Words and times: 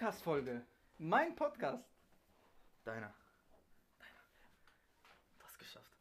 Podcast-Folge. 0.00 0.62
Mein 0.96 1.36
Podcast. 1.36 1.84
Deiner. 2.86 3.12
Deiner. 3.98 4.24
Du 5.38 5.44
hast 5.44 5.58
geschafft. 5.58 5.94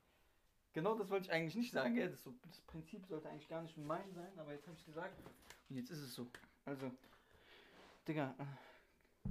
Genau 0.72 0.98
das 0.98 1.10
wollte 1.10 1.26
ich 1.26 1.34
eigentlich 1.34 1.56
nicht 1.56 1.74
sagen, 1.74 1.96
gell? 1.96 2.10
Das, 2.10 2.24
so, 2.24 2.34
das 2.48 2.62
Prinzip 2.62 3.06
sollte 3.08 3.28
eigentlich 3.28 3.50
gar 3.50 3.62
nicht 3.62 3.76
mein 3.76 4.10
sein, 4.14 4.40
aber 4.40 4.54
jetzt 4.54 4.66
habe 4.68 4.78
ich 4.78 4.86
gesagt. 4.86 5.14
Und 5.70 5.76
jetzt 5.76 5.90
ist 5.90 6.00
es 6.00 6.14
so. 6.14 6.32
Also, 6.64 6.90
Digga, 8.08 8.34
äh, 8.40 9.30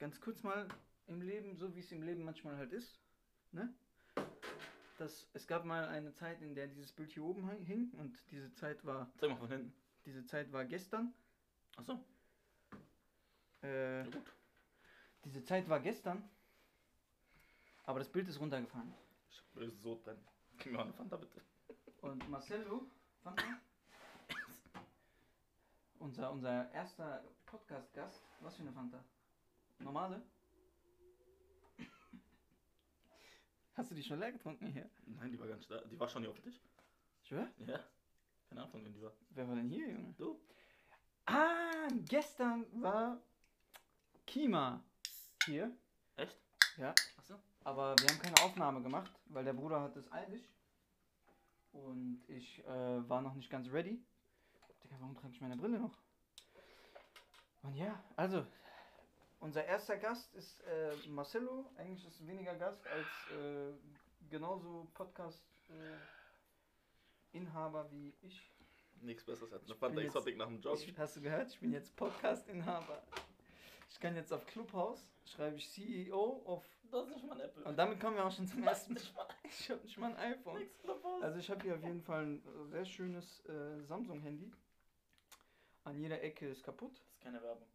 ganz 0.00 0.20
kurz 0.20 0.42
mal 0.42 0.66
im 1.06 1.22
Leben, 1.22 1.56
so 1.56 1.72
wie 1.76 1.80
es 1.80 1.92
im 1.92 2.02
Leben 2.02 2.24
manchmal 2.24 2.56
halt 2.56 2.72
ist, 2.72 2.98
ne? 3.52 3.72
Das, 4.98 5.28
es 5.32 5.46
gab 5.46 5.64
mal 5.64 5.86
eine 5.86 6.12
Zeit, 6.12 6.42
in 6.42 6.56
der 6.56 6.66
dieses 6.66 6.90
Bild 6.90 7.12
hier 7.12 7.22
oben 7.22 7.48
hing- 7.48 7.92
und 7.98 8.18
diese 8.32 8.52
Zeit 8.54 8.84
war, 8.84 9.08
Zeig 9.18 9.30
mal 9.30 9.36
von 9.36 9.48
hinten. 9.48 9.72
diese 10.06 10.24
Zeit 10.26 10.50
war 10.50 10.64
gestern. 10.64 11.14
Achso, 11.76 12.04
Äh, 13.62 14.04
diese 15.24 15.42
Zeit 15.44 15.68
war 15.68 15.80
gestern, 15.80 16.28
aber 17.84 17.98
das 17.98 18.08
Bild 18.08 18.28
ist 18.28 18.40
runtergefallen. 18.40 18.94
Ich 19.30 19.38
hab 19.38 19.52
böse 19.52 19.76
Sodbrennen. 19.78 20.24
Gib 20.58 20.72
mir 20.72 20.78
mal 20.78 20.84
eine 20.84 20.92
Fanta 20.92 21.16
bitte. 21.16 21.40
Und 22.00 22.28
Marcelo, 22.28 22.86
Fanta, 23.22 23.44
unser, 25.98 26.30
unser 26.30 26.70
erster 26.72 27.24
Podcast-Gast, 27.46 28.22
was 28.40 28.56
für 28.56 28.62
eine 28.62 28.72
Fanta? 28.72 29.02
Normale? 29.80 30.22
Hast 33.74 33.90
du 33.90 33.94
die 33.94 34.02
schon 34.02 34.18
leer 34.18 34.32
getrunken 34.32 34.66
hier? 34.66 34.90
Nein, 35.06 35.30
die 35.30 35.38
war 35.38 35.46
ganz 35.46 35.66
da. 35.68 35.80
Die 35.82 35.98
war 35.98 36.08
schon 36.08 36.22
hier 36.22 36.30
auf 36.30 36.36
dem 36.36 36.44
Tisch. 36.44 36.60
Schwör? 37.22 37.48
Ja. 37.58 37.78
Keine 38.48 38.62
Ahnung, 38.62 38.84
wem 38.84 38.92
die 38.92 39.02
war. 39.02 39.12
Wer 39.30 39.46
war 39.48 39.54
denn 39.54 39.68
hier, 39.68 39.88
Junge? 39.88 40.14
Du? 40.16 40.40
Ah, 41.26 41.86
gestern 42.06 42.66
war 42.82 43.20
Kima 44.28 44.82
hier. 45.46 45.72
Echt? 46.16 46.36
Ja. 46.76 46.94
Achso. 47.16 47.34
Aber 47.64 47.96
wir 47.98 48.08
haben 48.08 48.20
keine 48.20 48.38
Aufnahme 48.42 48.82
gemacht, 48.82 49.10
weil 49.26 49.44
der 49.44 49.54
Bruder 49.54 49.80
hat 49.80 49.96
es 49.96 50.10
eilig. 50.12 50.46
Und 51.72 52.22
ich 52.28 52.62
äh, 52.66 53.08
war 53.08 53.22
noch 53.22 53.34
nicht 53.34 53.48
ganz 53.50 53.68
ready. 53.70 54.00
Digga, 54.84 54.96
warum 55.00 55.16
trage 55.16 55.32
ich 55.32 55.40
meine 55.40 55.56
Brille 55.56 55.78
noch? 55.80 55.96
Und 57.62 57.74
ja, 57.74 58.00
also, 58.16 58.46
unser 59.40 59.64
erster 59.64 59.96
Gast 59.96 60.32
ist 60.34 60.60
äh, 60.62 60.94
Marcelo. 61.08 61.70
Eigentlich 61.76 62.06
ist 62.06 62.20
es 62.20 62.26
weniger 62.26 62.54
Gast 62.54 62.86
als 62.86 63.06
äh, 63.32 63.72
genauso 64.30 64.86
Podcast-Inhaber 64.94 67.90
wie 67.90 68.14
ich. 68.22 68.50
Nichts 69.00 69.24
besseres 69.24 69.52
als 69.52 69.62
eine 69.64 69.72
Ich 69.72 69.78
Fanta 69.78 69.94
bin 69.94 70.04
jetzt- 70.04 70.14
Exotic 70.16 70.36
nach 70.36 70.46
dem 70.48 70.60
Job. 70.60 70.76
ich. 70.78 70.98
Hast 70.98 71.16
du 71.16 71.20
gehört? 71.22 71.50
Ich 71.52 71.60
bin 71.60 71.72
jetzt 71.72 71.94
Podcast-Inhaber. 71.96 73.02
Ich 73.88 73.98
kann 74.00 74.14
jetzt 74.16 74.32
auf 74.32 74.46
Clubhouse, 74.46 75.04
schreibe 75.24 75.56
ich 75.56 75.68
CEO 75.70 76.42
auf 76.44 76.64
Das 76.90 77.06
ist 77.06 77.14
nicht 77.16 77.26
mein 77.26 77.40
Apple. 77.40 77.64
und 77.64 77.76
damit 77.76 77.98
kommen 78.00 78.16
wir 78.16 78.24
auch 78.24 78.30
schon 78.30 78.46
zum 78.46 78.62
ersten. 78.62 78.96
Ich 79.44 79.70
habe 79.70 79.82
nicht 79.82 79.96
mal 79.98 80.14
ein 80.14 80.32
iPhone. 80.32 80.58
Nix 80.58 80.78
Clubhouse. 80.78 81.22
Also 81.22 81.38
ich 81.38 81.50
habe 81.50 81.62
hier 81.62 81.74
auf 81.74 81.82
jeden 81.82 82.02
Fall 82.02 82.24
ein 82.26 82.42
sehr 82.70 82.84
schönes 82.84 83.44
äh, 83.46 83.82
Samsung-Handy. 83.82 84.50
An 85.84 85.98
jeder 85.98 86.22
Ecke 86.22 86.48
ist 86.48 86.62
kaputt. 86.62 86.92
Das 86.92 87.08
ist 87.14 87.20
keine 87.20 87.42
Werbung. 87.42 87.66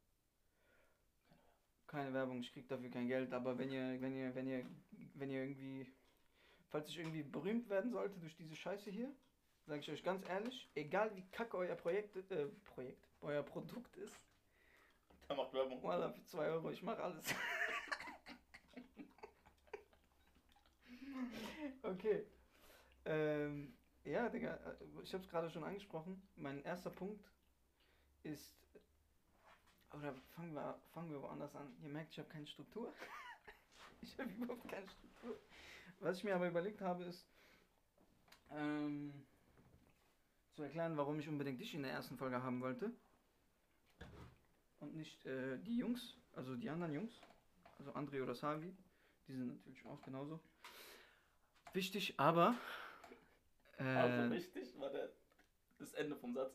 Keine 1.87 2.13
Werbung, 2.13 2.39
ich 2.39 2.51
krieg 2.53 2.67
dafür 2.67 2.89
kein 2.89 3.07
Geld, 3.07 3.33
aber 3.33 3.57
wenn 3.57 3.71
ihr, 3.71 4.01
wenn 4.01 4.15
ihr, 4.15 4.33
wenn 4.33 4.47
ihr, 4.47 4.65
wenn 5.15 5.29
ihr 5.29 5.43
irgendwie, 5.43 5.91
falls 6.69 6.89
ich 6.89 6.97
irgendwie 6.97 7.21
berühmt 7.23 7.69
werden 7.69 7.91
sollte 7.91 8.19
durch 8.19 8.35
diese 8.35 8.55
Scheiße 8.55 8.89
hier, 8.89 9.11
sage 9.67 9.79
ich 9.81 9.91
euch 9.91 10.03
ganz 10.03 10.27
ehrlich, 10.27 10.69
egal 10.75 11.15
wie 11.15 11.23
kacke 11.31 11.55
euer 11.57 11.75
Projekt, 11.75 12.15
äh, 12.31 12.47
Projekt, 12.65 13.07
euer 13.21 13.43
Produkt 13.43 13.95
ist, 13.97 14.15
Der 15.29 15.35
macht 15.35 15.53
Werbung. 15.53 15.81
Voila, 15.81 16.09
für 16.09 16.25
2 16.25 16.49
Euro, 16.49 16.71
ich 16.71 16.83
mach 16.83 16.99
alles. 16.99 17.25
okay. 21.83 22.25
Ähm, 23.05 23.73
ja, 24.03 24.29
Digga, 24.29 24.55
äh, 24.55 24.75
ich 25.03 25.13
hab's 25.13 25.29
gerade 25.29 25.49
schon 25.49 25.63
angesprochen. 25.63 26.21
Mein 26.35 26.63
erster 26.63 26.89
Punkt 26.89 27.23
ist. 28.23 28.57
Oder 29.91 30.13
fangen 30.35 30.53
wir, 30.53 30.79
fangen 30.93 31.11
wir 31.11 31.21
woanders 31.21 31.55
an. 31.55 31.75
Ihr 31.81 31.89
merkt, 31.89 32.11
ich 32.11 32.19
habe 32.19 32.29
keine 32.29 32.47
Struktur. 32.47 32.91
ich 34.01 34.17
habe 34.19 34.29
überhaupt 34.31 34.67
keine 34.67 34.89
Struktur. 34.89 35.39
Was 35.99 36.17
ich 36.17 36.23
mir 36.23 36.35
aber 36.35 36.47
überlegt 36.47 36.81
habe, 36.81 37.03
ist. 37.03 37.27
Ähm, 38.51 39.13
zu 40.51 40.63
erklären, 40.63 40.97
warum 40.97 41.19
ich 41.19 41.27
unbedingt 41.27 41.59
dich 41.59 41.73
in 41.73 41.83
der 41.83 41.91
ersten 41.91 42.17
Folge 42.17 42.43
haben 42.43 42.61
wollte 42.61 42.93
und 44.83 44.95
nicht 44.95 45.25
äh, 45.25 45.57
die 45.59 45.77
Jungs, 45.77 46.17
also 46.35 46.55
die 46.55 46.69
anderen 46.69 46.93
Jungs, 46.93 47.13
also 47.79 47.91
André 47.93 48.21
oder 48.21 48.35
Savi, 48.35 48.75
die 49.27 49.33
sind 49.33 49.47
natürlich 49.47 49.85
auch 49.85 50.01
genauso 50.01 50.39
wichtig, 51.73 52.13
aber 52.17 52.55
äh, 53.77 53.83
Also 53.83 54.31
wichtig 54.31 54.77
war 54.79 54.89
der, 54.89 55.09
das 55.79 55.93
Ende 55.93 56.15
vom 56.15 56.33
Satz. 56.33 56.53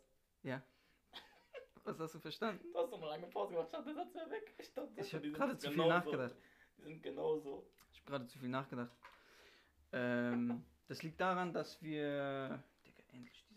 was 1.84 1.98
hast 1.98 2.14
du 2.14 2.20
verstanden? 2.20 2.64
Du 2.72 2.78
hast 2.78 2.90
doch 2.92 2.98
eine 2.98 3.10
lange 3.10 3.26
Pause 3.26 3.54
gemacht. 3.54 3.72
Der 3.72 3.94
Satz 3.94 4.14
wäre 4.14 4.30
weg. 4.30 4.54
Ich 4.58 4.72
dachte, 4.72 5.00
Ich 5.00 5.14
habe 5.14 5.30
gerade 5.32 5.58
zu 5.58 5.70
viel 5.70 5.86
nachgedacht. 5.86 6.36
Die 6.76 6.82
sind 6.82 7.02
genauso. 7.02 7.66
Ich 7.90 8.00
habe 8.00 8.10
gerade 8.10 8.26
zu 8.26 8.38
viel 8.38 8.48
nachgedacht. 8.48 8.92
Ähm, 9.92 10.64
das 10.86 11.02
liegt 11.02 11.20
daran, 11.20 11.52
dass 11.52 11.82
wir, 11.82 12.62
Digga, 12.86 13.02
endlich 13.12 13.47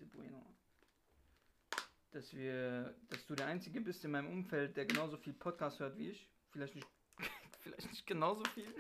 dass 2.11 2.33
wir, 2.33 2.93
dass 3.09 3.25
du 3.25 3.35
der 3.35 3.47
Einzige 3.47 3.81
bist 3.81 4.03
in 4.05 4.11
meinem 4.11 4.27
Umfeld, 4.27 4.75
der 4.75 4.85
genauso 4.85 5.17
viel 5.17 5.33
Podcast 5.33 5.79
hört 5.79 5.97
wie 5.97 6.09
ich. 6.09 6.29
Vielleicht 6.51 6.75
nicht, 6.75 6.87
vielleicht 7.59 7.89
nicht 7.89 8.05
genauso 8.05 8.43
viel. 8.53 8.73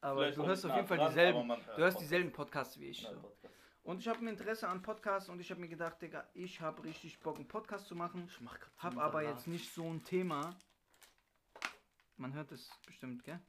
Aber 0.00 0.20
Vielleicht 0.20 0.38
du 0.38 0.46
hörst 0.46 0.66
auf 0.66 0.74
jeden 0.74 0.86
Fall 0.86 0.98
dran, 0.98 1.08
dieselben. 1.08 1.48
Du 1.48 1.82
hörst 1.82 2.00
dieselben 2.00 2.32
Podcasts 2.32 2.78
wie 2.78 2.86
ich. 2.86 3.02
So. 3.02 3.12
Podcast. 3.14 3.54
Und 3.82 4.00
ich 4.00 4.08
habe 4.08 4.18
ein 4.18 4.28
Interesse 4.28 4.68
an 4.68 4.82
Podcasts 4.82 5.28
und 5.28 5.40
ich 5.40 5.50
habe 5.50 5.60
mir 5.60 5.68
gedacht, 5.68 6.00
Digga, 6.02 6.28
ich 6.34 6.60
habe 6.60 6.84
richtig 6.84 7.18
Bock, 7.20 7.36
einen 7.36 7.48
Podcast 7.48 7.86
zu 7.86 7.96
machen. 7.96 8.28
Ich 8.28 8.40
mach 8.40 8.58
grad 8.58 8.72
Hab 8.78 8.98
aber 8.98 9.22
jetzt 9.22 9.46
nicht 9.46 9.72
so 9.72 9.84
ein 9.84 10.04
Thema. 10.04 10.54
Man 12.16 12.34
hört 12.34 12.52
es 12.52 12.70
bestimmt, 12.86 13.24
gell? 13.24 13.40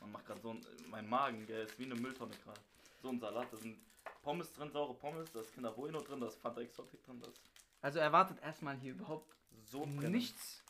Man 0.00 0.12
macht 0.12 0.26
gerade 0.26 0.40
so 0.40 0.50
ein. 0.50 0.66
Mein 0.88 1.08
Magen, 1.08 1.46
gell, 1.46 1.64
ist 1.64 1.78
wie 1.78 1.84
eine 1.84 1.94
Mülltonne 1.94 2.34
gerade. 2.42 2.60
So 3.02 3.10
ein 3.10 3.20
Salat, 3.20 3.52
da 3.52 3.56
sind 3.56 3.78
Pommes 4.22 4.52
drin, 4.52 4.70
saure 4.70 4.94
Pommes, 4.94 5.30
da 5.32 5.40
ist 5.40 5.52
Kinder 5.54 5.72
Bueno 5.72 6.00
drin, 6.00 6.20
da 6.20 6.26
ist 6.26 6.40
Fanta 6.40 6.60
Exotic 6.60 7.02
drin, 7.04 7.20
da 7.20 7.28
ist 7.28 7.40
Also 7.80 7.98
erwartet 7.98 8.38
erstmal 8.42 8.76
hier 8.76 8.92
überhaupt 8.92 9.34
so 9.64 9.86
nichts. 9.86 10.62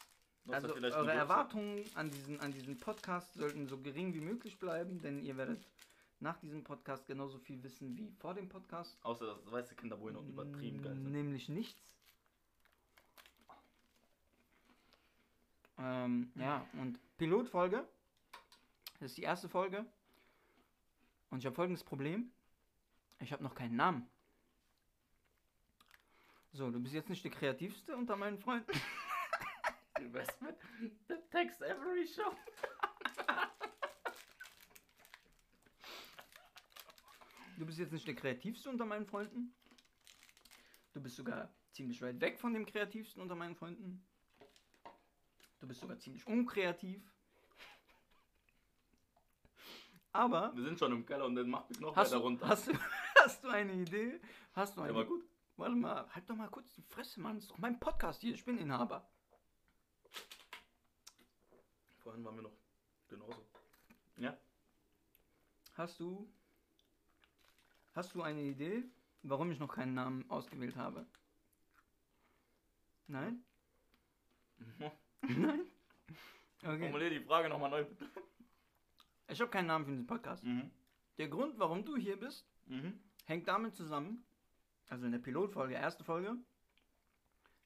Du 0.44 0.54
hast 0.54 0.64
Also 0.64 0.74
eure. 0.74 1.12
Erwartungen 1.12 1.84
an 1.94 2.10
diesen, 2.10 2.40
an 2.40 2.52
diesen 2.52 2.78
Podcast 2.78 3.34
sollten 3.34 3.66
so 3.66 3.78
gering 3.78 4.14
wie 4.14 4.20
möglich 4.20 4.58
bleiben, 4.58 5.00
denn 5.02 5.22
ihr 5.22 5.36
werdet 5.36 5.66
nach 6.20 6.38
diesem 6.38 6.64
Podcast 6.64 7.06
genauso 7.06 7.38
viel 7.38 7.62
wissen 7.62 7.96
wie 7.96 8.10
vor 8.18 8.34
dem 8.34 8.48
Podcast. 8.48 8.96
Außer 9.02 9.26
dass 9.26 9.50
weiße 9.50 9.74
Kinder 9.74 9.96
Bueno 9.96 10.22
übertrieben 10.22 10.82
geil 10.82 10.94
sind. 10.94 11.12
Nämlich 11.12 11.48
nichts. 11.48 11.80
Ähm, 15.78 16.30
ja, 16.34 16.66
und 16.74 16.98
Pilotfolge. 17.16 17.86
Das 19.00 19.12
ist 19.12 19.16
die 19.16 19.22
erste 19.22 19.48
Folge. 19.48 19.86
Und 21.30 21.38
ich 21.38 21.46
habe 21.46 21.56
folgendes 21.56 21.84
Problem. 21.84 22.30
Ich 23.20 23.32
habe 23.32 23.42
noch 23.42 23.54
keinen 23.54 23.76
Namen. 23.76 24.08
So, 26.52 26.70
du 26.70 26.80
bist 26.80 26.94
jetzt 26.94 27.08
nicht 27.08 27.22
der 27.22 27.30
kreativste 27.30 27.96
unter 27.96 28.16
meinen 28.16 28.38
Freunden. 28.38 28.72
Investment. 30.00 30.56
The 31.08 31.16
text 31.30 31.60
every 31.62 32.06
show. 32.06 32.34
Du 37.58 37.66
bist 37.66 37.78
jetzt 37.78 37.92
nicht 37.92 38.06
der 38.06 38.14
kreativste 38.14 38.70
unter 38.70 38.86
meinen 38.86 39.06
Freunden. 39.06 39.54
Du 40.94 41.00
bist 41.02 41.16
sogar 41.16 41.52
ziemlich 41.72 42.00
weit 42.00 42.18
weg 42.20 42.40
von 42.40 42.54
dem 42.54 42.64
kreativsten 42.64 43.20
unter 43.22 43.34
meinen 43.34 43.54
Freunden. 43.54 44.02
Du 45.60 45.68
bist 45.68 45.80
sogar 45.80 45.98
ziemlich 45.98 46.26
unkreativ. 46.26 47.02
Aber 50.12 50.52
Wir 50.56 50.64
sind 50.64 50.78
schon 50.78 50.92
im 50.92 51.06
Keller 51.06 51.26
und 51.26 51.36
dann 51.36 51.50
macht 51.50 51.68
mich 51.68 51.78
noch 51.80 51.94
weiter 51.94 52.16
du, 52.16 52.22
runter. 52.22 52.48
hast, 52.48 52.68
du, 52.68 52.72
hast 53.24 53.44
du 53.44 53.48
eine 53.48 53.72
Idee? 53.72 54.20
Hast 54.54 54.76
du 54.76 54.80
Der 54.80 54.90
eine 54.90 54.98
war 54.98 55.04
gut. 55.04 55.24
Warte 55.56 55.74
mal, 55.74 56.08
halt 56.14 56.28
doch 56.28 56.36
mal 56.36 56.48
kurz 56.48 56.72
die 56.74 56.82
Fresse, 56.82 57.20
Mann. 57.20 57.34
Das 57.36 57.44
ist 57.44 57.50
doch 57.50 57.58
mein 57.58 57.78
Podcast 57.78 58.20
hier. 58.22 58.34
Ich 58.34 58.44
bin 58.44 58.58
Inhaber. 58.58 59.06
Vorhin 62.02 62.24
waren 62.24 62.36
wir 62.36 62.42
noch 62.42 62.56
genauso. 63.08 63.46
Ja? 64.16 64.36
Hast 65.74 66.00
du. 66.00 66.30
Hast 67.94 68.14
du 68.14 68.22
eine 68.22 68.40
Idee, 68.42 68.84
warum 69.22 69.50
ich 69.50 69.58
noch 69.58 69.74
keinen 69.74 69.94
Namen 69.94 70.30
ausgewählt 70.30 70.76
habe? 70.76 71.06
Nein? 73.08 73.44
Nein. 75.22 75.66
Okay. 76.62 76.78
Formulier 76.78 77.10
die 77.10 77.20
Frage 77.20 77.48
nochmal 77.48 77.70
neu. 77.70 77.86
Ich 79.28 79.40
habe 79.40 79.50
keinen 79.50 79.66
Namen 79.66 79.84
für 79.84 79.90
diesen 79.90 80.06
Podcast. 80.06 80.44
Mhm. 80.44 80.70
Der 81.18 81.28
Grund, 81.28 81.58
warum 81.58 81.84
du 81.84 81.96
hier 81.96 82.18
bist, 82.18 82.46
Mhm. 82.66 83.00
Hängt 83.30 83.46
damit 83.46 83.76
zusammen, 83.76 84.24
also 84.88 85.06
in 85.06 85.12
der 85.12 85.20
Pilotfolge, 85.20 85.74
erste 85.74 86.02
Folge, 86.02 86.36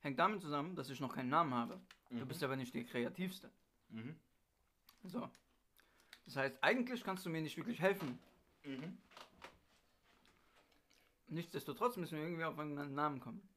hängt 0.01 0.19
damit 0.19 0.43
zusammen, 0.43 0.77
dass 0.77 0.91
ich 0.91 1.01
noch 1.01 1.15
keinen 1.15 1.31
Namen 1.31 1.55
habe. 1.55 1.81
Du 2.11 2.17
Mhm. 2.17 2.29
bist 2.29 2.43
aber 2.45 2.55
nicht 2.55 2.75
der 2.75 2.85
Kreativste. 2.85 3.51
Mhm. 3.89 4.15
So. 5.05 5.29
Das 6.27 6.37
heißt, 6.37 6.63
eigentlich 6.63 7.03
kannst 7.03 7.25
du 7.25 7.31
mir 7.31 7.41
nicht 7.41 7.57
wirklich 7.57 7.81
helfen. 7.81 8.19
Mhm. 8.65 8.99
Nichtsdestotrotz 11.29 11.97
müssen 11.97 12.19
wir 12.19 12.25
irgendwie 12.25 12.45
auf 12.45 12.59
einen 12.59 12.95
Namen 12.95 13.19
kommen. 13.21 13.49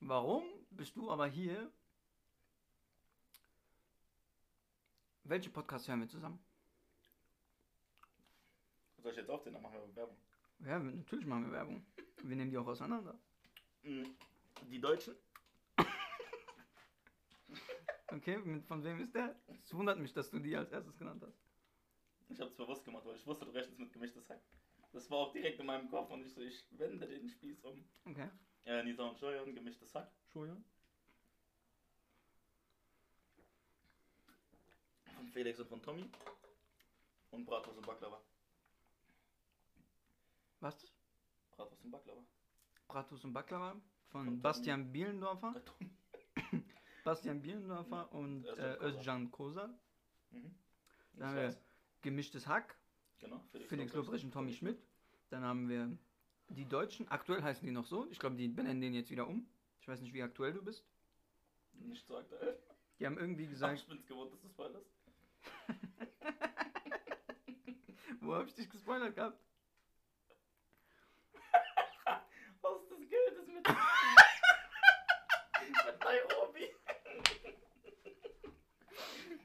Warum 0.00 0.44
bist 0.70 0.96
du 0.96 1.10
aber 1.10 1.26
hier? 1.26 1.70
Welche 5.24 5.50
Podcasts 5.50 5.86
hören 5.86 6.00
wir 6.00 6.08
zusammen? 6.08 6.42
Soll 9.02 9.12
ich 9.12 9.18
jetzt 9.18 9.28
aufzählen? 9.28 9.54
Dann 9.54 9.62
machen 9.62 9.74
wir 9.74 9.96
Werbung. 9.96 10.16
Ja, 10.64 10.78
natürlich 10.78 11.26
machen 11.26 11.46
wir 11.46 11.52
Werbung. 11.52 11.84
Wir 12.22 12.36
nehmen 12.36 12.50
die 12.50 12.58
auch 12.58 12.66
auseinander. 12.66 13.18
Mhm. 13.82 14.14
Die 14.70 14.80
Deutschen? 14.80 15.14
Okay, 18.12 18.38
mit, 18.38 18.66
von 18.66 18.82
wem 18.82 19.00
ist 19.00 19.14
der? 19.14 19.36
Es 19.62 19.72
wundert 19.72 19.98
mich, 19.98 20.12
dass 20.12 20.30
du 20.30 20.40
die 20.40 20.56
als 20.56 20.72
erstes 20.72 20.98
genannt 20.98 21.22
hast. 21.24 21.38
Ich 22.28 22.40
habe 22.40 22.50
es 22.50 22.56
bewusst 22.56 22.84
gemacht, 22.84 23.04
weil 23.06 23.16
ich 23.16 23.26
wusste, 23.26 23.44
du 23.44 23.52
rechnest 23.52 23.78
mit 23.78 23.92
gemischtes 23.92 24.28
Hack. 24.28 24.40
Das 24.92 25.08
war 25.10 25.18
auch 25.18 25.32
direkt 25.32 25.60
in 25.60 25.66
meinem 25.66 25.88
Kopf 25.88 26.10
und 26.10 26.24
ich 26.24 26.32
so, 26.32 26.40
ich 26.40 26.64
wende 26.72 27.06
den 27.06 27.28
Spieß 27.28 27.64
um. 27.64 27.84
Okay. 28.04 28.28
Äh, 28.64 28.82
Nisa 28.82 29.04
und 29.04 29.18
Scheuern, 29.18 29.54
gemischtes 29.54 29.94
Hack. 29.94 30.10
Entschuldigung. 30.24 30.64
Von 35.14 35.28
Felix 35.28 35.60
und 35.60 35.68
von 35.68 35.82
Tommy. 35.82 36.10
Und 37.30 37.44
Bratwurst 37.46 37.78
und 37.78 37.86
Baklava. 37.86 38.20
Was? 40.60 40.86
Bratwurst 41.56 41.84
und 41.84 41.90
Baklava. 41.90 42.24
Bratus 42.88 43.24
und 43.24 43.32
Baklava 43.32 43.72
von 44.08 44.24
Von 44.26 44.42
Bastian 44.42 44.92
Bielendorfer. 44.92 45.54
Bastian 47.04 47.40
Bielendorfer 47.40 48.12
und 48.12 48.44
äh. 48.46 48.76
Özcan 48.80 49.30
Kosa. 49.30 49.72
Mhm. 50.30 50.54
Dann 51.14 51.28
haben 51.28 51.36
wir. 51.36 51.56
Gemischtes 52.02 52.46
Hack. 52.46 52.76
Genau, 53.18 53.44
Felix 53.68 53.92
Lobrecht 53.92 54.24
und 54.24 54.32
Tommy 54.32 54.54
Schmidt. 54.54 54.82
Dann 55.28 55.44
haben 55.44 55.68
wir 55.68 55.98
die 56.48 56.66
Deutschen. 56.66 57.06
Aktuell 57.08 57.42
heißen 57.42 57.62
die 57.64 57.72
noch 57.72 57.84
so. 57.84 58.06
Ich 58.10 58.18
glaube, 58.18 58.36
die 58.36 58.48
benennen 58.48 58.80
den 58.80 58.94
jetzt 58.94 59.10
wieder 59.10 59.28
um. 59.28 59.46
Ich 59.80 59.88
weiß 59.88 60.00
nicht, 60.00 60.14
wie 60.14 60.22
aktuell 60.22 60.54
du 60.54 60.62
bist. 60.62 60.86
Nicht 61.74 62.06
so 62.06 62.16
aktuell. 62.16 62.58
Die 62.98 63.04
haben 63.06 63.18
irgendwie 63.18 63.44
Sag, 63.46 63.72
gesagt, 63.72 63.80
ich 63.80 63.86
bin's 63.86 64.06
gewohnt, 64.06 64.32
dass 64.32 64.40
du 64.40 64.48
spoilerst. 64.48 64.90
wo 68.20 68.34
habe 68.34 68.48
ich 68.48 68.54
dich 68.54 68.68
gespoilert 68.68 69.14
gehabt? 69.14 69.38
Was 72.62 72.88
das 72.88 72.98
Geld 73.08 73.32
ist 73.38 73.48
mit. 73.48 73.66
mit 75.86 75.99
Nairobi. 76.10 76.68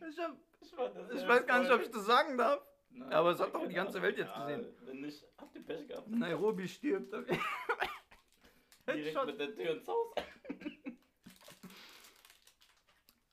Ich, 0.10 0.20
hab, 0.20 0.36
Ich, 0.62 0.78
war 0.78 0.90
das 0.90 1.12
ich 1.22 1.28
weiß 1.28 1.46
gar 1.48 1.60
nicht, 1.60 1.72
ob 1.72 1.82
ich 1.82 1.92
das 1.92 2.06
sagen 2.06 2.38
darf. 2.38 2.62
Nein, 2.90 3.12
aber 3.12 3.32
es 3.32 3.40
hat 3.40 3.54
doch 3.54 3.68
die 3.68 3.74
ganze. 3.74 4.02
Welt 4.02 4.18
jetzt 4.18 4.30
Ja, 4.30 4.46
gesehen. 4.48 4.74
Wenn 4.86 5.02
nicht, 5.02 5.26
habt 5.38 5.56
ihr 5.56 5.64
Pech 5.66 5.88
gehabt. 5.88 6.08
Nairobi 6.08 6.68
stirbt. 6.68 7.12
Direkt 8.88 9.06
Headshot. 9.08 9.26
mit 9.28 9.40
der 9.40 9.56
Tür 9.56 9.72
ins 9.72 9.88
Haus. 9.88 10.14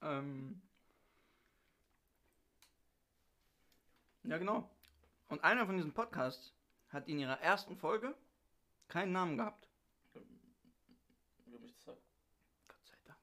Ähm, 0.05 0.61
ja, 4.25 4.37
genau. 4.37 4.69
Und 5.29 5.44
einer 5.44 5.64
von 5.64 5.76
diesen 5.76 5.93
Podcasts 5.94 6.52
hat 6.88 7.06
in 7.06 7.20
ihrer 7.20 7.40
ersten 7.40 7.76
Folge 7.76 8.12
keinen 8.88 9.12
Namen 9.12 9.37
gehabt. 9.38 9.69
Wie 11.46 11.56
mich 11.58 11.73
das 11.75 11.84
sagt. 11.84 12.02
Gott 12.67 12.84
sei 12.84 12.96
Dank. 13.05 13.19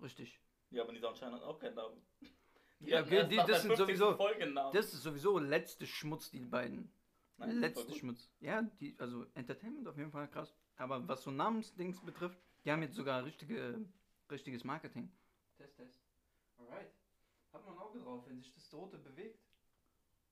Richtig. 0.00 0.40
Ja, 0.70 0.82
aber 0.82 0.92
die 0.92 1.00
Sunshine 1.00 1.32
hat 1.32 1.42
auch 1.42 1.58
keinen 1.58 1.74
Namen. 1.74 2.00
Ja, 2.80 2.98
hatten 2.98 3.08
okay, 3.08 3.26
die- 3.28 3.36
das 3.36 3.62
sind 3.62 3.76
50. 3.76 3.98
sowieso-. 3.98 4.70
Das 4.72 4.92
ist 4.94 5.02
sowieso 5.02 5.38
letzte 5.38 5.86
Schmutz, 5.86 6.30
die 6.30 6.40
beiden. 6.40 6.92
Nein, 7.38 7.58
letzte. 7.60 7.92
Schmutz. 7.94 8.30
Ja, 8.40 8.62
die, 8.80 8.96
also 8.98 9.26
Entertainment 9.34 9.86
auf 9.88 9.96
jeden 9.96 10.10
Fall 10.10 10.28
krass. 10.28 10.54
Aber 10.76 11.06
was 11.08 11.22
so 11.22 11.30
Namensdings 11.30 12.00
betrifft, 12.04 12.38
die 12.64 12.70
haben 12.70 12.82
jetzt 12.82 12.94
sogar 12.96 13.24
richtige, 13.24 13.84
richtiges 14.30 14.64
Marketing. 14.64 15.10
Test, 15.56 15.76
Test. 15.76 16.00
Alright. 16.58 16.90
Hat 17.52 17.64
man 17.64 17.74
ein 17.74 17.80
Auge 17.80 17.98
drauf, 18.00 18.24
wenn 18.28 18.38
sich 18.40 18.52
das 18.52 18.72
rote 18.74 18.98
bewegt. 18.98 19.40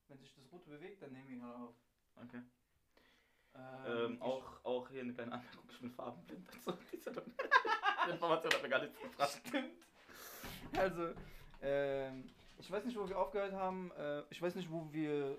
Wenn 0.09 0.19
sich 0.19 0.35
das 0.35 0.51
rote 0.53 0.69
bewegt, 0.71 1.03
dann 1.03 1.13
nehmen 1.13 1.29
wir 1.29 1.37
gerade 1.39 1.57
auf. 1.59 1.75
Okay. 2.17 2.43
Ähm, 3.87 4.13
Ähm, 4.13 4.23
auch, 4.23 4.45
auch 4.65 4.89
hier 4.89 5.03
eine 5.03 5.13
kleine 5.13 5.33
Anmerkung, 5.33 5.63
ich 5.71 5.81
bin 5.81 5.91
farbenblind. 5.91 6.49
Also, 6.67 6.79
diese 6.93 7.11
Information 8.11 8.53
hat 8.53 8.63
mir 8.63 8.69
gar 8.69 8.83
nicht 8.83 9.01
gefragt. 9.01 9.41
Stimmt. 9.47 9.71
Also, 10.77 11.09
ähm, 11.63 12.25
ich 12.59 12.71
weiß 12.71 12.85
nicht, 12.85 12.97
wo 12.99 13.09
wir 13.09 13.19
aufgehört 13.19 13.53
haben. 13.53 13.91
Äh, 13.99 14.23
ich 14.31 14.41
weiß 14.43 14.55
nicht, 14.57 14.71
wo 14.71 14.87
wir. 14.93 15.37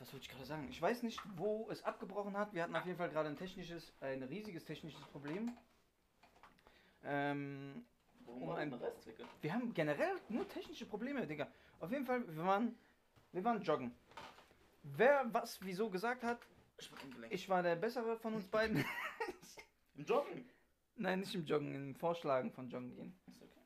Was 0.00 0.12
wollte 0.12 0.24
ich 0.24 0.30
gerade 0.30 0.44
sagen? 0.46 0.66
Ich 0.70 0.80
weiß 0.80 1.02
nicht, 1.02 1.20
wo 1.36 1.68
es 1.70 1.82
abgebrochen 1.84 2.36
hat. 2.36 2.52
Wir 2.54 2.62
hatten 2.62 2.74
auf 2.74 2.86
jeden 2.86 2.96
Fall 2.98 3.10
gerade 3.10 3.28
ein 3.28 3.36
technisches, 3.36 3.92
ein 4.00 4.22
riesiges 4.22 4.64
technisches 4.64 5.02
Problem. 5.06 5.52
Ähm, 7.04 7.84
Warum 8.24 8.42
Um 8.42 8.50
ein 8.52 8.72
Restwickel? 8.72 9.26
wir 9.40 9.52
haben 9.52 9.72
generell 9.74 10.16
nur 10.28 10.48
technische 10.48 10.86
Probleme, 10.86 11.26
Digga. 11.26 11.48
Auf 11.80 11.90
jeden 11.90 12.06
Fall, 12.06 12.26
wir 12.28 12.44
waren, 12.44 12.76
wir 13.32 13.44
waren 13.44 13.62
joggen. 13.62 13.94
Wer 14.82 15.26
was 15.32 15.58
wieso 15.62 15.90
gesagt 15.90 16.22
hat, 16.22 16.38
Ich 16.78 16.90
bin 16.90 16.98
eingelenkt. 17.00 17.34
ich 17.34 17.48
war 17.48 17.62
der 17.62 17.76
Bessere 17.76 18.16
von 18.16 18.34
uns 18.34 18.48
beiden. 18.48 18.84
Im 19.94 20.04
Joggen. 20.04 20.48
Nein, 20.96 21.20
nicht 21.20 21.34
im 21.34 21.44
Joggen, 21.44 21.74
im 21.74 21.94
Vorschlagen 21.94 22.50
von 22.50 22.68
Joggen 22.68 22.92
gehen. 22.94 23.18
Ist 23.28 23.40
okay. 23.42 23.60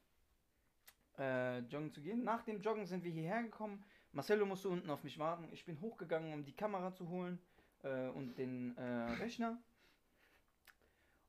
äh, 1.18 1.58
joggen 1.60 1.90
zu 1.90 2.02
gehen. 2.02 2.24
Nach 2.24 2.42
dem 2.42 2.60
Joggen 2.60 2.86
sind 2.86 3.04
wir 3.04 3.10
hierher 3.10 3.42
gekommen. 3.42 3.82
Marcello 4.12 4.44
musste 4.44 4.68
unten 4.68 4.90
auf 4.90 5.02
mich 5.02 5.18
warten. 5.18 5.48
Ich 5.50 5.64
bin 5.64 5.80
hochgegangen, 5.80 6.32
um 6.34 6.44
die 6.44 6.54
Kamera 6.54 6.92
zu 6.92 7.08
holen 7.08 7.38
äh, 7.82 8.08
und 8.08 8.36
den 8.36 8.76
äh, 8.76 8.82
Rechner. 9.14 9.58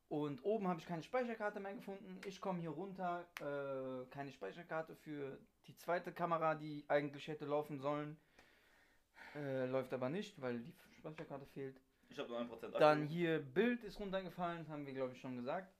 Und 0.08 0.44
oben 0.44 0.68
habe 0.68 0.78
ich 0.78 0.86
keine 0.86 1.02
Speicherkarte 1.02 1.58
mehr 1.58 1.74
gefunden. 1.74 2.20
Ich 2.26 2.40
komme 2.40 2.60
hier 2.60 2.70
runter, 2.70 3.26
äh, 3.40 4.06
keine 4.10 4.30
Speicherkarte 4.30 4.94
für 4.96 5.38
die 5.66 5.76
zweite 5.76 6.12
Kamera, 6.12 6.54
die 6.54 6.84
eigentlich 6.88 7.26
hätte 7.28 7.46
laufen 7.46 7.78
sollen. 7.78 8.18
Äh, 9.34 9.66
läuft 9.66 9.92
aber 9.94 10.10
nicht, 10.10 10.40
weil 10.40 10.60
die 10.60 10.93
Speicherkarte 11.12 11.46
fehlt. 11.46 11.78
Ich 12.08 12.18
habe 12.18 12.28
nur 12.30 12.38
1% 12.38 12.52
Akku. 12.64 12.78
Dann 12.78 13.06
hier 13.06 13.40
Bild 13.40 13.84
ist 13.84 14.00
runtergefallen, 14.00 14.68
haben 14.68 14.86
wir 14.86 14.94
glaube 14.94 15.12
ich 15.12 15.20
schon 15.20 15.36
gesagt. 15.36 15.74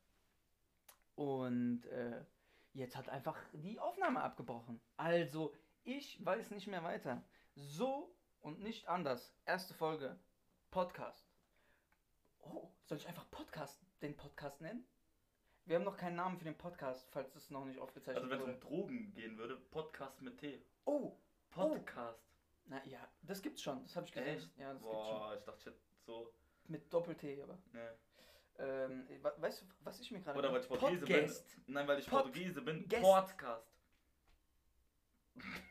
Und 1.15 1.87
äh, 1.87 2.25
jetzt 2.75 2.97
hat 2.97 3.09
einfach 3.09 3.39
die 3.53 3.79
Aufnahme 3.79 4.23
abgebrochen. 4.23 4.81
Also 4.97 5.55
ich 5.85 6.23
weiß 6.25 6.51
nicht 6.51 6.67
mehr 6.67 6.83
weiter. 6.83 7.23
So 7.55 8.15
und 8.41 8.61
nicht 8.61 8.89
anders. 8.89 9.35
Erste 9.47 9.73
Folge. 9.75 10.19
Podcast. 10.71 11.27
Oh, 12.41 12.69
soll 12.85 12.99
ich 12.99 13.09
einfach 13.09 13.31
Podcast, 13.31 13.81
den 14.03 14.17
Podcast 14.17 14.61
nennen? 14.61 14.87
Wir 15.67 15.77
haben 15.77 15.85
noch 15.85 15.97
keinen 15.97 16.17
Namen 16.17 16.37
für 16.37 16.45
den 16.45 16.59
Podcast, 16.59 17.09
falls 17.11 17.35
es 17.37 17.49
noch 17.49 17.65
nicht 17.65 17.79
aufgezeichnet 17.79 18.23
Also 18.25 18.29
wenn 18.31 18.41
es 18.41 18.45
wurde. 18.45 18.53
um 18.53 18.61
Drogen 18.61 19.15
gehen 19.15 19.39
würde, 19.39 19.57
Podcast 19.57 20.21
mit 20.21 20.37
T. 20.37 20.63
Oh, 20.85 21.17
Podcast. 21.51 22.34
Na 22.67 22.85
ja, 22.87 23.07
das 23.23 23.43
gibt's 23.43 23.63
schon. 23.63 23.83
Das 23.85 23.95
habe 23.97 24.07
ich 24.07 24.13
gesehen. 24.13 24.37
Echt? 24.39 24.57
Ja, 24.59 24.73
das 24.73 24.83
gibt's 24.83 24.97
schon. 25.07 25.19
Boah, 25.19 25.35
ich 25.39 25.45
dachte, 25.45 25.59
ich 25.61 25.67
hätte 25.67 25.79
so. 26.07 26.33
Mit 26.67 26.93
Doppel-T, 26.93 27.43
aber. 27.43 27.59
Ne. 27.73 27.95
Ähm, 28.59 29.07
we- 29.23 29.35
weißt 29.39 29.63
du, 29.63 29.67
was 29.81 30.01
ich 30.01 30.11
mir 30.11 30.21
gerade. 30.21 30.39
Oder 30.39 30.53
weil 30.53 30.61
ich 30.61 30.69
Portugiese 30.69 31.05
Podcast. 31.07 31.55
bin. 31.67 31.75
Nein, 31.75 31.89
weil 31.89 31.99
ich 31.99 32.07
Pod- 32.09 32.23
Portugiese 32.23 32.63
bin. 32.63 32.89
Guest. 32.89 33.03
Podcast. 33.03 33.69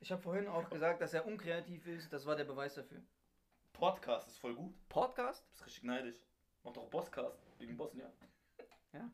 Ich 0.00 0.12
habe 0.12 0.22
vorhin 0.22 0.46
auch 0.48 0.70
gesagt, 0.70 1.00
dass 1.00 1.12
er 1.12 1.26
unkreativ 1.26 1.86
ist. 1.86 2.12
Das 2.12 2.24
war 2.24 2.36
der 2.36 2.44
Beweis 2.44 2.74
dafür. 2.74 3.02
Podcast 3.72 4.28
ist 4.28 4.38
voll 4.38 4.54
gut. 4.54 4.72
Podcast? 4.88 5.44
Du 5.44 5.50
bist 5.50 5.66
richtig 5.66 5.82
neidisch. 5.84 6.16
Mach 6.62 6.72
doch 6.72 6.88
Bosscast 6.88 7.36
wegen 7.58 7.76
Bosnien. 7.76 8.10
Ja. 8.92 9.10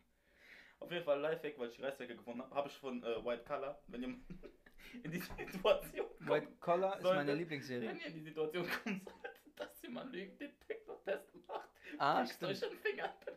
Auf 0.81 0.91
jeden 0.93 1.05
Fall 1.05 1.21
Lifehack, 1.21 1.59
weil 1.59 1.69
ich 1.71 1.77
die 1.77 1.83
Reißzwecke 1.83 2.17
gefunden 2.17 2.43
habe, 2.43 2.55
habe 2.55 2.69
ich 2.69 2.77
von 2.77 3.03
äh, 3.03 3.25
White 3.25 3.45
Collar, 3.45 3.81
wenn 3.87 4.03
ihr 4.03 4.09
in 5.03 5.11
die 5.11 5.19
Situation 5.19 5.63
kommt, 5.63 6.29
White 6.29 6.49
Collar 6.61 6.97
ist 6.97 7.03
Sollte- 7.03 7.17
meine 7.17 7.31
wenn 7.33 7.39
Lieblingsserie. 7.39 7.93
ihr 7.93 8.07
in 8.07 8.15
die 8.15 8.21
Situation 8.23 8.69
kommen 8.69 9.01
solltet, 9.05 9.41
dass 9.57 9.83
jemand 9.83 10.13
Lügendetektor-Test 10.13 11.35
macht, 11.47 11.69
Ah, 11.99 12.23
kriegst 12.25 12.43
euch 12.45 12.65
einen 12.65 12.79
Finger 12.79 13.05
an 13.05 13.15
den. 13.27 13.35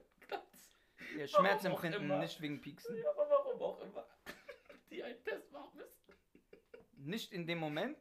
Ja, 1.19 1.25
Warum 1.31 1.45
Schmerzempfinden, 1.45 2.19
nicht 2.19 2.41
wegen 2.41 2.61
Pieksen. 2.61 2.95
Ja, 2.97 3.09
aber 3.11 3.29
warum 3.29 3.61
auch 3.61 3.81
immer. 3.81 4.07
Die 4.91 5.03
einen 5.03 5.23
Test 5.23 5.51
machen 5.51 5.71
müssen. 5.77 5.93
Nicht 6.97 7.31
in 7.31 7.45
dem 7.47 7.59
Moment. 7.59 7.97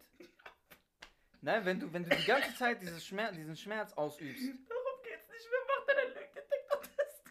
Nein, 1.42 1.64
wenn 1.64 1.78
du, 1.80 1.92
wenn 1.92 2.04
du 2.04 2.16
die 2.16 2.24
ganze 2.24 2.54
Zeit 2.56 2.80
dieses 2.82 3.06
Schmerz, 3.06 3.36
diesen 3.36 3.56
Schmerz 3.56 3.92
ausübst. 3.92 4.42
Darum 4.68 5.02
geht's 5.04 5.28
nicht. 5.28 5.46
Wer 5.50 5.76
macht 5.76 5.88
denn 5.88 5.98
einen 5.98 6.14
Lügendetektor-Test? 6.14 7.22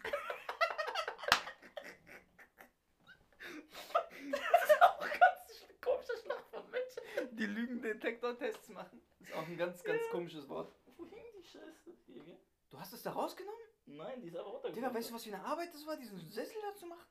Lügendetektor-Tests 7.44 8.70
machen. 8.70 9.02
Ist 9.20 9.34
auch 9.34 9.46
ein 9.46 9.58
ganz, 9.58 9.84
ganz 9.84 10.00
komisches 10.10 10.48
Wort. 10.48 10.72
Wo 10.96 11.04
hing 11.04 11.22
die 11.36 11.44
Scheiße? 11.44 11.94
Hier, 12.06 12.24
gell? 12.24 12.38
Du 12.70 12.80
hast 12.80 12.94
es 12.94 13.02
da 13.02 13.12
rausgenommen? 13.12 13.60
Nein, 13.86 14.22
die 14.22 14.28
ist 14.28 14.36
einfach 14.36 14.52
runtergekommen. 14.52 14.88
Digga, 14.88 14.98
weißt 14.98 15.10
du, 15.10 15.14
was 15.14 15.24
für 15.24 15.34
eine 15.34 15.44
Arbeit 15.44 15.74
das 15.74 15.86
war, 15.86 15.96
diesen 15.96 16.18
Sessel 16.18 16.56
da 16.62 16.74
zu 16.74 16.86
machen? 16.86 17.06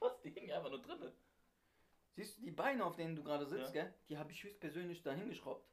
Was? 0.00 0.20
Die 0.20 0.30
hing 0.30 0.52
einfach 0.52 0.70
nur 0.70 0.82
drin. 0.82 1.12
Siehst 2.16 2.38
du, 2.38 2.42
die 2.42 2.50
Beine, 2.50 2.84
auf 2.84 2.96
denen 2.96 3.16
du 3.16 3.22
gerade 3.22 3.46
sitzt, 3.46 3.74
Ja. 3.74 3.84
gell? 3.84 3.94
Die 4.08 4.18
habe 4.18 4.32
ich 4.32 4.42
höchstpersönlich 4.42 5.02
da 5.02 5.12
hingeschraubt. 5.12 5.66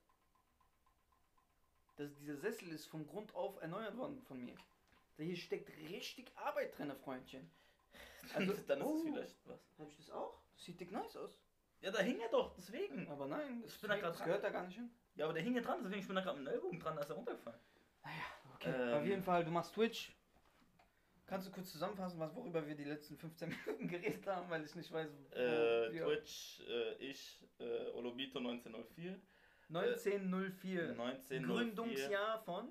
Das, 1.96 2.14
dieser 2.16 2.38
Sessel 2.38 2.72
ist 2.72 2.88
von 2.88 3.06
Grund 3.08 3.36
auf 3.36 3.62
erneuert 3.62 3.96
worden 3.98 4.22
von 4.24 4.44
mir. 4.44 4.56
Da 5.18 5.24
hier 5.24 5.38
steckt 5.38 5.70
richtig 5.90 6.32
Arbeit 6.36 6.78
drin, 6.78 6.94
Freundchen. 7.04 7.50
Also, 8.34 8.54
dann 8.54 8.80
ist 8.80 8.88
oh. 8.88 8.96
es 8.96 9.04
vielleicht 9.04 9.48
was. 9.48 9.60
Habe 9.78 9.90
ich 9.90 9.98
das 9.98 10.10
auch? 10.10 10.40
Das 10.54 10.64
sieht 10.64 10.80
dick 10.80 10.92
nice 10.92 11.18
aus. 11.18 11.43
Ja, 11.84 11.92
da 11.92 12.00
hing 12.00 12.20
er 12.20 12.30
doch, 12.30 12.56
deswegen. 12.56 13.08
Aber 13.10 13.28
nein, 13.28 13.62
das, 13.62 13.76
Ich 13.76 13.82
bin 13.82 13.90
da 13.90 13.98
grad 13.98 14.12
das 14.12 14.18
dran. 14.18 14.26
gehört 14.28 14.44
da 14.44 14.50
gar 14.50 14.64
nicht 14.66 14.76
hin. 14.76 14.90
Ja, 15.16 15.26
aber 15.26 15.34
der 15.34 15.44
hing 15.44 15.54
ja 15.56 15.62
dran, 15.62 15.80
deswegen 15.84 16.00
ich 16.02 16.08
bin 16.08 16.16
da 16.16 16.22
gerade 16.22 16.38
mit 16.40 16.48
dem 16.48 16.54
Ellbogen 16.54 16.80
dran, 16.80 16.96
da 16.96 17.02
ist 17.02 17.10
er 17.10 17.16
runtergefallen. 17.18 17.60
Okay, 18.56 18.72
Ähm. 18.74 18.94
auf 18.94 19.06
jeden 19.06 19.24
Fall, 19.24 19.44
du 19.44 19.52
machst 19.52 19.74
Twitch. 19.76 20.14
Kannst 21.26 21.48
du 21.48 21.52
kurz 21.52 21.72
zusammenfassen, 21.72 22.20
was, 22.20 22.34
worüber 22.36 22.66
wir 22.66 22.76
die 22.76 22.84
letzten 22.86 23.18
15 23.18 23.50
Minuten 23.66 23.88
geredet 23.88 24.26
haben, 24.28 24.50
weil 24.50 24.64
ich 24.64 24.74
nicht 24.76 24.92
weiß, 24.92 25.10
wo 25.12 25.36
Äh, 25.38 25.90
Twitch, 25.90 26.62
äh, 26.68 26.94
ich, 26.96 27.44
äh, 27.60 27.90
Olobito 27.92 28.40
1904. 28.40 29.20
1904. 29.70 30.90
1904. 30.92 31.42
Gründungsjahr 31.42 32.40
von 32.44 32.70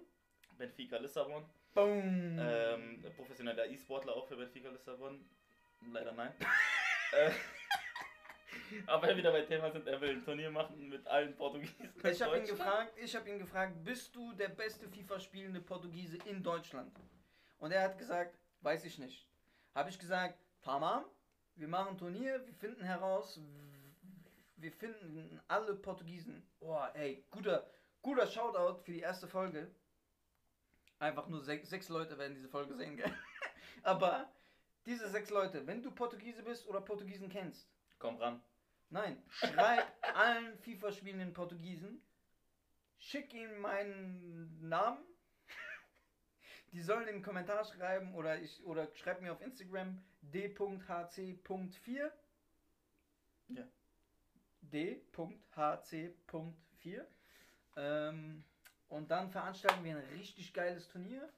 Benfica 0.56 0.96
Lissabon. 0.98 1.44
Boom. 1.74 2.36
Ähm, 2.38 3.02
professioneller 3.16 3.66
E-Sportler 3.66 4.14
auch 4.14 4.26
für 4.26 4.36
Benfica 4.36 4.68
Lissabon. 4.70 5.28
Leider 5.90 6.12
nein. 6.12 6.32
äh, 7.12 7.30
aber 8.86 9.02
wenn 9.02 9.10
wir 9.10 9.16
wieder 9.18 9.32
bei 9.32 9.42
Thema 9.42 9.70
sind, 9.70 9.86
er 9.86 10.00
will 10.00 10.10
ein 10.10 10.24
Turnier 10.24 10.50
machen 10.50 10.88
mit 10.88 11.06
allen 11.06 11.34
Portugiesen. 11.34 11.92
Ich 12.04 12.22
habe 12.22 12.38
ihn 12.38 12.46
gefragt, 12.46 12.92
ich 12.96 13.14
habe 13.16 13.30
ihn 13.30 13.38
gefragt, 13.38 13.84
bist 13.84 14.14
du 14.14 14.32
der 14.34 14.48
beste 14.48 14.88
FIFA 14.88 15.20
spielende 15.20 15.60
Portugiese 15.60 16.18
in 16.26 16.42
Deutschland? 16.42 16.92
Und 17.58 17.72
er 17.72 17.82
hat 17.82 17.98
gesagt, 17.98 18.38
weiß 18.60 18.84
ich 18.84 18.98
nicht. 18.98 19.26
Habe 19.74 19.90
ich 19.90 19.98
gesagt, 19.98 20.38
tamam, 20.62 21.04
wir 21.56 21.68
machen 21.68 21.90
ein 21.90 21.98
Turnier, 21.98 22.44
wir 22.46 22.54
finden 22.54 22.82
heraus, 22.84 23.40
wir 24.56 24.72
finden 24.72 25.40
alle 25.48 25.74
Portugiesen. 25.74 26.46
Boah, 26.60 26.90
ey, 26.94 27.24
guter, 27.30 27.66
guter 28.00 28.26
Shoutout 28.26 28.82
für 28.82 28.92
die 28.92 29.00
erste 29.00 29.26
Folge. 29.26 29.70
Einfach 30.98 31.26
nur 31.28 31.40
sechs, 31.40 31.68
sechs 31.70 31.88
Leute 31.88 32.16
werden 32.16 32.34
diese 32.34 32.48
Folge 32.48 32.74
sehen, 32.74 32.96
gell? 32.96 33.12
Aber 33.82 34.32
diese 34.86 35.08
sechs 35.08 35.30
Leute, 35.30 35.66
wenn 35.66 35.82
du 35.82 35.90
Portugiese 35.90 36.42
bist 36.42 36.66
oder 36.68 36.80
Portugiesen 36.80 37.28
kennst, 37.28 37.68
Komm 38.02 38.16
ran. 38.16 38.42
Nein, 38.92 39.20
schreib 39.30 39.86
allen 40.14 40.56
FIFA 40.58 40.92
spielenden 40.92 41.32
Portugiesen, 41.32 42.02
schick 42.98 43.32
ihnen 43.32 43.58
meinen 43.58 44.68
Namen. 44.68 45.02
Die 46.72 46.82
sollen 46.82 47.08
in 47.08 47.14
den 47.14 47.22
Kommentar 47.22 47.64
schreiben 47.64 48.14
oder 48.14 48.38
ich 48.40 48.62
oder 48.64 48.94
schreib 48.94 49.22
mir 49.22 49.32
auf 49.32 49.40
Instagram 49.40 50.02
d.hc.4. 50.20 52.10
Ja. 53.48 53.66
d.hc.4. 54.60 56.54
Ähm, 57.76 58.44
und 58.88 59.10
dann 59.10 59.30
veranstalten 59.30 59.84
wir 59.84 59.96
ein 59.96 60.04
richtig 60.18 60.52
geiles 60.52 60.86
Turnier. 60.88 61.32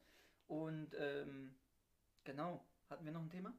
Und 0.48 0.92
ähm, 0.98 1.54
genau, 2.24 2.64
hatten 2.90 3.04
wir 3.04 3.12
noch 3.12 3.22
ein 3.22 3.30
Thema? 3.30 3.56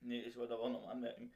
Nee, 0.00 0.20
ich 0.20 0.36
wollte 0.36 0.52
aber 0.54 0.64
auch 0.64 0.70
noch 0.70 0.88
anmerken. 0.88 1.32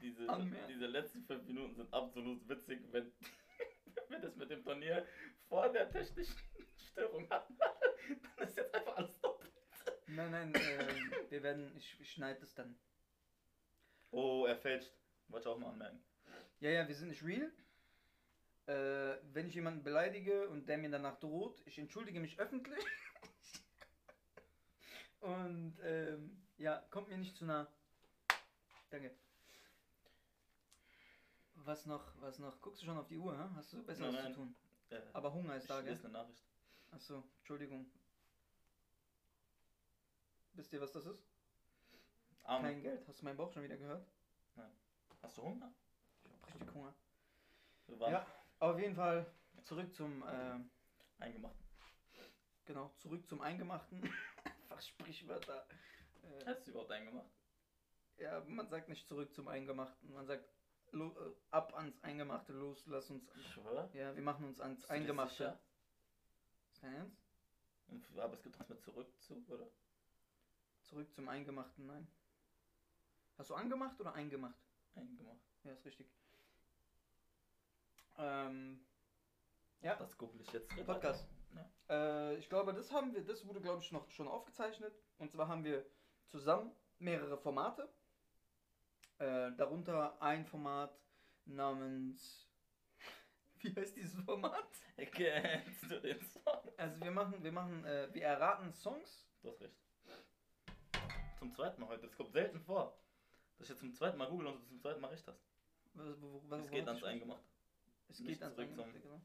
Diese, 0.00 0.28
Anmerken. 0.28 0.68
diese 0.68 0.86
letzten 0.86 1.24
fünf 1.24 1.44
Minuten 1.46 1.74
sind 1.74 1.92
absolut 1.92 2.48
witzig, 2.48 2.80
wenn, 2.92 3.12
wenn 3.94 4.10
wir 4.10 4.18
das 4.20 4.36
mit 4.36 4.50
dem 4.50 4.62
Turnier 4.62 5.06
vor 5.48 5.68
der 5.70 5.90
technischen 5.90 6.36
Störung 6.76 7.28
hatten. 7.30 7.58
Dann 8.36 8.48
ist 8.48 8.56
jetzt 8.56 8.74
einfach 8.74 8.96
alles 8.96 9.20
doppelt. 9.20 9.52
Nein, 10.06 10.30
nein, 10.30 10.52
ähm, 10.54 11.12
wir 11.28 11.42
werden, 11.42 11.76
ich, 11.76 12.00
ich 12.00 12.12
schneide 12.12 12.40
das 12.40 12.54
dann. 12.54 12.78
Oh, 14.10 14.46
er 14.46 14.56
fälscht. 14.56 14.92
Wollte 15.28 15.48
ich 15.48 15.54
auch 15.54 15.58
mal 15.58 15.70
anmerken. 15.70 16.02
Ja, 16.60 16.70
ja, 16.70 16.88
wir 16.88 16.94
sind 16.94 17.08
nicht 17.08 17.22
real. 17.22 17.52
Äh, 18.66 19.18
wenn 19.32 19.48
ich 19.48 19.54
jemanden 19.54 19.82
beleidige 19.82 20.48
und 20.48 20.66
der 20.68 20.78
mir 20.78 20.90
danach 20.90 21.18
droht, 21.20 21.60
ich 21.66 21.78
entschuldige 21.78 22.20
mich 22.20 22.38
öffentlich. 22.40 22.84
und 25.20 25.78
ähm, 25.82 26.46
ja, 26.56 26.78
kommt 26.90 27.08
mir 27.08 27.18
nicht 27.18 27.36
zu 27.36 27.44
nah. 27.44 27.70
Danke. 28.90 29.14
Was 31.68 31.84
noch, 31.84 32.02
was 32.22 32.38
noch? 32.38 32.58
Guckst 32.62 32.80
du 32.80 32.86
schon 32.86 32.96
auf 32.96 33.08
die 33.08 33.18
Uhr, 33.18 33.36
hä? 33.36 33.44
Hast 33.54 33.74
du 33.74 33.82
Besseres 33.84 34.14
Nein, 34.14 34.22
zu 34.22 34.28
nein. 34.28 34.34
tun? 34.34 34.56
Äh, 34.88 35.02
Aber 35.12 35.34
Hunger 35.34 35.54
ist 35.54 35.68
da, 35.68 35.82
gell? 35.82 35.92
lese 35.92 36.04
eine 36.06 36.14
Nachricht. 36.14 36.42
Achso, 36.92 37.22
Entschuldigung. 37.40 37.84
Wisst 40.54 40.72
ihr, 40.72 40.80
was 40.80 40.92
das 40.92 41.04
ist? 41.04 41.22
Arme. 42.44 42.68
Kein 42.68 42.80
Geld. 42.80 43.06
Hast 43.06 43.20
du 43.20 43.24
meinen 43.26 43.36
Bauch 43.36 43.52
schon 43.52 43.64
wieder 43.64 43.76
gehört? 43.76 44.08
Hast 45.20 45.36
du 45.36 45.42
Hunger? 45.42 45.70
Ich 46.24 46.32
hab 46.32 46.54
richtig 46.54 46.74
Hunger. 46.74 46.94
Waren 47.88 48.12
Ja, 48.12 48.26
auf 48.60 48.78
jeden 48.78 48.94
Fall 48.94 49.30
zurück 49.64 49.94
zum, 49.94 50.24
ähm, 50.26 50.70
eingemacht. 51.18 51.56
Genau, 52.64 52.90
zurück 52.96 53.28
zum 53.28 53.42
Eingemachten. 53.42 54.02
Einfach 54.44 54.80
Sprichwörter. 54.80 55.66
Äh, 56.22 56.46
Hast 56.46 56.66
du 56.66 56.70
überhaupt 56.70 56.92
eingemacht? 56.92 57.28
ja, 58.16 58.42
man 58.46 58.66
sagt 58.68 58.88
nicht 58.88 59.06
zurück 59.06 59.34
zum 59.34 59.48
Eingemachten, 59.48 60.14
man 60.14 60.26
sagt 60.26 60.44
äh, 60.44 60.57
ab 61.50 61.74
ans 61.74 62.02
Eingemachte 62.02 62.52
los, 62.52 62.84
lass 62.86 63.10
uns. 63.10 63.24
Ich 63.36 63.52
schwöre. 63.52 63.88
Ja, 63.94 64.14
wir 64.14 64.22
machen 64.22 64.46
uns 64.46 64.60
ans 64.60 64.80
Bist 64.80 64.90
Eingemachte. 64.90 65.58
Ist 66.72 66.82
dein 66.82 66.94
Ernst? 66.94 67.16
Aber 68.16 68.34
es 68.34 68.42
gibt 68.42 68.58
was 68.58 68.68
mit 68.68 68.82
zurück 68.82 69.06
zu, 69.20 69.44
oder? 69.48 69.66
Zurück 70.82 71.12
zum 71.14 71.28
Eingemachten, 71.28 71.86
nein. 71.86 72.06
Hast 73.36 73.50
du 73.50 73.54
angemacht 73.54 74.00
oder 74.00 74.14
eingemacht? 74.14 74.58
Eingemacht. 74.94 75.38
Ja, 75.64 75.72
ist 75.72 75.84
richtig. 75.84 76.06
Ähm, 78.18 78.80
Ja. 79.80 79.94
Das 79.96 80.16
google 80.18 80.40
ich 80.40 80.52
jetzt. 80.52 80.68
Podcast. 80.86 81.24
Ja. 81.54 82.30
Äh, 82.30 82.36
ich 82.38 82.48
glaube, 82.48 82.74
das 82.74 82.90
haben 82.90 83.14
wir, 83.14 83.24
das 83.24 83.46
wurde 83.46 83.60
glaube 83.60 83.82
ich 83.82 83.92
noch 83.92 84.10
schon 84.10 84.28
aufgezeichnet. 84.28 84.92
Und 85.18 85.30
zwar 85.30 85.48
haben 85.48 85.64
wir 85.64 85.86
zusammen 86.26 86.72
mehrere 86.98 87.38
Formate. 87.38 87.88
Äh, 89.18 89.52
darunter 89.56 90.20
ein 90.22 90.46
Format 90.46 90.96
namens. 91.44 92.46
Wie 93.60 93.74
heißt 93.74 93.96
dieses 93.96 94.20
Format? 94.24 94.68
Kennst 94.96 95.90
du 95.90 96.00
den 96.00 96.20
Song? 96.20 96.72
Also 96.76 97.00
wir 97.00 97.10
machen, 97.10 97.42
wir 97.42 97.52
machen, 97.52 97.84
äh, 97.84 98.08
wir 98.12 98.22
erraten 98.22 98.72
Songs. 98.72 99.26
Du 99.42 99.48
hast 99.48 99.60
recht. 99.60 99.74
Zum 101.38 101.52
zweiten 101.52 101.80
Mal 101.80 101.88
heute. 101.88 102.06
Das 102.06 102.16
kommt 102.16 102.32
selten 102.32 102.60
vor. 102.60 102.96
Dass 103.56 103.66
ich 103.66 103.70
jetzt 103.70 103.80
zum 103.80 103.92
zweiten 103.92 104.18
Mal 104.18 104.28
google 104.28 104.48
und 104.48 104.60
du 104.60 104.66
zum 104.66 104.80
zweiten 104.80 105.00
Mal 105.00 105.08
recht 105.08 105.26
hast. 105.26 105.42
Was, 105.94 106.20
wo, 106.20 106.40
wo, 106.48 106.54
Es 106.54 106.70
geht 106.70 106.86
ans 106.86 107.02
Eingemacht. 107.02 107.42
Es 108.08 108.20
nicht 108.20 108.28
geht 108.28 108.42
ans 108.42 108.58
Eingemachte, 108.58 109.00
genau. 109.00 109.20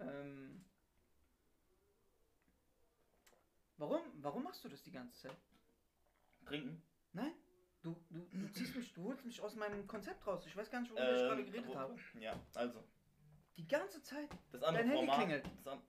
Ähm, 0.00 0.64
warum, 3.78 4.02
warum 4.16 4.42
machst 4.42 4.62
du 4.64 4.68
das 4.68 4.82
die 4.82 4.92
ganze 4.92 5.18
Zeit? 5.18 5.36
Trinken. 6.44 6.82
Nein? 7.12 7.32
Du, 7.86 7.94
du, 8.10 8.26
du 8.32 8.48
ziehst 8.52 8.74
mich, 8.74 8.92
du 8.94 9.04
holst 9.04 9.24
mich 9.24 9.40
aus 9.40 9.54
meinem 9.54 9.86
Konzept 9.86 10.26
raus. 10.26 10.44
Ich 10.44 10.56
weiß 10.56 10.68
gar 10.72 10.80
nicht, 10.80 10.90
worüber 10.90 11.14
ich 11.14 11.20
gerade 11.22 11.40
Ähm, 11.42 11.46
geredet 11.46 11.68
wo- 11.68 11.76
habe. 11.76 11.94
Ja, 12.18 12.32
also. 12.56 12.82
Die 13.56 13.68
ganze 13.68 14.02
Zeit. 14.02 14.28
Das 14.50 14.60
andere 14.64 14.82
Dein 14.82 14.90
Handy 14.90 15.06
Format. 15.06 15.16
klingelt. 15.24 15.44
Das 15.58 15.66
an, 15.72 15.82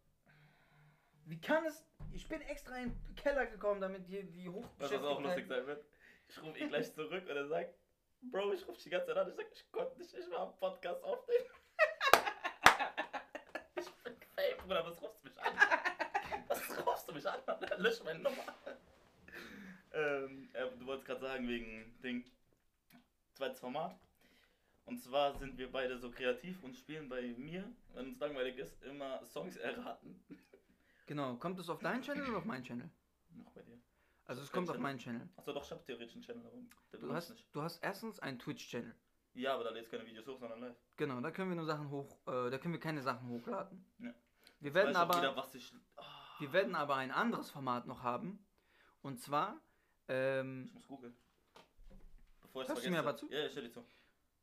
Wie 1.25 1.42
kann 1.42 1.66
es. 1.66 1.84
Ich 2.13 2.27
bin 2.27 2.39
extra 2.42 2.77
in 2.77 2.94
den 3.08 3.16
Keller 3.16 3.48
gekommen, 3.48 3.82
damit 3.82 4.06
hier 4.06 4.22
die 4.24 4.48
was 4.77 4.94
auch 4.94 5.20
lustig 5.22 5.48
sein 5.48 5.66
wird? 5.66 5.84
Ich 6.27 6.39
rufe 6.39 6.60
ihn 6.60 6.70
gleich 6.70 6.94
zurück 6.94 7.24
und 7.27 7.36
er 7.36 7.48
sagt, 7.48 7.74
Bro, 8.22 8.54
ich 8.54 8.62
rufe 8.68 8.74
dich 8.75 8.84
die 8.84 8.89
ganze 8.92 9.08
Zeit 9.08 9.18
an. 9.18 9.30
Ich 9.30 9.36
sag, 9.36 9.46
ich 9.51 9.72
konnte 9.72 9.98
nicht, 9.98 10.13
ich 10.13 10.30
war 10.30 10.39
am 10.42 10.56
Podcast 10.60 11.04
aufnehmen. 11.04 11.46
ich 13.75 13.92
bin 14.04 14.16
fame, 14.36 14.58
Bruder, 14.60 14.86
was 14.86 15.01
rufst 15.01 15.24
du 15.24 15.30
mich 15.30 15.39
an? 15.42 15.54
Was 16.48 16.86
rufst 16.86 17.10
du 17.10 17.13
mich 17.13 17.27
an? 17.27 17.39
Lösch 17.77 18.04
meine 18.04 18.20
Nummer. 18.20 18.44
Ähm, 19.98 20.50
äh, 20.54 20.70
du 20.77 20.86
wolltest 20.86 21.08
gerade 21.08 21.22
sagen, 21.22 21.48
wegen 21.48 22.00
Ding. 22.01 22.24
Zweites 23.34 23.60
Format. 23.60 24.00
Und 24.86 25.00
zwar 25.01 25.38
sind 25.38 25.58
wir 25.58 25.72
beide 25.72 25.98
so 25.98 26.10
kreativ 26.10 26.63
und 26.63 26.75
spielen 26.75 27.10
bei 27.10 27.22
mir, 27.38 27.70
wenn 27.94 28.08
uns 28.08 28.20
langweilig 28.20 28.58
ist, 28.58 28.82
immer 28.84 29.24
Songs 29.25 29.58
erraten. 29.58 30.24
Genau. 31.06 31.36
Kommt 31.36 31.60
es 31.60 31.70
auf 31.70 31.80
deinen 31.80 32.01
Channel 32.01 32.27
oder 32.30 32.38
auf 32.38 32.46
meinen 32.46 32.63
Channel? 32.63 32.89
Noch 33.32 33.51
bei 33.51 33.62
dir. 33.63 33.80
Also 34.25 34.42
es 34.42 34.51
kommt 34.51 34.70
auf 34.70 34.75
Channel? 34.75 34.84
meinen 34.84 35.00
Channel. 35.00 35.30
Achso, 35.36 35.54
doch, 35.54 35.63
ich 35.63 35.72
hab 35.72 35.86
theoretisch 35.86 36.16
einen 36.16 36.24
Channel, 36.24 36.68
Du 37.00 37.13
hast, 37.13 37.30
nicht. 37.32 37.46
du 37.54 37.62
hast 37.62 37.84
erstens 37.84 38.20
einen 38.20 38.39
Twitch-Channel. 38.39 38.96
Ja, 39.34 39.54
aber 39.54 39.66
da 39.66 39.70
lädst 39.70 39.92
keine 39.92 40.06
Videos 40.06 40.25
hoch, 40.27 40.39
sondern 40.39 40.62
live. 40.62 40.75
Genau, 40.96 41.22
da 41.22 41.32
können 41.32 41.50
wir 41.50 41.56
nur 41.56 41.66
Sachen 41.66 41.89
hoch, 41.92 42.18
äh, 42.27 42.50
da 42.50 42.58
können 42.58 42.74
wir 42.74 42.80
keine 42.80 43.01
Sachen 43.01 43.30
hochladen. 43.30 43.86
Ja. 44.00 44.13
Wir 44.60 44.74
werden 44.74 44.96
aber, 44.96 45.18
Wieder, 45.18 45.48
ich, 45.54 45.74
Ah, 45.96 46.04
wir 46.39 46.54
werden 46.54 46.75
aber 46.75 46.96
ein 46.96 47.12
anderes 47.12 47.51
Format 47.51 47.86
noch 47.86 48.01
haben. 48.04 48.44
Und 49.01 49.20
zwar, 49.20 49.62
ähm, 50.08 50.66
ich 50.66 50.74
muss 50.74 50.88
googeln. 50.88 51.16
Bevor 52.42 52.64
ich 52.64 52.70
Hörst 52.70 52.86
du 52.86 52.90
mir 52.90 53.00
aber 53.00 53.16
zu? 53.16 53.30
Ja, 53.32 53.46
ich 53.46 53.56
höre 53.56 53.64
dir 53.64 53.72
zu. 53.72 53.84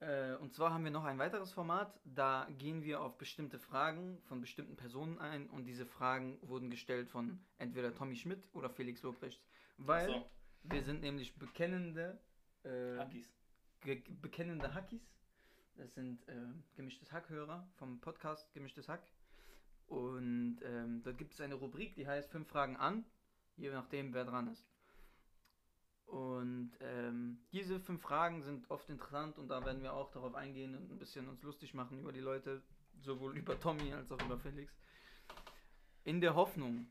Äh, 0.01 0.35
und 0.37 0.53
zwar 0.53 0.73
haben 0.73 0.85
wir 0.85 0.91
noch 0.91 1.05
ein 1.05 1.19
weiteres 1.19 1.53
Format. 1.53 1.99
Da 2.05 2.47
gehen 2.59 2.83
wir 2.83 3.01
auf 3.01 3.17
bestimmte 3.17 3.59
Fragen 3.59 4.21
von 4.23 4.41
bestimmten 4.41 4.77
Personen 4.77 5.19
ein. 5.19 5.49
Und 5.51 5.65
diese 5.67 5.87
Fragen 5.87 6.39
wurden 6.43 6.71
gestellt 6.71 7.09
von 7.09 7.41
entweder 7.59 7.95
Tommy 7.95 8.17
Schmidt 8.17 8.43
oder 8.53 8.69
Felix 8.71 9.03
Lobrecht. 9.03 9.43
Weil 9.79 10.09
So, 10.09 10.31
wir 10.65 10.83
sind 10.83 11.01
nämlich 11.01 11.37
bekennende, 11.39 12.19
äh, 12.65 12.99
Hackis. 12.99 13.33
bekennende 14.21 14.75
Hackis. 14.75 15.03
Das 15.77 15.93
sind 15.95 16.27
äh, 16.29 16.35
gemischtes 16.77 17.11
Hack-Hörer 17.13 17.67
vom 17.77 18.01
Podcast 18.01 18.53
Gemischtes 18.53 18.89
Hack. 18.89 19.03
Und 19.87 20.59
ähm, 20.65 21.03
dort 21.03 21.19
gibt 21.19 21.35
es 21.35 21.41
eine 21.41 21.55
Rubrik, 21.55 21.95
die 21.95 22.07
heißt 22.07 22.31
Fünf 22.31 22.49
Fragen 22.49 22.77
an, 22.77 23.05
je 23.57 23.71
nachdem, 23.71 24.15
wer 24.15 24.25
dran 24.25 24.51
ist. 24.51 24.67
Und 26.07 26.73
ähm, 26.81 27.39
diese 27.53 27.81
fünf 27.81 28.03
Fragen 28.03 28.43
sind 28.43 28.71
oft 28.71 28.89
interessant 28.89 29.39
und 29.39 29.49
da 29.49 29.65
werden 29.65 29.83
wir 29.83 29.95
auch 29.95 30.11
darauf 30.11 30.35
eingehen 30.35 30.77
und 30.77 30.91
ein 30.91 30.99
bisschen 30.99 31.29
uns 31.29 31.43
lustig 31.43 31.75
machen 31.75 31.99
über 31.99 32.13
die 32.13 32.21
Leute, 32.21 32.63
sowohl 33.01 33.37
über 33.39 33.59
Tommy 33.59 33.93
als 33.93 34.13
auch 34.13 34.21
über 34.23 34.39
Felix. 34.39 34.73
In 36.05 36.21
der 36.21 36.35
Hoffnung, 36.35 36.87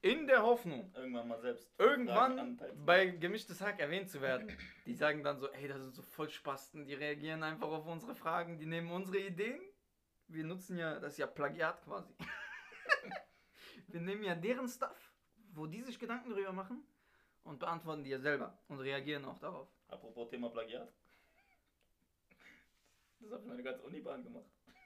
in 0.00 0.26
der 0.26 0.42
Hoffnung, 0.42 0.92
Irgendwann 0.94 1.28
mal 1.28 1.40
selbst. 1.40 1.68
Irgendwann 1.78 2.60
bei 2.84 3.06
gemischtes 3.06 3.60
Hack 3.60 3.80
erwähnt 3.80 4.08
zu 4.08 4.20
werden. 4.20 4.50
Die 4.86 4.94
sagen 4.94 5.22
dann 5.22 5.38
so, 5.38 5.50
ey, 5.50 5.68
das 5.68 5.82
sind 5.82 5.94
so 5.94 6.02
Vollspasten, 6.02 6.86
die 6.86 6.94
reagieren 6.94 7.42
einfach 7.42 7.68
auf 7.68 7.86
unsere 7.86 8.14
Fragen, 8.14 8.58
die 8.58 8.66
nehmen 8.66 8.90
unsere 8.90 9.18
Ideen. 9.18 9.60
Wir 10.28 10.44
nutzen 10.44 10.78
ja, 10.78 10.98
das 10.98 11.12
ist 11.12 11.18
ja 11.18 11.26
Plagiat 11.26 11.82
quasi. 11.82 12.14
Wir 13.88 14.00
nehmen 14.00 14.24
ja 14.24 14.34
deren 14.34 14.68
Stuff, 14.68 15.12
wo 15.52 15.66
die 15.66 15.82
sich 15.82 15.98
Gedanken 15.98 16.30
darüber 16.30 16.52
machen 16.52 16.84
und 17.46 17.58
beantworten 17.60 18.02
die 18.04 18.10
ja 18.10 18.18
selber 18.18 18.58
und 18.68 18.80
reagieren 18.80 19.24
auch 19.24 19.38
darauf. 19.38 19.68
Apropos 19.88 20.28
Thema 20.28 20.50
Plagiat. 20.50 20.92
Das 23.20 23.30
habe 23.30 23.42
ich 23.42 23.48
meine 23.48 23.62
ganze 23.62 23.82
Unibahn 23.82 24.22
gemacht. 24.22 24.50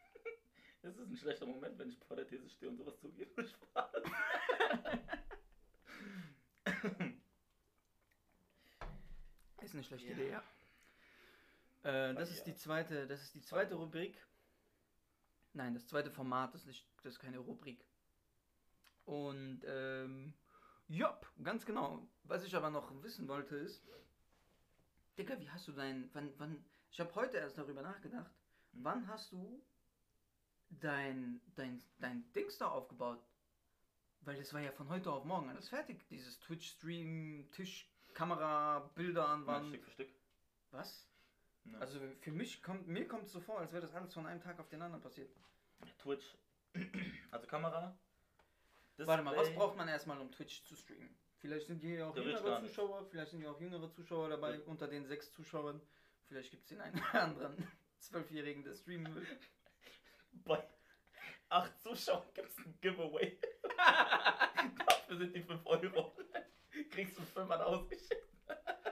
Es 0.83 0.97
ist 0.97 1.11
ein 1.11 1.17
schlechter 1.17 1.45
Moment, 1.45 1.79
wenn 1.79 1.90
ich 1.90 1.99
vor 1.99 2.17
der 2.17 2.26
These 2.26 2.49
stehe 2.49 2.71
und 2.71 2.79
sowas 2.79 2.99
zugebe. 2.99 3.47
Spaß. 3.49 3.93
Ist 9.61 9.75
eine 9.75 9.85
schlechte 9.85 10.07
Ja. 10.07 10.12
Idee, 10.14 10.31
ja. 10.31 10.43
Äh, 11.83 12.14
das 12.14 12.31
ist 12.31 12.45
die 12.47 12.55
zweite, 12.55 13.07
das 13.07 13.21
ist 13.21 13.35
die 13.35 13.43
zweite 13.43 13.75
Rubrik. 13.75 14.17
Nein, 15.52 15.75
das 15.75 15.87
zweite 15.87 16.11
Format, 16.11 16.55
das 16.55 16.62
ist, 16.62 16.67
nicht, 16.69 16.87
das 17.02 17.12
ist 17.12 17.19
keine 17.19 17.38
Rubrik. 17.38 17.85
Und 19.05 19.61
ähm, 19.67 20.33
jopp, 20.91 21.31
ganz 21.43 21.65
genau. 21.65 22.07
Was 22.25 22.45
ich 22.45 22.55
aber 22.55 22.71
noch 22.71 23.03
wissen 23.03 23.29
wollte 23.29 23.57
ist, 23.57 23.83
Digga, 25.19 25.39
wie 25.41 25.50
hast 25.50 25.69
du 25.69 25.73
dein, 25.73 26.09
wann, 26.15 26.33
wann, 26.39 26.65
ich 26.91 27.00
habe 27.00 27.15
heute 27.15 27.37
erst 27.39 27.59
darüber 27.59 27.83
nachgedacht, 27.83 28.31
Hm. 28.73 28.85
wann 28.85 29.09
hast 29.09 29.33
du 29.33 29.63
dein, 30.71 31.41
dein, 31.57 31.83
dein 31.99 32.31
Dings 32.33 32.59
da 32.59 32.69
aufgebaut? 32.69 33.23
Weil 34.23 34.37
das 34.37 34.53
war 34.53 34.61
ja 34.61 34.71
von 34.73 34.89
heute 34.89 35.11
auf 35.11 35.25
morgen 35.25 35.49
alles 35.49 35.69
fertig, 35.69 36.07
dieses 36.09 36.39
Twitch-Stream, 36.41 37.50
Tisch, 37.53 37.91
Kamera, 38.15 38.91
Bilder 38.95 39.29
an 39.29 39.47
Wand. 39.47 39.69
Stück 39.69 39.85
für 39.85 39.91
Stück. 39.91 40.11
Was? 40.71 41.09
Ja. 41.65 41.79
Also 41.79 41.99
für 42.21 42.33
mich 42.33 42.63
kommt, 42.63 42.87
mir 42.87 43.07
kommt 43.09 43.25
es 43.25 43.33
so 43.33 43.41
vor, 43.41 43.59
als 43.61 43.73
wäre 43.73 43.83
das 43.83 43.95
alles 43.95 44.13
von 44.15 44.26
einem 44.26 44.41
Tag 44.41 44.59
auf 44.61 44.69
den 44.69 44.83
anderen 44.83 45.03
passiert. 45.03 45.31
Twitch. 45.99 46.37
Also 47.31 47.47
Kamera. 47.47 47.99
Warte 49.06 49.23
mal, 49.23 49.36
was 49.36 49.47
Display. 49.47 49.58
braucht 49.58 49.76
man 49.76 49.89
erstmal, 49.89 50.19
um 50.19 50.30
Twitch 50.30 50.65
zu 50.65 50.76
streamen? 50.76 51.15
Vielleicht 51.39 51.67
sind 51.67 51.80
hier 51.80 52.06
auch 52.08 52.17
jüngere. 52.17 52.60
Zuschauer, 52.60 53.06
vielleicht 53.10 53.30
sind 53.30 53.41
hier 53.41 53.50
auch 53.50 53.60
jüngere 53.60 53.91
Zuschauer 53.91 54.28
dabei, 54.28 54.54
Ja. 54.56 54.60
unter 54.67 54.86
den 54.89 55.06
sechs 55.06 55.32
Zuschauern. 55.32 55.80
Vielleicht 56.28 56.50
gibt 56.50 56.65
es 56.65 56.69
den 56.69 56.80
einen 56.80 56.99
oder 56.99 57.23
anderen 57.23 57.56
Zwölfjährigen, 57.99 58.63
der 58.65 58.75
streamen 58.75 59.15
will. 59.15 59.26
Bei 60.45 60.63
acht 61.49 61.78
Zuschauern 61.80 62.28
gibt 62.34 62.49
es 62.50 62.58
ein 62.58 62.78
Giveaway. 62.80 63.39
Dafür 64.86 65.17
sind 65.19 65.34
die 65.34 65.43
5 65.43 65.67
Euro. 65.67 66.17
Kriegst 66.91 67.19
du 67.19 67.23
5 67.23 67.49
Mal 67.49 67.60
ausgeschickt. 67.63 68.17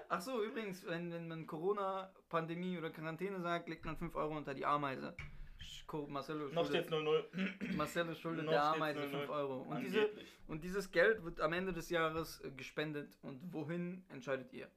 Ach 0.08 0.20
so, 0.20 0.42
übrigens, 0.42 0.84
wenn, 0.86 1.12
wenn 1.12 1.28
man 1.28 1.46
Corona, 1.46 2.12
Pandemie 2.28 2.78
oder 2.78 2.90
Quarantäne 2.90 3.40
sagt, 3.40 3.68
legt 3.68 3.84
man 3.84 3.96
5 3.96 4.14
Euro 4.16 4.36
unter 4.36 4.54
die 4.54 4.64
Ameise. 4.64 5.14
Co- 5.86 6.06
Marcelo 6.06 6.48
Noch 6.48 6.64
schuldet, 6.66 6.90
0-0. 6.90 7.74
Marcelo 7.76 8.14
schuldet 8.14 8.44
Noch 8.44 8.52
der 8.52 8.64
Ameise 8.64 9.00
0-0. 9.00 9.10
5 9.10 9.28
Euro. 9.30 9.62
Und, 9.62 9.80
diese, 9.80 10.10
und 10.46 10.62
dieses 10.64 10.90
Geld 10.90 11.22
wird 11.24 11.40
am 11.40 11.52
Ende 11.52 11.72
des 11.72 11.90
Jahres 11.90 12.40
äh, 12.40 12.50
gespendet. 12.50 13.16
Und 13.22 13.52
wohin 13.52 14.04
entscheidet 14.08 14.52
ihr? 14.52 14.70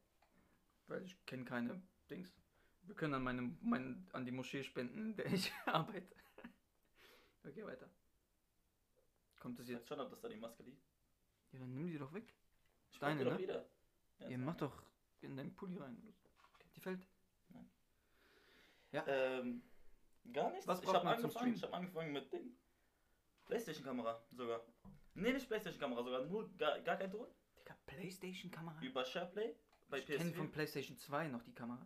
Weil 0.88 1.04
ich 1.04 1.24
kenne 1.26 1.46
keine 1.46 1.82
Dings. 2.10 2.34
Wir 2.84 2.96
können 2.96 3.14
an, 3.14 3.24
meine, 3.24 3.56
mein, 3.62 4.08
an 4.14 4.26
die 4.26 4.32
Moschee 4.32 4.64
spenden, 4.64 4.98
in 5.12 5.16
der 5.16 5.26
ich 5.28 5.52
arbeite. 5.66 6.16
Okay, 7.46 7.66
weiter. 7.66 7.90
Kommt 9.40 9.58
das 9.60 9.68
Ich 9.68 9.74
jetzt? 9.76 9.88
schon, 9.88 10.00
ob 10.00 10.10
das 10.10 10.20
da 10.22 10.28
die 10.30 10.36
Maske 10.38 10.64
liegt. 10.64 10.84
Ja, 11.52 11.60
dann 11.60 11.74
nimm 11.74 11.88
die 11.88 11.98
doch 11.98 12.14
weg. 12.14 12.34
Ich 12.92 13.00
Deine, 13.00 13.24
ne? 13.24 13.38
wieder. 13.38 13.66
Ja, 14.20 14.28
Ihr 14.30 14.38
macht 14.38 14.62
doch 14.62 14.84
in 15.22 15.36
deinen 15.36 15.56
Pulli 15.56 15.78
rein. 15.78 15.98
Die 16.76 16.80
fällt. 16.80 17.08
Ähm, 19.08 19.62
gar 20.34 20.52
nichts. 20.52 20.68
Was 20.68 20.82
ich 20.82 20.88
habe 20.88 21.08
angefangen, 21.10 21.54
ich 21.56 21.64
hab 21.64 21.74
angefangen 21.74 22.12
mit 22.14 22.32
Ding. 22.32 22.56
Playstation-Kamera 23.46 24.24
sogar. 24.32 24.62
Nee, 25.14 25.34
nicht 25.34 25.48
Playstation-Kamera 25.48 26.04
sogar, 26.04 26.26
nur 26.26 26.50
gar, 26.58 26.80
gar 26.82 26.98
kein 26.98 27.12
Ton. 27.12 27.28
Digga, 27.58 27.76
Playstation-Kamera? 27.86 28.82
Über 28.82 29.04
SharePlay 29.06 29.56
bei 29.90 30.00
Ich 30.00 30.06
kenne 30.06 30.32
PS4. 30.32 30.36
von 30.36 30.52
Playstation 30.52 30.98
2 30.98 31.28
noch 31.28 31.44
die 31.44 31.54
Kamera. 31.54 31.86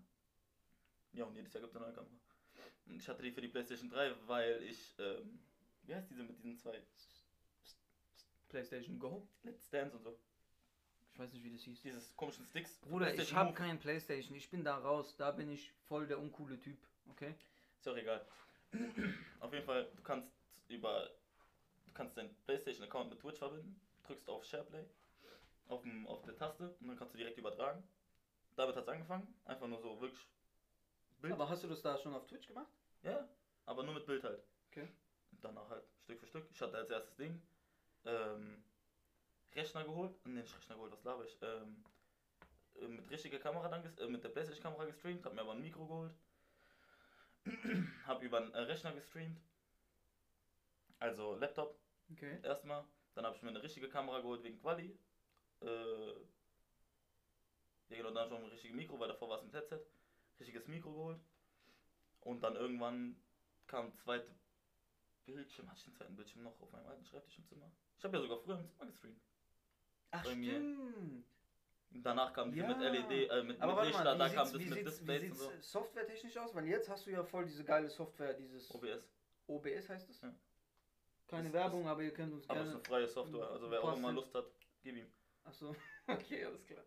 Ja, 1.13 1.25
und 1.25 1.35
jedes 1.35 1.53
Jahr 1.53 1.61
gibt 1.61 1.71
es 1.73 1.77
eine 1.77 1.85
neue 1.85 1.95
Kamera. 1.95 2.15
Und 2.85 2.99
ich 2.99 3.07
hatte 3.07 3.23
die 3.23 3.31
für 3.31 3.41
die 3.41 3.47
Playstation 3.47 3.89
3, 3.89 4.13
weil 4.27 4.61
ich, 4.63 4.95
ähm, 4.99 5.39
wie 5.83 5.95
heißt 5.95 6.09
diese 6.11 6.23
mit 6.23 6.37
diesen 6.37 6.57
zwei? 6.57 6.79
Playstation 8.49 8.99
Go? 8.99 9.27
Let's 9.43 9.69
Dance 9.69 9.95
und 9.95 10.03
so. 10.03 10.17
Ich 11.11 11.19
weiß 11.19 11.31
nicht, 11.33 11.43
wie 11.43 11.51
das 11.51 11.61
hieß. 11.61 11.81
Dieses 11.81 12.15
komischen 12.15 12.45
Sticks. 12.45 12.77
Bruder, 12.81 13.13
ich 13.15 13.33
habe 13.33 13.53
keinen 13.53 13.79
Playstation. 13.79 14.35
Ich 14.35 14.49
bin 14.49 14.63
da 14.63 14.77
raus. 14.77 15.15
Da 15.17 15.31
bin 15.31 15.49
ich 15.49 15.71
voll 15.87 16.05
der 16.07 16.19
uncoole 16.19 16.59
Typ. 16.59 16.77
Okay? 17.09 17.33
Ist 17.85 17.91
auch 17.91 17.97
egal. 17.97 18.25
Auf 19.41 19.53
jeden 19.53 19.63
Fall, 19.63 19.87
du 19.95 20.01
kannst 20.01 20.33
über, 20.69 21.07
du 21.85 21.93
kannst 21.93 22.17
deinen 22.17 22.35
PlayStation-Account 22.45 23.11
mit 23.11 23.19
Twitch 23.19 23.37
verbinden, 23.37 23.79
drückst 24.07 24.27
auf 24.27 24.43
SharePlay 24.43 24.83
auf, 25.67 25.83
dem, 25.83 26.07
auf 26.07 26.23
der 26.23 26.35
Taste 26.35 26.75
und 26.79 26.87
dann 26.87 26.97
kannst 26.97 27.13
du 27.13 27.19
direkt 27.19 27.37
übertragen. 27.37 27.83
Damit 28.55 28.75
hat 28.75 28.85
es 28.85 28.89
angefangen, 28.89 29.27
einfach 29.45 29.67
nur 29.67 29.79
so 29.81 30.01
wirklich 30.01 30.27
Bild. 31.21 31.33
Aber 31.33 31.47
hast 31.47 31.63
du 31.63 31.67
das 31.67 31.83
da 31.83 31.95
schon 31.99 32.15
auf 32.15 32.25
Twitch 32.25 32.47
gemacht? 32.47 32.71
ja, 33.03 33.29
aber 33.67 33.83
nur 33.83 33.93
mit 33.93 34.07
Bild 34.07 34.23
halt. 34.23 34.41
Okay. 34.71 34.87
Und 35.31 35.43
danach 35.43 35.69
halt 35.69 35.83
Stück 36.05 36.19
für 36.19 36.25
Stück. 36.25 36.47
Ich 36.49 36.61
hatte 36.61 36.77
als 36.77 36.89
erstes 36.89 37.15
Ding 37.17 37.39
ähm, 38.05 38.63
Rechner 39.53 39.83
geholt, 39.83 40.15
nee, 40.25 40.41
nicht 40.41 40.57
Rechner 40.57 40.73
geholt, 40.73 40.91
was 40.91 41.03
laber 41.03 41.23
ich? 41.23 41.37
Ähm, 41.43 41.85
äh, 42.81 42.87
mit 42.87 43.07
richtiger 43.11 43.37
Kamera 43.37 43.69
dann, 43.69 43.95
äh, 43.97 44.07
mit 44.07 44.23
der 44.23 44.29
Playstation-Kamera 44.29 44.85
gestreamt, 44.85 45.23
hab 45.23 45.35
mir 45.35 45.41
aber 45.41 45.51
ein 45.51 45.61
Mikro 45.61 45.85
geholt. 45.85 46.15
hab 48.07 48.21
über 48.21 48.37
einen 48.37 48.53
äh, 48.53 48.59
Rechner 48.61 48.93
gestreamt. 48.93 49.39
Also 50.99 51.35
Laptop 51.35 51.77
Okay. 52.11 52.39
erstmal. 52.43 52.85
Dann 53.15 53.25
habe 53.25 53.35
ich 53.35 53.41
mir 53.41 53.49
eine 53.49 53.63
richtige 53.63 53.89
Kamera 53.89 54.19
geholt 54.19 54.43
wegen 54.43 54.59
Quali. 54.59 54.97
Äh, 55.61 55.65
ja 57.89 57.97
genau, 57.97 58.11
dann 58.11 58.29
noch 58.29 58.39
ein 58.39 58.45
richtiges 58.45 58.75
Mikro, 58.75 58.99
weil 58.99 59.07
davor 59.07 59.29
war 59.29 59.37
es 59.37 59.43
mit 59.43 59.53
Headset. 59.53 59.79
Richtiges 60.39 60.67
Mikro 60.67 60.91
geholt. 60.91 61.19
Und 62.21 62.41
dann 62.41 62.55
irgendwann 62.55 63.15
kam 63.67 63.85
ein 63.87 63.93
zweites 63.93 64.33
Bildschirm. 65.25 65.67
Hatte 65.69 65.77
ich 65.79 65.85
den 65.85 65.93
zweiten 65.93 66.15
Bildschirm 66.15 66.43
noch 66.43 66.59
auf 66.59 66.71
meinem 66.71 66.87
alten 66.87 67.05
Schreibtisch 67.05 67.37
im 67.37 67.45
Zimmer? 67.45 67.71
Ich 67.97 68.03
habe 68.03 68.17
ja 68.17 68.21
sogar 68.23 68.39
früher 68.39 68.59
im 68.59 68.67
Zimmer 68.67 68.85
gestreamt. 68.87 69.21
Ach, 70.11 70.23
Bei 70.23 70.35
mir. 70.35 70.51
stimmt. 70.53 70.79
Und 70.79 71.25
danach 71.91 72.33
kam 72.33 72.51
die 72.51 72.59
Ja. 72.59 72.67
mit 72.67 72.79
LED, 72.79 73.29
äh, 73.29 73.43
mit, 73.43 73.61
Aber 73.61 73.75
mit 73.75 73.85
Lichter, 73.85 74.03
da 74.15 74.27
kam 74.29 74.35
das 74.51 74.53
mit 74.53 74.85
Displays 74.85 75.31
und 75.31 75.37
so. 75.37 75.51
softwaretechnisch 75.61 76.37
aus? 76.37 76.53
Weil 76.55 76.67
jetzt 76.67 76.89
hast 76.89 77.05
du 77.05 77.11
ja 77.11 77.23
voll 77.23 77.45
diese 77.45 77.63
geile 77.63 77.89
Software, 77.89 78.33
dieses 78.33 78.69
OBS. 78.73 79.09
OBS 79.47 79.89
heißt 79.89 80.09
es? 80.09 80.21
Ja. 80.21 80.33
Keine 81.27 81.47
Ist- 81.47 81.53
Werbung, 81.53 81.87
aber 81.87 82.03
ihr 82.03 82.11
könnt 82.13 82.33
uns 82.33 82.49
Aber 82.49 82.59
es 82.61 82.67
ist 82.67 82.71
gerne... 82.71 82.79
eine 82.79 82.87
freie 82.87 83.07
Software. 83.07 83.49
Also 83.49 83.71
wer 83.71 83.83
auch 83.83 83.95
immer. 83.97 84.11
Lust 84.11 84.33
hat, 84.35 84.45
gib 84.83 84.95
ihm. 84.97 85.07
Achso, 85.43 85.75
okay, 86.07 86.45
alles 86.45 86.65
klar. 86.65 86.83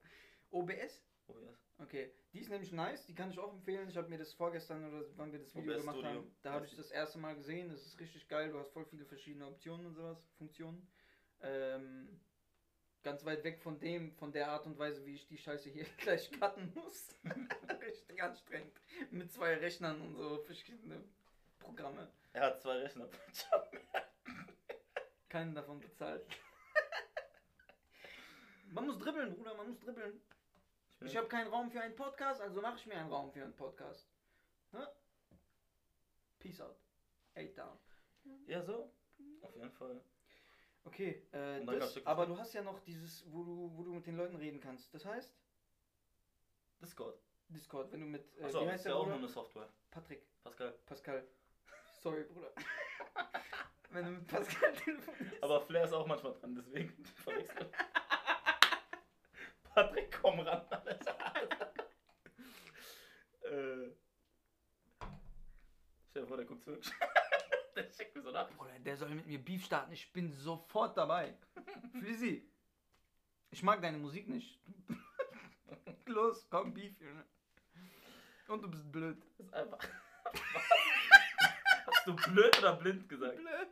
OBS? 0.51 1.03
OBS. 1.29 1.59
Okay, 1.81 2.13
die 2.33 2.41
ist 2.41 2.49
nämlich 2.51 2.73
nice, 2.73 3.07
die 3.07 3.15
kann 3.15 3.31
ich 3.31 3.39
auch 3.39 3.53
empfehlen. 3.53 3.89
Ich 3.89 3.97
habe 3.97 4.09
mir 4.09 4.19
das 4.19 4.33
vorgestern 4.33 4.85
oder 4.89 5.05
wann 5.17 5.31
wir 5.33 5.39
das 5.39 5.55
Video 5.55 5.73
OBS 5.75 5.81
gemacht 5.83 5.97
Studio. 5.99 6.17
haben, 6.23 6.37
da 6.43 6.53
habe 6.53 6.67
ich 6.67 6.75
das 6.75 6.91
erste 6.91 7.19
Mal 7.19 7.37
gesehen. 7.37 7.69
Das 7.71 7.85
ist 7.87 8.01
richtig 8.01 8.27
geil. 8.29 8.51
Du 8.51 8.59
hast 8.59 8.73
voll 8.73 8.85
viele 8.87 9.05
verschiedene 9.05 9.47
Optionen 9.47 9.87
und 9.87 9.95
sowas, 9.95 10.19
Funktionen. 10.39 10.89
Ähm, 11.41 12.21
ganz 13.03 13.25
weit 13.25 13.45
weg 13.45 13.61
von 13.61 13.79
dem, 13.79 14.13
von 14.13 14.33
der 14.33 14.49
Art 14.49 14.67
und 14.67 14.79
Weise, 14.79 15.05
wie 15.07 15.15
ich 15.15 15.27
die 15.27 15.39
Scheiße 15.39 15.71
hier 15.71 15.85
gleich 15.99 16.31
cutten 16.33 16.73
muss. 16.75 17.15
richtig 17.81 18.23
anstrengend. 18.23 18.81
Mit 19.11 19.33
zwei 19.33 19.55
Rechnern 19.55 20.01
und 20.01 20.15
so 20.15 20.39
verschiedene 20.39 21.03
Programme. 21.59 22.09
Er 22.33 22.43
hat 22.43 22.61
zwei 22.61 22.79
Rechner. 22.79 23.09
Keinen 25.29 25.55
davon 25.55 25.81
bezahlt. 25.81 26.27
man 28.71 28.87
muss 28.87 28.99
dribbeln, 28.99 29.35
Bruder, 29.35 29.55
man 29.55 29.69
muss 29.69 29.79
dribbeln. 29.81 30.21
Ich 31.01 31.17
habe 31.17 31.29
keinen 31.29 31.49
Raum 31.49 31.71
für 31.71 31.81
einen 31.81 31.95
Podcast, 31.95 32.41
also 32.41 32.61
mache 32.61 32.77
ich 32.77 32.87
mir 32.87 32.97
einen 32.97 33.11
Raum 33.11 33.31
für 33.31 33.43
einen 33.43 33.55
Podcast. 33.55 34.09
Peace 36.39 36.61
out. 36.61 36.77
Eight 37.35 37.57
down. 37.57 37.79
Ja, 38.47 38.63
so. 38.63 38.91
Auf 39.43 39.55
jeden 39.55 39.71
Fall. 39.73 40.01
Okay, 40.85 41.27
äh, 41.33 41.65
das, 41.65 42.07
aber 42.07 42.27
du 42.27 42.39
hast 42.39 42.55
ja 42.55 42.63
noch 42.63 42.81
dieses, 42.81 43.25
wo 43.31 43.45
du, 43.45 43.71
wo 43.75 43.83
du 43.85 43.93
mit 43.93 44.07
den 44.07 44.17
Leuten 44.17 44.37
reden 44.37 44.61
kannst. 44.61 44.93
Das 44.95 45.05
heißt, 45.05 45.37
Discord. 46.81 47.21
Discord, 47.49 47.93
wenn 47.93 48.01
du 48.01 48.07
mit, 48.07 48.37
äh, 48.39 48.45
Achso, 48.45 48.61
wie 48.61 48.65
das 48.65 48.73
heißt 48.73 48.87
ist 48.87 48.91
ja 48.91 48.97
auch 48.97 49.07
nur 49.07 49.17
eine 49.17 49.29
Software. 49.29 49.69
Patrick, 49.91 50.27
Pascal. 50.43 50.73
Pascal. 50.87 51.27
Sorry, 52.01 52.25
Bruder. 52.25 52.53
wenn 53.91 54.05
du 54.05 54.11
mit 54.13 54.27
Pascal 54.27 54.73
telefonierst. 54.75 55.43
Aber 55.43 55.61
Flair 55.63 55.85
ist 55.85 55.93
auch 55.93 56.07
manchmal 56.07 56.35
dran, 56.35 56.55
deswegen 56.55 57.05
verwechseln. 57.25 57.71
Patrick, 59.75 60.19
komm 60.21 60.41
ran. 60.41 60.63
äh. 63.43 63.91
Stell 66.11 66.23
dir 66.23 66.27
vor, 66.27 66.37
der 66.37 66.47
guckt 66.47 66.67
wirklich. 66.67 66.93
Der 67.83 67.93
schickt 67.93 68.15
mir 68.15 68.23
so 68.23 68.31
nach. 68.31 68.51
Bruder, 68.51 68.79
der 68.81 68.97
soll 68.97 69.11
mit 69.11 69.27
mir 69.27 69.39
Beef 69.39 69.65
starten, 69.65 69.93
ich 69.93 70.13
bin 70.13 70.33
sofort 70.33 70.97
dabei. 70.97 71.37
Flizzy, 71.99 72.49
ich 73.51 73.63
mag 73.63 73.81
deine 73.83 73.99
Musik 73.99 74.29
nicht. 74.29 74.61
Los, 76.07 76.47
komm, 76.51 76.73
Beef, 76.75 76.99
Junge. 77.01 77.25
Und 78.49 78.63
du 78.63 78.71
bist 78.71 78.91
blöd. 78.91 79.19
Das 79.37 79.47
ist 79.47 79.55
einfach. 79.55 79.79
Hast 81.87 82.07
du 82.07 82.17
blöd 82.17 82.59
oder 82.59 82.77
blind 82.77 83.09
gesagt? 83.09 83.37
Blöd. 83.37 83.69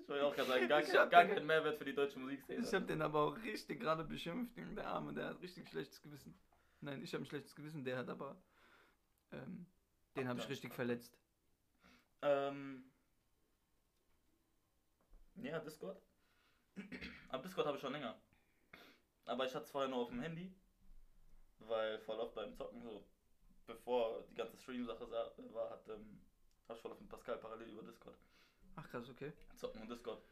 Ich 0.00 0.08
wollte 0.08 0.26
auch 0.26 0.34
gerade 0.36 0.48
sagen, 0.50 0.68
gar, 0.68 1.06
gar 1.08 1.24
den- 1.24 1.34
keinen 1.34 1.46
Mehrwert 1.46 1.78
für 1.78 1.84
die 1.84 1.94
deutsche 1.94 2.18
Musikszene. 2.18 2.62
Ich 2.64 2.74
hab 2.74 2.86
den 2.86 3.00
aber 3.02 3.20
auch 3.20 3.36
richtig 3.42 3.80
gerade 3.80 4.04
beschimpft, 4.04 4.54
der 4.76 4.86
Arme, 4.86 5.12
der 5.14 5.28
hat 5.30 5.40
richtig 5.40 5.68
schlechtes 5.68 6.00
Gewissen. 6.02 6.38
Nein, 6.80 7.02
ich 7.02 7.14
habe 7.14 7.24
ein 7.24 7.26
schlechtes 7.26 7.54
Gewissen, 7.54 7.84
der 7.84 7.96
hat 7.96 8.08
aber, 8.10 8.36
ähm, 9.32 9.66
den 10.16 10.28
habe 10.28 10.38
ich 10.40 10.48
richtig 10.48 10.74
verletzt. 10.74 11.16
Ähm. 12.24 12.90
Ja, 15.36 15.58
Discord. 15.60 16.00
Aber 17.28 17.42
Discord 17.42 17.66
habe 17.66 17.76
ich 17.76 17.82
schon 17.82 17.92
länger. 17.92 18.18
Aber 19.26 19.44
ich 19.46 19.54
hatte 19.54 19.64
es 19.66 19.70
vorher 19.70 19.90
nur 19.90 20.00
auf 20.00 20.08
dem 20.08 20.20
Handy. 20.20 20.50
Weil 21.58 21.98
voll 22.00 22.18
oft 22.18 22.34
beim 22.34 22.54
Zocken 22.54 22.82
so. 22.82 23.06
Bevor 23.66 24.22
die 24.30 24.34
ganze 24.34 24.56
Stream-Sache 24.58 25.06
sa- 25.06 25.32
war, 25.52 25.70
hat, 25.70 25.86
ähm, 25.88 26.20
hab 26.68 26.76
ich 26.76 26.82
voll 26.82 26.92
auf 26.92 26.98
den 26.98 27.08
Pascal 27.08 27.38
parallel 27.38 27.68
über 27.70 27.82
Discord. 27.82 28.16
Ach 28.76 28.88
krass, 28.90 29.08
okay. 29.08 29.32
Zocken 29.56 29.82
und 29.82 29.88
Discord. 29.90 30.22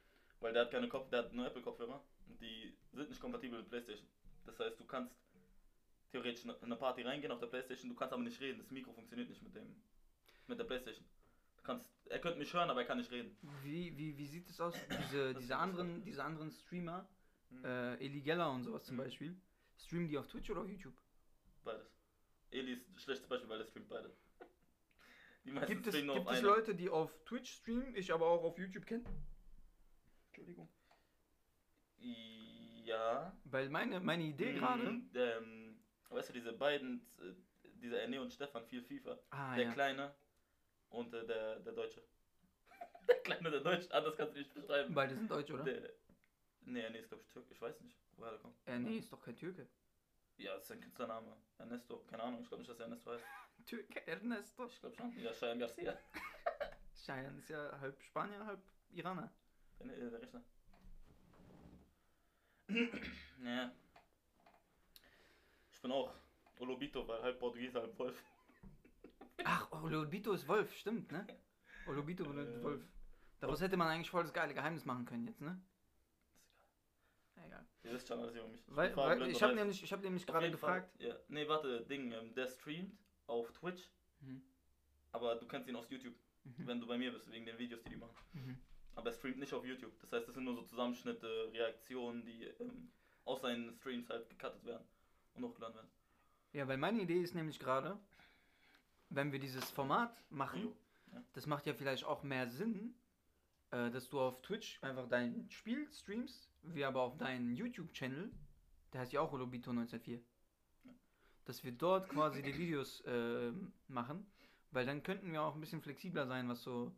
Weil 0.41 0.53
der 0.53 0.63
hat 0.63 0.71
keine 0.71 0.89
Kopf, 0.89 1.09
der 1.11 1.21
hat 1.21 1.33
nur 1.33 1.47
Apple-Kopfhörer. 1.47 2.03
Die 2.27 2.77
sind 2.93 3.09
nicht 3.09 3.21
kompatibel 3.21 3.61
mit 3.61 3.69
Playstation. 3.69 4.09
Das 4.45 4.59
heißt, 4.59 4.79
du 4.81 4.85
kannst 4.85 5.15
theoretisch 6.11 6.45
in 6.45 6.51
eine 6.51 6.77
Party 6.77 7.03
reingehen 7.03 7.33
auf 7.33 7.39
der 7.39 7.47
Playstation, 7.47 7.89
du 7.91 7.95
kannst 7.97 8.13
aber 8.13 8.23
nicht 8.23 8.41
reden. 8.41 8.59
Das 8.59 8.71
Mikro 8.71 8.93
funktioniert 8.93 9.29
nicht 9.29 9.43
mit 9.43 9.55
dem. 9.55 9.83
mit 10.49 10.59
der 10.59 10.65
Playstation. 10.65 11.07
Kannst. 11.63 11.87
Er 12.07 12.19
könnte 12.21 12.39
mich 12.39 12.53
hören, 12.53 12.69
aber 12.71 12.81
er 12.83 12.87
kann 12.87 12.99
nicht 12.99 13.11
reden. 13.11 13.37
Wie, 13.63 13.97
wie, 13.97 14.17
wie 14.19 14.27
sieht 14.27 14.49
es 14.49 14.61
aus? 14.61 14.75
Diese, 15.05 15.35
diese, 15.35 15.57
anderen, 15.57 16.05
diese 16.05 16.23
anderen 16.25 16.51
Streamer, 16.51 17.09
Hm. 17.51 17.65
äh, 17.65 17.95
Eligella 18.05 18.49
und 18.49 18.65
sowas 18.65 18.85
zum 18.85 18.97
Mhm. 18.97 19.01
Beispiel, 19.01 19.41
streamen 19.79 20.09
die 20.09 20.17
auf 20.19 20.27
Twitch 20.27 20.51
oder 20.51 20.63
auf 20.63 20.69
YouTube? 20.69 20.95
Beides. 21.65 21.87
Eli 22.51 22.73
ist 22.73 22.89
ein 22.89 22.99
schlechtes 22.99 23.29
Beispiel, 23.29 23.49
weil 23.49 23.61
er 23.61 23.67
streamt 23.67 23.89
beide. 23.89 24.11
Die 25.45 25.51
meisten 25.51 25.73
Gibt 25.73 25.87
es, 25.87 25.95
gibt 25.95 26.31
es. 26.31 26.41
Leute, 26.43 26.75
die 26.75 26.89
auf 26.89 27.11
Twitch 27.25 27.53
streamen, 27.53 27.95
ich 27.97 28.13
aber 28.13 28.27
auch 28.27 28.43
auf 28.45 28.59
YouTube 28.59 28.87
kenne? 28.87 29.05
Entschuldigung. 30.29 30.69
Ja. 32.85 33.37
Weil 33.45 33.69
meine, 33.71 34.01
meine 34.01 34.25
Idee 34.25 34.53
Mhm, 34.53 34.57
gerade. 34.59 35.03
Ähm, 35.15 35.81
weißt 36.11 36.29
du, 36.31 36.33
diese 36.33 36.53
beiden, 36.53 37.07
äh, 37.21 37.33
dieser 37.81 38.01
Erne 38.03 38.21
und 38.21 38.33
Stefan, 38.33 38.65
viel 38.67 38.83
FIFA. 38.83 39.19
Ah, 39.31 39.55
der 39.57 39.65
ja. 39.65 39.73
Kleine 39.73 40.15
und 40.93 41.13
äh, 41.15 41.27
der, 41.27 41.61
der 41.61 41.73
Deutsche. 41.73 42.03
der 43.09 43.17
Kleine, 43.23 43.51
der 43.51 43.61
Deutsche, 43.61 43.93
anders 43.93 44.17
kannst 44.17 44.35
du 44.35 44.39
nicht 44.39 44.55
beschreiben. 44.55 44.95
Beide 44.95 45.15
sind 45.15 45.31
deutsch, 45.31 45.51
oder? 45.51 45.65
Der, 45.65 45.91
nee, 46.63 46.89
nee, 46.91 46.99
ist 46.99 47.09
glaube 47.09 47.23
ich 47.23 47.33
Türk. 47.33 47.47
Ich 47.51 47.61
weiß 47.61 47.81
nicht, 47.81 47.97
woher 48.17 48.33
der 48.33 48.41
kommt. 48.41 48.57
Äh, 48.67 48.79
nee, 48.79 48.99
ist 48.99 49.13
doch 49.13 49.21
kein 49.21 49.37
Türke. 49.37 49.69
Ja, 50.37 50.55
das 50.55 50.63
ist 50.63 50.69
sein 50.69 50.81
Künstlername. 50.81 51.37
Ernesto. 51.59 52.05
Keine 52.11 52.23
Ahnung, 52.23 52.41
ich 52.43 52.49
glaube 52.49 52.63
nicht, 52.63 52.71
dass 52.71 52.79
er 52.79 52.85
Ernesto 52.85 53.13
heißt. 53.13 53.25
Türke 53.67 54.07
Ernesto. 54.07 54.67
Ich 54.67 54.81
glaube 54.81 54.97
schon. 54.97 55.19
Ja, 55.19 55.33
Cheyenne 55.33 55.61
Garcia. 55.61 55.99
Cheyenne 57.05 57.39
ist 57.39 57.49
ja 57.49 57.79
halb 57.81 58.01
Spanier, 58.03 58.45
halb 58.45 58.63
Iraner. 58.91 59.33
Der, 59.81 59.97
äh, 59.97 60.11
der 60.11 60.23
Rechner. 60.23 60.45
ja. 63.45 63.73
Ich 65.73 65.83
bin 65.83 65.93
auch 65.93 66.15
Olobito, 66.59 67.07
weil 67.07 67.23
halb 67.23 67.39
Portugiese, 67.39 67.81
halb 67.81 67.99
Wolf. 67.99 68.23
Ach, 69.45 69.71
Olobito 69.73 70.33
ist 70.33 70.47
Wolf, 70.49 70.75
stimmt, 70.77 71.11
ne? 71.13 71.27
Olobito 71.87 72.25
bedeutet 72.25 72.57
Äh, 72.57 72.63
Wolf. 72.63 72.83
Daraus 73.41 73.61
hätte 73.61 73.77
man 73.77 73.89
eigentlich 73.89 74.11
voll 74.11 74.23
das 74.23 74.33
geile 74.33 74.55
Geheimnis 74.55 74.85
machen 74.85 75.05
können 75.05 75.27
jetzt, 75.27 75.41
ne? 75.41 75.61
Egal. 77.45 77.67
Ihr 77.83 77.93
wisst 77.93 78.07
schon 78.09 78.21
alles 78.21 78.35
über 78.37 78.47
mich. 78.47 78.63
Weil, 78.69 78.77
weil 78.77 78.95
farbenblind 78.95 79.33
ich 79.37 79.43
habe 79.43 79.55
nämlich, 79.55 79.83
ich 79.83 79.93
hab 79.93 80.01
nämlich 80.03 80.27
gerade 80.27 80.47
jeden 80.47 80.59
Fall, 80.59 80.83
gefragt. 80.83 81.01
Ja. 81.01 81.17
Nee, 81.29 81.49
warte, 81.49 81.85
Ding, 81.87 82.13
ähm, 82.13 82.35
der 82.35 82.47
streamt 82.47 82.97
auf 83.27 83.51
Twitch, 83.53 83.91
Mhm. 84.21 84.43
aber 85.11 85.35
du 85.37 85.47
kennst 85.49 85.69
ihn 85.69 85.75
aus 85.77 85.91
YouTube, 85.91 86.15
Mhm. 86.45 86.67
wenn 86.67 86.81
du 86.81 86.87
bei 86.87 86.99
mir 86.99 87.13
bist, 87.13 87.31
wegen 87.33 87.45
den 87.47 87.59
Videos, 87.59 87.83
die 87.83 87.91
die 87.91 87.97
machen. 87.97 88.15
Mhm. 88.33 88.59
Aber 88.95 89.11
er 89.11 89.13
streamt 89.17 89.39
nicht 89.39 89.53
auf 89.53 89.65
YouTube. 89.65 89.99
Das 90.01 90.13
heißt, 90.13 90.29
das 90.29 90.35
sind 90.35 90.45
nur 90.45 90.55
so 90.55 90.63
Zusammenschnitte, 90.63 91.51
Reaktionen, 91.53 92.25
die 92.25 92.45
ähm, 92.61 92.93
aus 93.25 93.41
seinen 93.41 93.73
Streams 93.73 94.09
halt 94.11 94.29
gecuttet 94.29 94.65
werden 94.65 94.87
und 95.35 95.45
hochgeladen 95.45 95.75
werden. 95.77 95.91
Ja, 96.53 96.69
weil 96.69 96.77
meine 96.77 97.01
Idee 97.01 97.23
ist 97.23 97.35
nämlich 97.35 97.59
gerade, 97.59 97.99
wenn 99.15 99.33
wir 99.33 99.39
dieses 99.39 99.71
Format 99.71 100.23
machen. 100.31 100.73
Ja. 101.13 101.23
das 101.35 101.47
macht 101.47 101.67
ja 101.67 101.75
vielleicht 101.75 102.05
auch 102.05 102.23
mehr 102.23 102.49
Sinn, 102.49 102.95
äh, 103.71 103.91
dass 103.91 104.09
du 104.09 104.19
auf 104.21 104.41
Twitch 104.43 104.83
einfach 104.83 105.07
dein 105.09 105.49
Spiel 105.51 105.87
streamst, 105.93 106.49
wie 106.63 106.85
aber 106.85 107.03
auf 107.03 107.19
deinen 107.19 107.55
YouTube-Channel, 107.55 108.33
der 108.93 109.01
heißt 109.01 109.13
ja 109.13 109.21
auch 109.21 109.33
Olobito 109.33 109.71
1904, 109.71 110.21
dass 111.45 111.65
wir 111.65 111.73
dort 111.73 112.09
quasi 112.09 112.43
die 112.43 112.57
Videos 112.57 113.03
ähm, 113.07 113.73
machen, 113.89 114.27
weil 114.71 114.87
dann 114.87 115.03
könnten 115.03 115.33
wir 115.33 115.43
auch 115.43 115.55
ein 115.55 115.61
bisschen 115.61 115.83
flexibler 115.83 116.27
sein, 116.27 116.49
was 116.49 116.63
so 116.63 116.93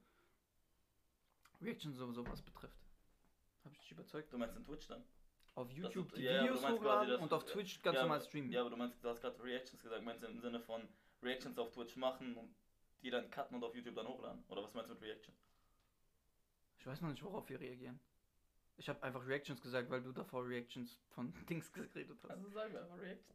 Reactions 1.61 1.98
und 2.00 2.14
sowas 2.14 2.42
betrifft. 2.42 2.79
Habe 3.64 3.74
ich 3.74 3.81
dich 3.81 3.92
überzeugt? 3.92 4.33
Du 4.33 4.38
meinst 4.38 4.57
in 4.57 4.64
Twitch 4.64 4.87
dann? 4.87 5.03
Auf 5.55 5.70
YouTube 5.70 6.09
ist- 6.09 6.18
die 6.18 6.22
ja, 6.24 6.33
ja, 6.33 6.42
Videos 6.44 6.68
hochladen 6.68 7.16
und 7.16 7.33
auf 7.33 7.44
Twitch 7.46 7.81
ganz 7.83 7.96
ja, 7.96 8.03
normal 8.03 8.20
streamen. 8.20 8.50
Ja, 8.50 8.61
aber 8.61 8.70
du 8.70 8.77
meinst, 8.77 9.03
du 9.03 9.09
hast 9.09 9.20
gerade 9.20 9.42
Reactions 9.42 9.83
gesagt, 9.83 10.05
meinst 10.05 10.22
du 10.22 10.27
im 10.27 10.40
Sinne 10.40 10.61
von 10.61 10.83
Reactions 11.25 11.59
auf 11.59 11.71
Twitch 11.73 11.97
machen 11.97 12.37
und 12.37 12.55
die 13.03 13.11
dann 13.11 13.31
cutten 13.31 13.57
und 13.57 13.65
auf 13.65 13.75
YouTube 13.75 13.97
dann 13.97 14.07
hochladen? 14.07 14.45
Oder 14.49 14.63
was 14.63 14.75
meinst 14.75 14.91
du 14.91 14.95
mit 14.95 15.03
Reaction? 15.03 15.35
Ich 16.79 16.87
weiß 16.87 17.01
noch 17.01 17.11
nicht, 17.11 17.23
worauf 17.23 17.49
wir 17.49 17.59
reagieren. 17.59 17.99
Ich 18.77 18.89
habe 18.89 19.03
einfach 19.03 19.27
Reactions 19.27 19.61
gesagt, 19.63 19.89
weil 19.91 20.03
du 20.03 20.13
davor 20.13 20.47
Reactions 20.47 20.99
von 21.11 21.33
Dings 21.49 21.73
geredet 21.73 22.19
hast. 22.23 22.31
Also 22.31 22.49
sagen 22.51 22.73
wir 22.73 22.83
einfach 22.83 22.99
Reactions. 22.99 23.35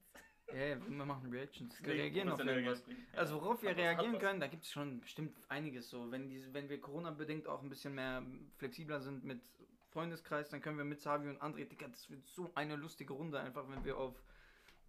Ja, 0.51 0.65
ja, 0.65 0.81
wir 0.81 1.05
machen 1.05 1.29
Reactions. 1.31 1.83
Wir 1.83 1.93
reagieren 1.93 2.29
auf 2.29 2.39
irgendwas. 2.39 2.79
reagieren. 2.87 3.07
Also 3.13 3.35
worauf 3.35 3.61
wir 3.61 3.69
Hat 3.69 3.77
reagieren 3.77 4.13
was. 4.13 4.19
können, 4.21 4.39
da 4.39 4.47
gibt 4.47 4.63
es 4.63 4.71
schon 4.71 4.99
bestimmt 4.99 5.37
einiges 5.47 5.89
so. 5.89 6.11
Wenn, 6.11 6.27
diese, 6.27 6.53
wenn 6.53 6.69
wir 6.69 6.81
Corona-bedingt 6.81 7.47
auch 7.47 7.61
ein 7.61 7.69
bisschen 7.69 7.93
mehr 7.93 8.23
flexibler 8.57 8.99
sind 8.99 9.23
mit 9.23 9.41
Freundeskreis, 9.91 10.49
dann 10.49 10.61
können 10.61 10.77
wir 10.77 10.85
mit 10.85 11.01
Savi 11.01 11.29
und 11.29 11.41
André, 11.41 11.65
Digga, 11.65 11.87
das 11.87 12.09
wird 12.09 12.25
so 12.27 12.51
eine 12.55 12.75
lustige 12.75 13.13
Runde, 13.13 13.39
einfach 13.39 13.69
wenn 13.69 13.83
wir 13.83 13.97
auf, 13.97 14.15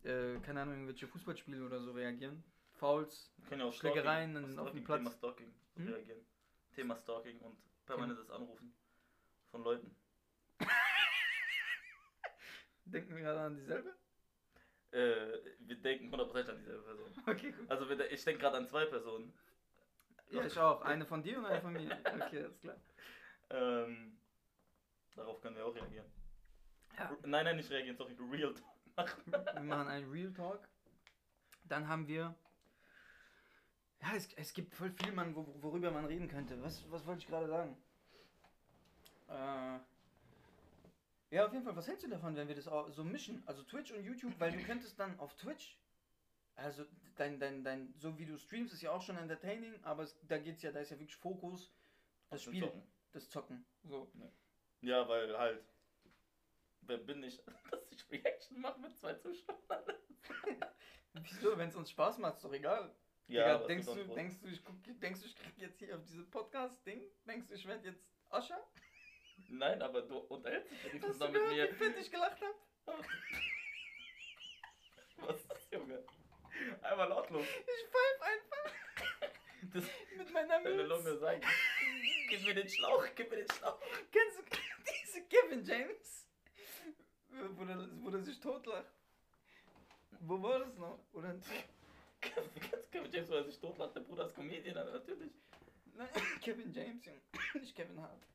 äh, 0.04 0.38
keine 0.40 0.62
Ahnung, 0.62 0.74
irgendwelche 0.74 1.06
Fußballspiele 1.06 1.64
oder 1.64 1.80
so 1.80 1.92
reagieren. 1.92 2.42
Fouls. 2.80 3.30
Können 3.46 3.60
ja 3.60 3.66
auf 3.66 3.74
Schlägereien 3.74 4.32
Stalking, 4.32 4.58
auf 4.58 4.70
dem 4.72 4.84
Platz. 4.84 4.98
Thema 5.00 5.10
Stalking 5.12 5.54
Hm? 5.76 5.88
reagieren. 5.92 6.26
Thema 6.74 6.96
Stalking 6.96 7.38
und 7.40 7.58
permanentes 7.84 8.30
Anrufen 8.30 8.74
von 9.50 9.62
Leuten. 9.62 9.94
Denken 12.86 13.14
wir 13.14 13.22
gerade 13.22 13.40
an 13.40 13.56
dieselbe? 13.56 13.94
Äh, 14.92 15.38
wir 15.60 15.76
denken 15.76 16.12
100% 16.12 16.48
an 16.48 16.58
dieselbe 16.58 16.82
Person. 16.82 17.12
Okay, 17.26 17.52
gut. 17.52 17.70
Also 17.70 17.88
wir, 17.88 18.10
ich 18.10 18.24
denke 18.24 18.40
gerade 18.40 18.56
an 18.56 18.66
zwei 18.66 18.86
Personen. 18.86 19.38
Ja, 20.30 20.44
ich 20.44 20.58
auch. 20.58 20.80
Eine 20.82 21.04
von 21.04 21.22
dir 21.22 21.38
und 21.38 21.44
eine 21.44 21.60
von 21.60 21.72
mir. 21.74 21.90
Okay, 22.06 22.44
alles 22.44 22.60
klar. 22.60 22.76
Ähm, 23.50 24.18
darauf 25.14 25.40
können 25.42 25.56
wir 25.56 25.66
auch 25.66 25.74
reagieren. 25.74 26.10
Ja. 26.96 27.16
Nein, 27.22 27.44
nein, 27.44 27.56
nicht 27.56 27.70
reagieren, 27.70 27.96
sorry, 27.96 28.16
Real 28.30 28.54
Talk 28.54 28.64
machen. 28.96 29.22
Wir 29.26 29.60
machen 29.62 29.88
einen 29.88 30.10
Real 30.10 30.32
Talk. 30.32 30.66
Dann 31.64 31.86
haben 31.86 32.08
wir. 32.08 32.34
Ja, 34.02 34.14
es, 34.16 34.32
es 34.34 34.54
gibt 34.54 34.74
voll 34.74 34.90
viel, 34.90 35.12
man, 35.12 35.34
wo, 35.34 35.46
worüber 35.60 35.90
man 35.90 36.06
reden 36.06 36.28
könnte. 36.28 36.60
Was, 36.62 36.90
was 36.90 37.04
wollte 37.06 37.20
ich 37.20 37.28
gerade 37.28 37.48
sagen? 37.48 37.76
Äh, 39.28 39.78
ja, 41.34 41.46
auf 41.46 41.52
jeden 41.52 41.64
Fall, 41.64 41.76
was 41.76 41.86
hältst 41.86 42.04
du 42.04 42.08
davon, 42.08 42.34
wenn 42.34 42.48
wir 42.48 42.54
das 42.54 42.64
so 42.64 43.04
mischen? 43.04 43.42
Also 43.46 43.62
Twitch 43.62 43.92
und 43.92 44.02
YouTube, 44.02 44.34
weil 44.38 44.52
du 44.52 44.62
könntest 44.64 44.98
dann 44.98 45.18
auf 45.20 45.34
Twitch, 45.36 45.78
also 46.56 46.84
dein, 47.16 47.38
dein, 47.38 47.62
dein, 47.62 47.94
so 47.98 48.18
wie 48.18 48.26
du 48.26 48.36
streamst, 48.36 48.74
ist 48.74 48.82
ja 48.82 48.90
auch 48.90 49.02
schon 49.02 49.16
entertaining, 49.16 49.78
aber 49.84 50.02
es, 50.02 50.18
da 50.26 50.38
geht's 50.38 50.62
ja, 50.62 50.72
da 50.72 50.80
ist 50.80 50.90
ja 50.90 50.98
wirklich 50.98 51.16
Fokus, 51.16 51.72
das 52.30 52.42
Spiel, 52.42 52.64
Zocken. 52.64 52.82
das 53.12 53.28
Zocken. 53.28 53.66
So. 53.84 54.10
Ja, 54.80 55.06
weil 55.08 55.38
halt. 55.38 55.62
Wer 56.82 56.98
bin 56.98 57.22
ich, 57.22 57.40
dass 57.70 57.92
ich 57.92 58.10
Reaction 58.10 58.60
mache 58.60 58.80
mit 58.80 58.96
zwei 58.98 59.14
Zuschauern? 59.14 59.84
Wieso, 61.12 61.56
wenn 61.56 61.68
es 61.68 61.76
uns 61.76 61.90
Spaß 61.90 62.18
macht, 62.18 62.36
ist 62.36 62.44
doch 62.44 62.52
egal. 62.52 62.92
Ja, 63.30 63.58
Digga, 63.58 63.66
denkst, 63.68 63.86
du, 63.86 64.04
denkst, 64.14 64.36
du, 64.42 64.48
ich 64.48 64.64
guck, 64.64 64.74
denkst 65.00 65.20
du, 65.20 65.26
ich 65.26 65.36
krieg 65.36 65.56
jetzt 65.58 65.78
hier 65.78 65.96
auf 65.96 66.02
dieses 66.04 66.28
Podcast-Ding? 66.28 67.00
Denkst 67.26 67.46
du, 67.46 67.54
ich 67.54 67.66
werde 67.66 67.88
jetzt 67.88 68.04
Oscher? 68.28 68.66
Nein, 69.48 69.80
aber 69.82 70.02
du 70.02 70.18
unterhältst 70.18 70.70
dich 70.72 70.84
wenigstens 70.84 71.18
noch 71.18 71.30
mit 71.30 71.48
mir. 71.48 71.68
wie 71.78 72.00
ich 72.00 72.10
gelacht 72.10 72.40
habe? 72.42 72.54
Was 75.18 75.36
ist 75.36 75.50
das, 75.50 75.70
Junge? 75.70 76.04
Einmal 76.82 77.08
lautlos. 77.08 77.46
Ich 77.46 77.86
pfeif 77.88 78.22
einfach 78.22 78.74
Das 79.74 79.84
mit 80.16 80.32
meiner 80.32 80.60
deine 80.62 80.82
Lunge 80.82 81.02
Milz. 81.04 81.20
sagt. 81.20 81.44
Gib 82.30 82.44
mir 82.44 82.54
den 82.54 82.68
Schlauch, 82.68 83.06
gib 83.14 83.30
mir 83.30 83.36
den 83.36 83.50
Schlauch. 83.50 83.78
Kennst 84.10 84.38
du 84.38 84.42
diese 85.04 85.22
Kevin 85.26 85.64
James? 85.64 86.26
Wo 87.28 87.64
der, 87.64 87.88
wo 88.02 88.10
der 88.10 88.22
sich 88.22 88.40
totlacht. 88.40 88.92
Wo 90.20 90.42
war 90.42 90.58
das 90.58 90.76
noch? 90.76 90.98
Oder 91.12 91.38
Kevin 92.20 93.10
James, 93.10 93.30
wo 93.30 93.34
er 93.34 93.44
sich 93.44 93.58
totlacht? 93.58 93.94
Der 93.94 94.00
Bruder 94.00 94.26
ist 94.26 94.34
Comedian, 94.34 94.76
aber 94.76 94.92
natürlich. 94.92 95.32
Nein, 95.94 96.08
Kevin 96.42 96.72
James, 96.72 97.04
Junge. 97.04 97.20
Nicht 97.54 97.74
Kevin 97.74 98.00
Hart. 98.00 98.26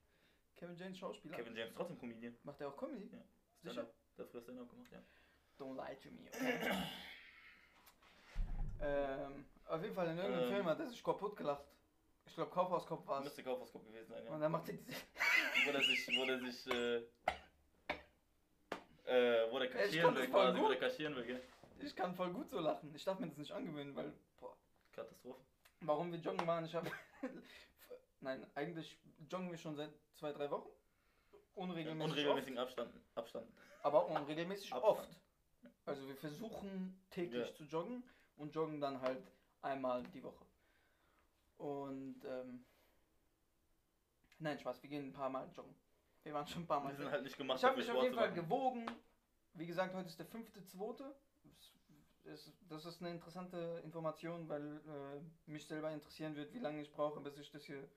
Kevin 0.55 0.75
James 0.75 0.97
Schauspieler. 0.97 1.35
Kevin 1.35 1.55
James 1.55 1.73
trotzdem 1.75 1.97
Comedian. 1.97 2.35
Macht 2.43 2.61
er 2.61 2.69
auch 2.69 2.77
Comedy? 2.77 3.09
Ja. 3.11 3.19
Sicher? 3.63 3.87
Der 4.17 4.25
hat 4.25 4.31
früher 4.31 4.41
Stand-up 4.41 4.69
gemacht, 4.69 4.91
ja. 4.91 5.01
Don't 5.57 5.75
lie 5.75 5.95
to 5.95 6.09
me, 6.11 6.27
okay? 6.27 6.59
ähm, 8.81 9.45
auf 9.67 9.81
jeden 9.81 9.95
Fall 9.95 10.09
in 10.09 10.17
irgendeinem 10.17 10.47
Ähm. 10.47 10.53
Film 10.53 10.65
hat 10.65 10.79
er 10.79 10.87
sich 10.87 11.03
kaputt 11.03 11.35
gelacht. 11.35 11.65
Ich 12.25 12.33
glaube 12.33 12.51
Kaufhauskopf 12.51 13.07
war 13.07 13.19
es. 13.19 13.25
Müsste 13.25 13.43
Kaufhauskopf 13.43 13.85
gewesen 13.85 14.07
sein, 14.07 14.25
ja. 14.25 14.31
Und 14.31 14.41
dann 14.41 14.51
macht 14.51 14.67
er 14.67 14.75
diese. 14.75 14.91
wo 15.65 15.71
der 15.71 15.81
sich, 15.81 16.07
wo 16.17 16.25
der 16.25 16.39
sich, 16.39 16.67
äh, 16.67 16.97
äh, 19.05 19.51
wo 19.51 19.59
der 19.59 19.69
kaschieren 19.69 20.15
will, 20.15 20.27
quasi, 20.27 20.59
wo 20.59 20.67
der 20.67 20.79
kaschieren 20.79 21.15
will, 21.15 21.25
gell? 21.25 21.41
Ich 21.79 21.95
kann 21.95 22.13
voll 22.15 22.31
gut 22.31 22.49
so 22.49 22.59
lachen. 22.59 22.93
Ich 22.95 23.03
darf 23.03 23.19
mir 23.19 23.27
das 23.27 23.37
nicht 23.37 23.51
angewöhnen, 23.51 23.95
weil. 23.95 24.13
Boah. 24.39 24.55
Katastrophe. 24.91 25.39
Warum 25.81 26.11
wir 26.11 26.19
joggen 26.19 26.45
waren, 26.47 26.65
ich 26.65 26.73
habe. 26.75 26.89
Nein, 28.21 28.45
eigentlich 28.55 28.97
joggen 29.29 29.51
wir 29.51 29.57
schon 29.57 29.75
seit 29.75 29.91
zwei, 30.15 30.31
drei 30.31 30.49
Wochen. 30.49 30.69
Unregelmäßig. 31.55 32.11
Unregelmäßigen 32.11 32.57
Abstand, 32.57 32.93
Abstand. 33.15 33.47
Aber 33.83 34.07
unregelmäßig 34.07 34.73
Abstand. 34.73 34.97
oft. 34.99 35.19
Also 35.85 36.07
wir 36.07 36.15
versuchen 36.15 36.99
täglich 37.11 37.47
Ja. 37.47 37.53
zu 37.53 37.63
joggen 37.65 38.03
und 38.37 38.53
joggen 38.55 38.81
dann 38.81 38.99
halt 39.01 39.21
einmal 39.61 40.03
die 40.03 40.23
Woche. 40.23 40.43
Und 41.57 42.23
ähm, 42.25 42.65
nein, 44.39 44.59
Spaß, 44.59 44.81
wir 44.81 44.89
gehen 44.89 45.09
ein 45.09 45.13
paar 45.13 45.29
Mal 45.29 45.47
joggen. 45.55 45.75
Wir 46.23 46.33
waren 46.33 46.47
schon 46.47 46.63
ein 46.63 46.67
paar 46.67 46.81
Mal 46.81 46.89
Wir 46.89 46.97
sind 46.97 47.11
halt 47.11 47.23
nicht 47.23 47.37
gemacht, 47.37 47.59
Ich 47.59 47.63
habe 47.63 47.77
mich 47.77 47.89
auf 47.91 48.01
jeden 48.01 48.15
Fall 48.15 48.29
machen. 48.29 48.41
gewogen. 48.41 48.85
Wie 49.53 49.67
gesagt, 49.67 49.93
heute 49.93 50.07
ist 50.09 50.17
der 50.19 50.25
fünfte, 50.25 50.63
zweite. 50.65 51.15
Das, 52.25 52.51
das 52.69 52.85
ist 52.85 53.01
eine 53.01 53.11
interessante 53.11 53.81
Information, 53.83 54.49
weil 54.49 54.81
äh, 54.87 55.49
mich 55.51 55.67
selber 55.67 55.91
interessieren 55.91 56.35
wird, 56.35 56.53
wie 56.53 56.59
lange 56.59 56.81
ich 56.81 56.91
brauche, 56.91 57.19
bis 57.21 57.37
ich 57.37 57.51
das 57.51 57.63
hier 57.63 57.87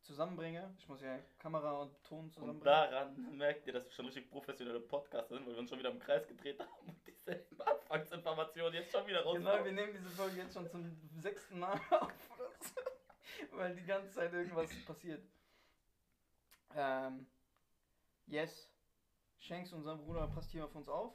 zusammenbringe. 0.00 0.74
Ich 0.78 0.88
muss 0.88 1.02
ja 1.02 1.18
Kamera 1.38 1.82
und 1.82 2.02
Ton 2.04 2.20
Und 2.20 2.32
zusammenbringen. 2.32 2.64
daran 2.64 3.36
merkt 3.36 3.66
ihr, 3.66 3.74
dass 3.74 3.84
wir 3.84 3.92
schon 3.92 4.06
richtig 4.06 4.30
professionelle 4.30 4.80
Podcaster 4.80 5.34
sind, 5.36 5.46
weil 5.46 5.52
wir 5.52 5.58
uns 5.60 5.68
schon 5.68 5.78
wieder 5.78 5.90
im 5.90 5.98
Kreis 5.98 6.26
gedreht 6.26 6.58
haben 6.58 6.88
und 6.88 7.06
dieselben 7.06 7.60
Anfangsinformationen 7.60 8.72
jetzt 8.74 8.92
schon 8.92 9.06
wieder 9.06 9.18
Genau, 9.18 9.32
rauskommen. 9.34 9.64
wir 9.64 9.72
nehmen 9.72 9.92
diese 9.92 10.08
Folge 10.10 10.36
jetzt 10.36 10.54
schon 10.54 10.70
zum 10.70 10.96
sechsten 11.20 11.58
Mal 11.58 11.78
auf, 11.90 12.12
weil 13.52 13.74
die 13.76 13.84
ganze 13.84 14.10
Zeit 14.10 14.32
irgendwas 14.32 14.70
passiert. 14.86 15.22
Ähm, 16.74 17.26
yes, 18.26 18.70
Shanks, 19.38 19.72
unser 19.72 19.96
Bruder, 19.96 20.26
passt 20.28 20.50
hier 20.50 20.64
auf 20.64 20.74
uns 20.74 20.88
auf. 20.88 21.14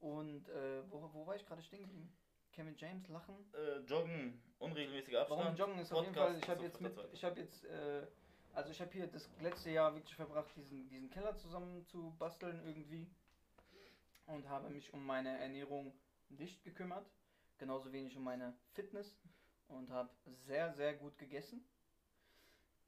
Und 0.00 0.48
äh, 0.48 0.82
wo, 0.90 1.08
wo 1.12 1.26
war 1.26 1.36
ich 1.36 1.44
gerade 1.46 1.62
stehen 1.62 1.82
geblieben? 1.82 2.12
Kevin 2.52 2.76
James, 2.76 3.06
Lachen. 3.08 3.36
Äh, 3.52 3.78
joggen, 3.86 4.40
unregelmäßiger 4.58 5.20
Abstand. 5.20 5.40
Warum 5.40 5.56
joggen 5.56 5.78
ist 5.78 5.92
auf 5.92 6.02
jeden 6.02 6.14
Podcast, 6.14 6.32
Fall, 6.32 6.42
ich 6.42 6.48
habe 6.48 6.62
jetzt 6.64 6.80
mit, 6.80 6.98
ich 7.12 7.24
habe 7.24 7.40
jetzt, 7.40 7.64
äh, 7.64 8.06
also 8.52 8.70
ich 8.70 8.80
habe 8.80 8.90
hier 8.92 9.06
das 9.06 9.28
letzte 9.40 9.70
Jahr 9.70 9.94
wirklich 9.94 10.14
verbracht, 10.14 10.50
diesen, 10.56 10.88
diesen 10.88 11.10
Keller 11.10 11.36
zusammen 11.36 11.84
zu 11.86 12.14
basteln 12.18 12.60
irgendwie. 12.66 13.08
Und 14.26 14.48
habe 14.48 14.68
mich 14.70 14.92
um 14.92 15.06
meine 15.06 15.38
Ernährung 15.38 15.92
nicht 16.28 16.62
gekümmert. 16.62 17.08
Genauso 17.58 17.92
wenig 17.92 18.16
um 18.16 18.24
meine 18.24 18.54
Fitness. 18.72 19.16
Und 19.68 19.90
habe 19.90 20.10
sehr, 20.46 20.72
sehr 20.72 20.94
gut 20.94 21.16
gegessen. 21.18 21.64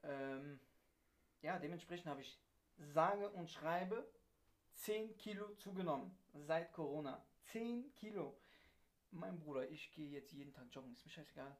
Ähm, 0.02 0.60
ja, 1.42 1.58
dementsprechend 1.58 2.06
habe 2.06 2.20
ich 2.20 2.38
sage 2.76 3.30
und 3.30 3.50
schreibe 3.50 4.06
10 4.74 5.16
Kilo 5.16 5.54
zugenommen 5.56 6.16
seit 6.34 6.72
Corona. 6.72 7.24
10 7.52 7.94
Kilo. 7.94 8.36
Mein 9.10 9.38
Bruder, 9.38 9.68
ich 9.68 9.90
gehe 9.92 10.08
jetzt 10.10 10.32
jeden 10.32 10.52
Tag 10.52 10.66
joggen, 10.70 10.92
ist 10.92 11.04
mir 11.04 11.10
scheißegal. 11.10 11.56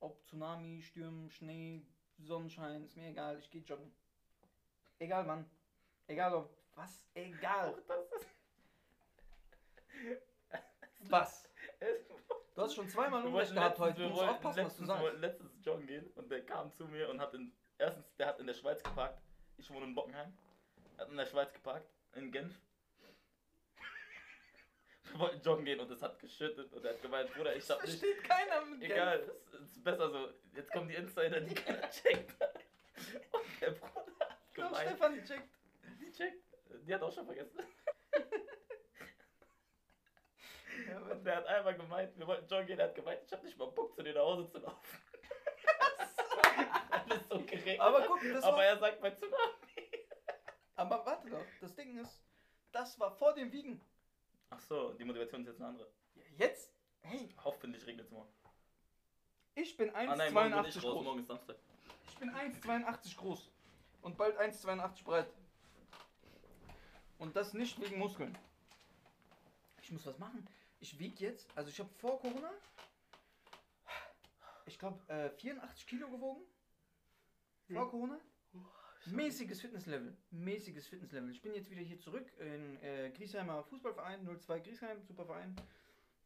Ob 0.00 0.24
Tsunami, 0.26 0.82
Stürmen, 0.82 1.30
Schnee, 1.30 1.86
Sonnenschein, 2.18 2.84
ist 2.84 2.96
mir 2.96 3.08
egal, 3.08 3.38
ich 3.38 3.50
gehe 3.50 3.62
joggen. 3.62 3.92
Egal 4.98 5.26
wann. 5.26 5.48
Egal 6.06 6.34
ob 6.34 6.56
was, 6.74 7.04
egal. 7.14 7.82
Was? 11.08 11.48
Du 12.54 12.62
hast 12.62 12.74
schon 12.74 12.88
zweimal 12.88 13.24
Unrecht 13.24 13.54
gehabt 13.54 13.78
heute, 13.78 14.02
du 14.02 14.08
musst 14.08 14.22
aufpassen, 14.22 14.42
was 14.42 14.54
du 14.54 14.62
letztens, 14.62 14.80
wir 14.80 14.86
sagst. 14.86 15.02
wollten 15.02 15.20
letztens 15.20 15.64
joggen 15.64 15.86
gehen 15.86 16.10
und 16.16 16.30
der 16.30 16.44
kam 16.44 16.72
zu 16.72 16.86
mir 16.86 17.08
und 17.08 17.20
hat 17.20 17.32
in, 17.34 17.52
erstens, 17.78 18.14
der 18.16 18.26
hat 18.26 18.40
in 18.40 18.46
der 18.46 18.54
Schweiz 18.54 18.82
geparkt. 18.82 19.22
Ich 19.56 19.70
wohne 19.70 19.86
in 19.86 19.94
Bockenheim. 19.94 20.36
Er 20.96 21.04
hat 21.04 21.10
in 21.10 21.16
der 21.16 21.26
Schweiz 21.26 21.52
geparkt, 21.52 21.88
in 22.14 22.32
Genf. 22.32 22.60
Wir 25.12 25.18
wollten 25.20 25.40
joggen 25.42 25.64
gehen 25.64 25.80
und 25.80 25.90
es 25.90 26.02
hat 26.02 26.18
geschüttet 26.18 26.72
und 26.72 26.84
er 26.84 26.92
hat 26.94 27.02
gemeint, 27.02 27.32
Bruder, 27.34 27.54
ich 27.56 27.68
hab 27.70 27.82
nicht. 27.82 27.98
versteht 27.98 28.24
keiner 28.24 28.64
mit 28.66 28.82
Egal, 28.82 29.30
es 29.52 29.60
ist 29.60 29.84
besser 29.84 30.10
so. 30.10 30.28
Jetzt 30.54 30.70
kommen 30.72 30.88
die 30.88 30.94
Insider, 30.94 31.40
die 31.40 31.54
keiner 31.54 31.88
checkt. 31.90 32.34
Und 33.32 33.60
der 33.60 33.70
Bruder 33.72 34.12
hat 34.20 34.38
Ich 34.48 34.54
gemeint, 34.54 34.88
Stefan 34.88 35.24
checkt. 35.24 35.48
die 36.00 36.12
checkt. 36.12 36.44
Die 36.86 36.94
hat 36.94 37.02
auch 37.02 37.12
schon 37.12 37.26
vergessen. 37.26 37.60
Ja, 40.88 40.98
Und 40.98 41.24
der 41.24 41.36
hat 41.36 41.46
einmal 41.46 41.74
gemeint, 41.74 42.16
wir 42.16 42.26
wollten 42.26 42.46
joggen 42.46 42.66
gehen, 42.68 42.78
er 42.78 42.86
hat 42.86 42.94
gemeint, 42.94 43.20
ich 43.26 43.32
hab 43.32 43.42
nicht 43.42 43.58
mal 43.58 43.66
Bock, 43.70 43.94
zu 43.96 44.02
dir 44.02 44.14
nach 44.14 44.20
Hause 44.22 44.48
zu 44.48 44.58
laufen. 44.58 44.98
Alles 46.90 47.28
so 47.28 47.38
geregelt. 47.40 47.80
Aber 47.80 48.02
guck, 48.06 48.20
das 48.22 48.44
Aber 48.44 48.58
war, 48.58 48.64
er 48.64 48.78
sagt 48.78 49.00
bei 49.00 49.10
Tsunami. 49.10 50.06
aber 50.76 51.04
warte 51.04 51.28
doch, 51.30 51.44
das 51.60 51.74
Ding 51.74 51.98
ist, 51.98 52.22
das 52.70 52.98
war 53.00 53.10
vor 53.16 53.34
dem 53.34 53.50
Wiegen. 53.52 53.80
Ach 54.50 54.60
so, 54.60 54.92
die 54.94 55.04
Motivation 55.04 55.42
ist 55.42 55.48
jetzt 55.48 55.60
eine 55.60 55.68
andere. 55.68 55.88
Ja, 56.14 56.22
Jetzt, 56.38 56.72
hey, 57.00 57.28
Hoffentlich 57.44 57.86
regnet 57.86 58.06
es 58.06 58.10
morgen. 58.12 58.32
ich 59.54 59.76
bin 59.76 59.94
Ah 59.94 60.16
nein, 60.16 60.32
morgen 60.32 60.50
bin 60.50 60.64
ich 60.66 60.76
1,82 60.76 60.82
raus, 60.84 60.92
groß. 60.94 61.04
morgen 61.04 61.20
ist 61.20 61.26
Samstag. 61.26 61.56
Ich 62.08 62.14
bin 62.16 62.30
1,82 62.30 63.16
groß 63.16 63.50
und 64.02 64.16
bald 64.16 64.38
1,82 64.38 65.04
breit. 65.04 65.32
Und 67.18 67.34
das 67.36 67.52
nicht 67.52 67.80
wegen 67.80 67.98
Muskeln. 67.98 68.36
Ich 69.82 69.90
muss 69.92 70.06
was 70.06 70.18
machen. 70.18 70.46
Ich 70.80 70.98
wiege 70.98 71.24
jetzt, 71.24 71.48
also 71.56 71.68
ich 71.70 71.78
habe 71.80 71.90
vor 71.94 72.20
Corona, 72.20 72.50
ich 74.66 74.78
glaube, 74.78 75.00
äh, 75.12 75.30
84 75.30 75.86
Kilo 75.86 76.08
gewogen. 76.08 76.42
Vor 77.72 77.90
Corona. 77.90 78.20
Mäßiges 79.06 79.60
Fitnesslevel. 79.60 80.16
Mäßiges 80.30 80.86
Fitnesslevel. 80.86 81.30
Ich 81.30 81.40
bin 81.42 81.54
jetzt 81.54 81.70
wieder 81.70 81.80
hier 81.80 81.98
zurück 81.98 82.30
in 82.38 82.76
äh, 82.82 83.10
Griesheimer 83.10 83.62
Fußballverein, 83.64 84.26
02 84.26 84.60
Griesheim, 84.60 85.02
super 85.02 85.24
Verein. 85.24 85.56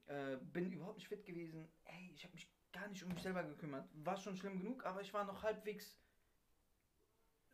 Äh, 0.06 0.36
bin 0.52 0.72
überhaupt 0.72 0.96
nicht 0.96 1.08
fit 1.08 1.24
gewesen. 1.24 1.68
Ey, 1.84 2.10
ich 2.14 2.24
habe 2.24 2.34
mich 2.34 2.48
gar 2.72 2.88
nicht 2.88 3.02
um 3.02 3.10
mich 3.10 3.22
selber 3.22 3.42
gekümmert. 3.44 3.88
War 4.04 4.16
schon 4.16 4.36
schlimm 4.36 4.58
genug, 4.58 4.84
aber 4.84 5.00
ich 5.00 5.12
war 5.12 5.24
noch 5.24 5.42
halbwegs 5.42 5.96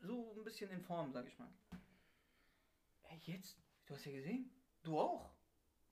so 0.01 0.35
ein 0.37 0.45
bisschen 0.45 0.71
in 0.71 0.81
Form, 0.81 1.13
sag 1.13 1.27
ich 1.27 1.39
mal. 1.39 1.49
Ey, 3.03 3.19
jetzt, 3.27 3.59
du 3.87 3.95
hast 3.95 4.05
ja 4.07 4.13
gesehen, 4.13 4.51
du 4.83 4.99
auch. 4.99 5.31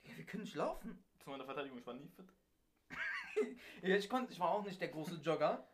Ja, 0.04 0.16
wir 0.16 0.24
können 0.24 0.44
nicht 0.44 0.54
laufen. 0.54 1.02
Zu 1.18 1.30
meiner 1.30 1.44
Verteidigung, 1.44 1.78
ich 1.78 1.86
war 1.86 1.94
nie 1.94 2.08
fit. 2.08 2.26
Ja, 3.82 3.94
ich 3.94 4.08
konnte, 4.08 4.32
ich 4.32 4.40
war 4.40 4.50
auch 4.50 4.64
nicht 4.64 4.80
der 4.80 4.88
große 4.88 5.16
Jogger, 5.16 5.68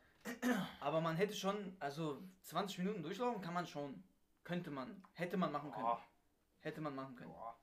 aber 0.81 1.01
man 1.01 1.17
hätte 1.17 1.35
schon, 1.35 1.77
also 1.81 2.23
20 2.43 2.79
Minuten 2.79 3.03
durchlaufen 3.03 3.43
kann 3.43 3.55
man 3.55 3.67
schon. 3.67 4.03
Könnte 4.45 4.71
man, 4.71 5.03
hätte 5.13 5.37
man 5.37 5.53
machen 5.53 5.71
können. 5.71 5.85
Boah. 5.85 6.05
Hätte 6.61 6.81
man 6.81 6.95
machen 6.95 7.15
können. 7.15 7.31
Boah. 7.31 7.57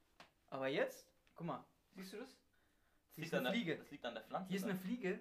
Aber 0.47 0.67
jetzt, 0.67 1.11
guck 1.35 1.47
mal, 1.47 1.65
siehst 1.95 2.13
du 2.13 2.17
das? 2.17 2.29
Das 2.29 2.37
ist 3.17 3.17
liegt, 3.17 3.33
an 3.33 3.39
eine 3.39 3.49
der, 3.49 3.53
Fliege. 3.53 3.77
das 3.77 3.91
liegt 3.91 4.05
an 4.05 4.13
der 4.13 4.23
Pflanze. 4.23 4.47
Hier 4.47 4.57
ist 4.57 4.63
eine 4.63 4.75
Fliege. 4.75 5.19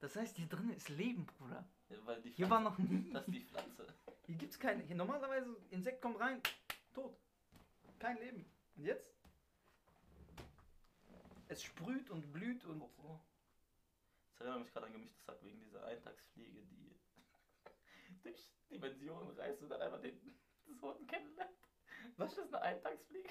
Das 0.00 0.16
heißt, 0.16 0.36
hier 0.36 0.46
drin 0.46 0.70
ist 0.70 0.88
Leben, 0.88 1.26
Bruder. 1.26 1.64
Ja, 1.88 1.96
weil 2.04 2.20
die 2.22 2.30
Hier 2.30 2.50
war 2.50 2.60
noch 2.60 2.76
nie. 2.78 3.10
Das 3.12 3.26
ist 3.26 3.34
die 3.34 3.40
Pflanze. 3.40 3.86
Hier 4.26 4.36
gibt's 4.36 4.58
keine. 4.58 4.82
Hier 4.82 4.96
normalerweise 4.96 5.56
Insekt 5.70 6.02
kommt 6.02 6.20
rein, 6.20 6.42
tot. 6.92 7.16
Kein 7.98 8.18
Leben. 8.18 8.44
Und 8.76 8.84
jetzt? 8.84 9.14
Es 11.48 11.62
sprüht 11.62 12.10
und 12.10 12.32
blüht 12.32 12.64
und. 12.64 12.82
Oh. 12.82 13.18
Das 14.38 14.46
erinnert 14.46 14.62
mich 14.64 14.72
gerade 14.72 14.86
an 14.86 14.92
gemischtes 14.92 15.24
Sack 15.24 15.42
wegen 15.42 15.60
dieser 15.60 15.84
Eintagsfliege, 15.84 16.62
die 16.62 16.96
durch 18.22 18.52
Dimensionen 18.70 19.36
reist 19.36 19.60
und 19.62 19.68
dann 19.68 19.82
einfach 19.82 20.00
den 20.00 20.38
Sohn 20.80 21.06
kennenlernt. 21.08 21.50
Was 22.16 22.38
ist 22.38 22.54
eine 22.54 22.62
Eintagsfliege? 22.62 23.30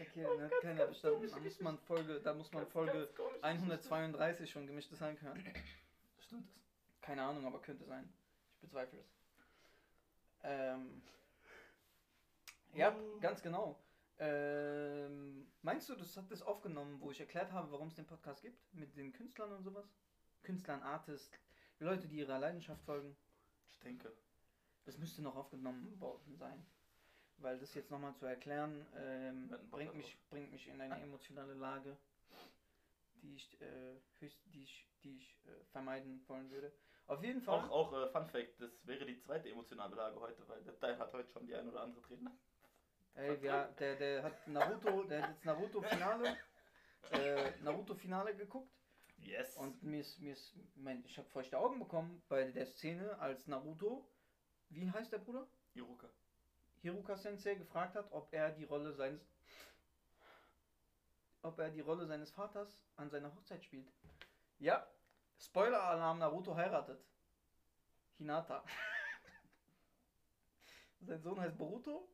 Okay, 0.00 0.26
oh 0.26 0.40
hat 0.40 0.50
keiner 0.60 0.86
verstanden. 0.86 1.28
Da 1.30 1.38
muss 1.38 1.60
man 1.60 1.78
Folge, 1.78 2.20
da 2.20 2.34
muss 2.34 2.52
man 2.52 2.66
Folge 2.66 3.08
132 3.42 4.50
schon 4.50 4.66
gemischtes 4.66 5.00
Hack 5.00 5.20
hören. 5.22 5.40
Stimmt 6.18 6.48
das? 6.48 7.00
Keine 7.00 7.22
Ahnung, 7.22 7.46
aber 7.46 7.60
könnte 7.60 7.84
sein. 7.84 8.12
Ich 8.54 8.60
bezweifle 8.60 8.98
es. 8.98 9.06
Ähm, 10.42 11.02
ja, 12.74 12.92
Oh. 12.94 13.20
ganz 13.20 13.40
genau. 13.40 13.78
Ähm, 14.18 15.46
meinst 15.62 15.88
du, 15.88 15.94
das 15.94 16.16
hat 16.16 16.30
das 16.30 16.42
aufgenommen, 16.42 17.00
wo 17.00 17.10
ich 17.10 17.20
erklärt 17.20 17.52
habe, 17.52 17.70
warum 17.72 17.88
es 17.88 17.94
den 17.94 18.06
Podcast 18.06 18.42
gibt? 18.42 18.72
Mit 18.74 18.96
den 18.96 19.12
Künstlern 19.12 19.52
und 19.52 19.62
sowas? 19.64 19.86
Künstlern, 20.42 20.82
Artists, 20.82 21.30
Leute, 21.80 22.06
die 22.06 22.18
ihrer 22.18 22.38
Leidenschaft 22.38 22.82
folgen. 22.84 23.16
Ich 23.66 23.78
denke. 23.80 24.12
Das 24.84 24.98
müsste 24.98 25.22
noch 25.22 25.34
aufgenommen 25.34 25.98
worden 25.98 26.36
sein. 26.36 26.64
Weil 27.38 27.58
das 27.58 27.74
jetzt 27.74 27.90
nochmal 27.90 28.14
zu 28.14 28.26
erklären, 28.26 28.86
ähm, 28.96 29.52
bringt, 29.70 29.94
mich, 29.94 30.16
bringt 30.30 30.52
mich 30.52 30.68
in 30.68 30.80
eine 30.80 31.00
emotionale 31.00 31.54
Lage, 31.54 31.96
die 33.22 33.34
ich, 33.34 33.60
äh, 33.60 33.96
höchst, 34.20 34.38
die 34.46 34.62
ich, 34.62 34.88
die 35.02 35.16
ich 35.16 35.36
äh, 35.46 35.64
vermeiden 35.72 36.22
wollen 36.28 36.50
würde. 36.50 36.72
Auf 37.06 37.22
jeden 37.22 37.42
Fall. 37.42 37.58
Auch, 37.68 37.70
auch 37.70 37.92
äh, 37.92 38.08
Fun 38.08 38.26
Fact, 38.26 38.60
das 38.60 38.86
wäre 38.86 39.04
die 39.04 39.18
zweite 39.18 39.50
emotionale 39.50 39.96
Lage 39.96 40.20
heute, 40.20 40.46
weil 40.48 40.62
der 40.62 40.78
Teil 40.78 40.98
hat 40.98 41.12
heute 41.12 41.30
schon 41.32 41.46
die 41.46 41.54
ein 41.54 41.68
oder 41.68 41.80
andere 41.80 42.02
Träne. 42.02 42.30
Ey, 43.14 43.38
ja, 43.44 43.66
der, 43.78 43.96
der 43.96 44.22
hat 44.24 44.48
Naruto, 44.48 45.04
der 45.04 45.22
hat 45.22 45.30
jetzt 45.30 45.44
Naruto 45.44 45.82
Finale, 45.82 46.36
äh, 47.12 47.52
Naruto 47.62 47.94
Finale 47.94 48.34
geguckt 48.34 48.70
Yes. 49.18 49.56
und 49.56 49.82
mir 49.82 50.00
ist, 50.00 50.18
mir 50.18 50.32
ist, 50.32 50.52
mein, 50.74 51.04
ich 51.06 51.16
habe 51.16 51.28
feuchte 51.28 51.58
Augen 51.58 51.78
bekommen 51.78 52.22
bei 52.28 52.50
der 52.50 52.66
Szene, 52.66 53.18
als 53.20 53.46
Naruto, 53.46 54.04
wie 54.70 54.90
heißt 54.90 55.12
der 55.12 55.18
Bruder? 55.18 55.46
Iruka. 55.74 56.08
Hiruka 56.82 57.16
Sensei 57.16 57.54
gefragt 57.54 57.94
hat, 57.94 58.10
ob 58.10 58.32
er 58.32 58.50
die 58.50 58.64
Rolle 58.64 58.92
seines, 58.92 59.22
ob 61.42 61.58
er 61.58 61.70
die 61.70 61.80
Rolle 61.80 62.06
seines 62.06 62.32
Vaters 62.32 62.76
an 62.96 63.10
seiner 63.10 63.34
Hochzeit 63.34 63.64
spielt. 63.64 63.90
Ja, 64.58 64.86
Spoiler-Alarm: 65.38 66.18
Naruto 66.18 66.54
heiratet. 66.54 67.02
Hinata. 68.18 68.64
Sein 71.00 71.22
Sohn 71.22 71.40
heißt 71.40 71.56
Boruto. 71.56 72.08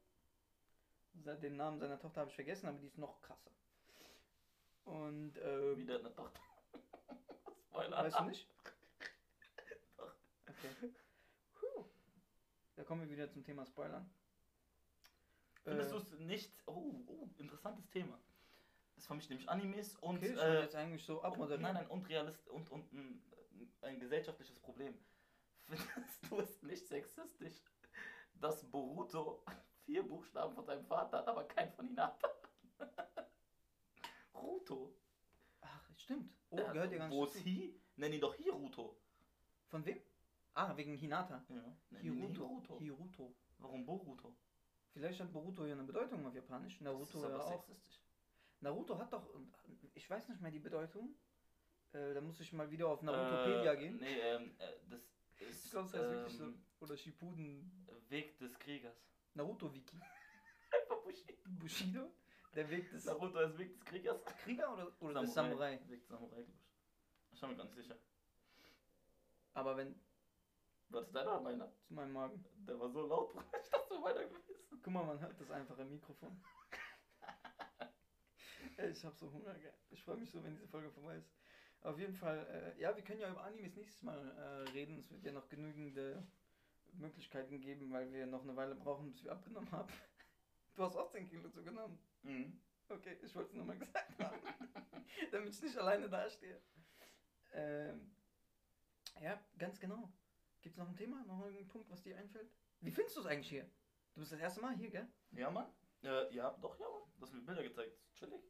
Den 1.14 1.57
Namen 1.57 1.79
seiner 1.79 1.99
Tochter 1.99 2.20
habe 2.20 2.31
ich 2.31 2.35
vergessen, 2.37 2.66
aber 2.66 2.79
die 2.79 2.87
ist 2.87 2.99
noch 2.99 3.20
krasser. 3.23 3.51
Und 4.85 5.37
ähm, 5.42 5.77
Wieder 5.77 5.99
eine 5.99 6.12
Tochter. 6.12 6.40
Spoiler. 7.68 7.96
weißt 7.99 8.18
du 8.20 8.25
nicht? 8.25 8.49
Doch. 9.96 10.14
Okay. 10.49 10.92
Puh. 11.55 11.85
Da 12.77 12.85
kommen 12.85 13.03
wir 13.03 13.11
wieder 13.11 13.31
zum 13.31 13.44
Thema 13.44 13.66
Spoilern. 13.66 14.11
Findest 15.62 15.90
Äh, 15.90 15.92
du 15.92 15.99
es 16.01 16.11
nicht. 16.20 16.53
Oh, 16.66 17.03
oh, 17.07 17.29
interessantes 17.38 17.88
Thema. 17.90 18.18
Das 18.96 19.07
vermischt 19.07 19.31
nämlich 19.31 19.49
Animes 19.49 19.96
und. 19.96 20.18
Okay, 20.18 20.33
ich 20.33 20.38
äh, 20.38 20.61
jetzt 20.62 20.75
eigentlich 20.75 21.05
so 21.05 21.23
und, 21.23 21.38
nein, 21.61 21.75
nein, 21.75 21.87
und 21.88 22.09
Realist 22.09 22.49
und, 22.49 22.70
und 22.70 22.92
ein, 22.92 23.23
ein 23.83 24.01
gesellschaftliches 24.01 24.59
Problem. 24.61 24.94
Findest 25.68 26.31
du 26.31 26.40
es 26.40 26.62
nicht 26.62 26.87
sexistisch, 26.88 27.62
dass 28.35 28.64
Boruto 28.70 29.44
vier 29.85 30.03
Buchstaben 30.07 30.55
von 30.55 30.64
seinem 30.64 30.85
Vater 30.87 31.19
hat, 31.19 31.29
aber 31.29 31.45
keinen 31.45 31.73
von 31.73 31.87
Hinata? 31.87 32.29
Ruto. 34.35 34.95
Ach, 35.61 35.90
stimmt. 35.97 36.33
Oh, 36.51 36.59
Ja, 36.59 36.73
gehört 36.73 36.93
dir 36.93 36.99
gar 36.99 37.09
nicht 37.09 37.16
Wo 37.16 37.25
ist. 37.25 37.45
Hi? 37.45 37.75
Nenn 37.97 38.12
ihn 38.12 38.21
doch 38.21 38.35
Hiruto. 38.35 38.97
Von 39.69 39.85
wem? 39.85 40.01
Ah, 40.55 40.77
wegen 40.77 40.97
Hinata. 40.97 41.45
Ja, 41.49 41.77
nenn 41.90 42.03
Hiruto. 42.03 42.49
Hiruto. 42.49 42.79
Hiruto. 42.79 43.35
Warum 43.59 43.85
Boruto? 43.85 44.35
Vielleicht 44.93 45.21
hat 45.21 45.33
Boruto 45.33 45.64
hier 45.64 45.75
eine 45.75 45.85
Bedeutung 45.85 46.27
auf 46.27 46.35
Japanisch. 46.35 46.81
Naruto 46.81 47.05
das 47.05 47.14
ist 47.14 47.23
ja 47.23 47.29
aber 47.29 47.45
auch. 47.47 47.51
sexistisch. 47.66 48.01
Naruto 48.61 48.99
hat 48.99 49.12
doch, 49.12 49.29
ich 49.95 50.09
weiß 50.09 50.29
nicht 50.29 50.40
mehr 50.40 50.51
die 50.51 50.59
Bedeutung. 50.59 51.14
Äh, 51.93 52.14
da 52.14 52.21
muss 52.21 52.40
ich 52.40 52.53
mal 52.53 52.71
wieder 52.71 52.88
auf 52.88 53.03
Narutopedia 53.03 53.73
äh, 53.73 53.77
gehen. 53.77 53.99
Nee, 54.01 54.19
ähm, 54.21 54.55
äh, 54.59 54.66
das 54.88 55.01
ist 55.40 55.64
Ich 55.66 55.71
glaube, 55.71 55.88
das 55.90 56.01
heißt 56.01 56.11
wirklich 56.11 56.37
so. 56.37 56.45
ähm, 56.45 56.64
Oder 56.81 56.97
Shippuden. 56.97 57.87
Weg 58.09 58.38
des 58.38 58.59
Kriegers. 58.59 58.97
Naruto-Wiki. 59.35 60.01
Einfach 60.71 60.97
Bushido. 61.05 61.38
Bushido. 61.47 62.12
Der 62.55 62.69
Weg 62.69 62.90
des 62.90 63.05
Naruto 63.05 63.40
ist 63.40 63.59
Weg 63.59 63.73
des 63.75 63.85
Kriegers. 63.85 64.25
Krieger 64.43 64.73
oder, 64.73 64.93
oder 65.01 65.21
des 65.21 65.35
Samurai. 65.35 65.79
Weg 65.87 66.01
des 66.01 66.09
Samurai, 66.09 66.43
glaube 66.43 66.59
ich. 66.59 67.33
Ich 67.33 67.40
bin 67.40 67.51
mir 67.51 67.57
ganz 67.57 67.75
sicher. 67.75 67.97
Aber 69.55 69.77
wenn, 69.77 69.95
War 70.88 71.01
das 71.03 71.12
deiner 71.12 71.33
oder 71.33 71.40
meiner? 71.43 71.73
zu 71.85 71.95
meinem 71.95 72.12
Magen. 72.12 72.45
Der 72.66 72.79
war 72.79 72.88
so 72.90 73.07
laut. 73.07 73.35
Ich 73.64 73.71
dachte, 73.71 73.95
so 73.95 74.03
weiter 74.03 74.25
gewesen. 74.27 74.55
Guck 74.83 74.93
mal, 74.93 75.05
man 75.05 75.21
hört 75.21 75.40
das 75.40 75.51
einfach 75.51 75.79
im 75.79 75.90
Mikrofon. 75.90 76.43
Ey, 78.77 78.90
ich 78.90 79.05
hab 79.05 79.16
so 79.16 79.31
Hunger, 79.33 79.55
gell. 79.55 79.75
Ich 79.90 80.03
freue 80.03 80.16
mich 80.16 80.31
so, 80.31 80.43
wenn 80.43 80.55
diese 80.55 80.66
Folge 80.69 80.90
vorbei 80.90 81.16
ist. 81.16 81.31
Auf 81.83 81.99
jeden 81.99 82.14
Fall, 82.14 82.47
äh, 82.47 82.81
ja, 82.81 82.95
wir 82.95 83.03
können 83.05 83.21
ja 83.21 83.31
über 83.31 83.43
Animes 83.45 83.75
nächstes 83.77 84.03
Mal 84.03 84.19
äh, 84.19 84.71
reden. 84.71 84.99
Es 84.99 85.11
wird 85.11 85.25
ja 85.25 85.33
noch 85.33 85.49
genügende 85.49 86.27
Möglichkeiten 86.94 87.61
geben, 87.61 87.92
weil 87.92 88.12
wir 88.12 88.26
noch 88.26 88.42
eine 88.42 88.57
Weile 88.57 88.74
brauchen, 88.74 89.11
bis 89.11 89.24
wir 89.24 89.33
abgenommen 89.33 89.70
haben. 89.72 89.88
Du 90.76 90.85
hast 90.85 90.96
auch 90.96 91.11
10 91.11 91.29
Kilo 91.29 91.48
zugenommen. 91.50 91.98
Mhm. 92.22 92.59
Okay, 92.88 93.16
ich 93.22 93.35
wollte 93.35 93.50
es 93.50 93.57
nochmal 93.57 93.76
gesagt 93.76 94.18
haben. 94.20 94.40
Damit 95.33 95.53
ich 95.53 95.62
nicht 95.62 95.76
alleine 95.76 96.09
dastehe. 96.09 96.62
Ähm, 97.53 98.14
ja, 99.20 99.38
ganz 99.59 99.79
genau. 99.81 100.11
Gibt 100.62 100.74
es 100.74 100.79
noch 100.79 100.88
ein 100.88 100.96
Thema, 100.96 101.22
noch 101.26 101.40
irgendeinen 101.40 101.68
Punkt, 101.68 101.90
was 101.90 102.03
dir 102.03 102.16
einfällt? 102.16 102.48
Wie 102.81 102.90
findest 102.92 103.16
du 103.16 103.20
es 103.20 103.26
eigentlich 103.26 103.48
hier? 103.48 103.64
Du 104.14 104.20
bist 104.20 104.33
das 104.33 104.38
erste 104.40 104.61
Mal 104.61 104.74
hier, 104.76 104.90
gell? 104.90 105.09
Ja, 105.33 105.50
Mann. 105.50 105.66
Äh, 106.05 106.33
ja, 106.35 106.50
doch, 106.62 106.79
ja, 106.79 106.87
Mann. 106.88 107.03
Du 107.18 107.22
hast 107.26 107.33
mir 107.35 107.42
Bilder 107.42 107.62
gezeigt. 107.64 107.98
Chillig. 108.14 108.40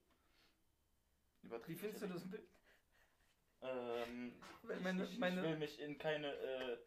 Wie 1.42 1.74
findest 1.74 2.03
du 2.03 2.07
chillig. 2.07 2.22
das 2.22 2.31
Bild? 2.31 2.48
Ähm, 3.62 4.33
Weil 4.62 4.76
ich, 4.76 4.83
meine- 4.83 5.05
ich, 5.05 5.18
meine- 5.18 5.40
ich 5.40 5.48
will 5.48 5.59
mich 5.59 5.81
in 5.81 5.98
keine 5.98 6.33
äh, 6.35 6.79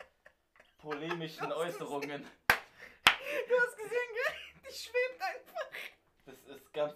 polemischen 0.83 1.51
Äußerungen. 1.51 2.25
Du 3.47 3.55
hast 3.57 3.77
gesehen, 3.77 4.09
gell? 4.13 4.61
Die 4.69 4.73
schwebt 4.73 5.21
einfach. 5.21 5.67
Das 6.25 6.37
ist 6.43 6.73
ganz 6.73 6.93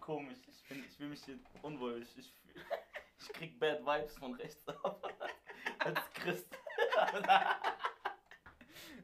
komisch. 0.00 0.38
Ich, 0.46 0.68
bin, 0.68 0.84
ich 0.84 0.98
will 0.98 1.08
mich 1.08 1.24
hier 1.24 1.38
unwohl. 1.62 2.02
Ich, 2.02 2.18
ich, 2.18 2.34
ich 3.18 3.28
krieg 3.32 3.58
Bad 3.58 3.80
Vibes 3.80 4.18
von 4.18 4.34
rechts 4.34 4.68
ab. 4.84 5.08
Als 5.78 6.00
Christ. 6.14 6.48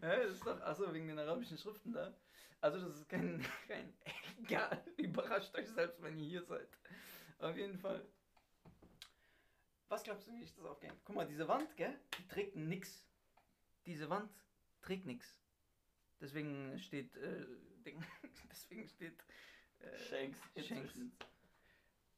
Ja, 0.02 0.14
das 0.14 0.32
ist 0.32 0.46
doch, 0.46 0.60
achso, 0.60 0.92
wegen 0.92 1.08
den 1.08 1.18
arabischen 1.18 1.56
Schriften 1.56 1.92
da. 1.92 2.14
Also 2.60 2.78
das 2.78 2.98
ist 2.98 3.08
kein, 3.08 3.44
kein, 3.66 3.96
egal, 4.38 4.84
überrascht 4.98 5.54
euch 5.54 5.68
selbst, 5.70 6.02
wenn 6.02 6.18
ihr 6.18 6.28
hier 6.28 6.42
seid. 6.42 6.68
Auf 7.38 7.56
jeden 7.56 7.78
Fall. 7.78 8.06
Was 9.88 10.02
glaubst 10.04 10.28
du, 10.28 10.32
wie 10.32 10.42
ich 10.42 10.54
das 10.54 10.66
aufgehe? 10.66 10.92
Guck 11.04 11.16
mal, 11.16 11.26
diese 11.26 11.48
Wand, 11.48 11.74
gell, 11.76 11.98
die 12.18 12.28
trägt 12.28 12.56
nix. 12.56 13.05
Diese 13.86 14.10
Wand 14.10 14.30
trägt 14.82 15.06
nix. 15.06 15.38
Deswegen 16.20 16.78
steht, 16.78 17.16
äh, 17.16 17.46
Ding, 17.84 18.04
deswegen 18.50 18.88
steht, 18.88 19.24
äh, 19.80 19.98
Shanks. 20.08 20.38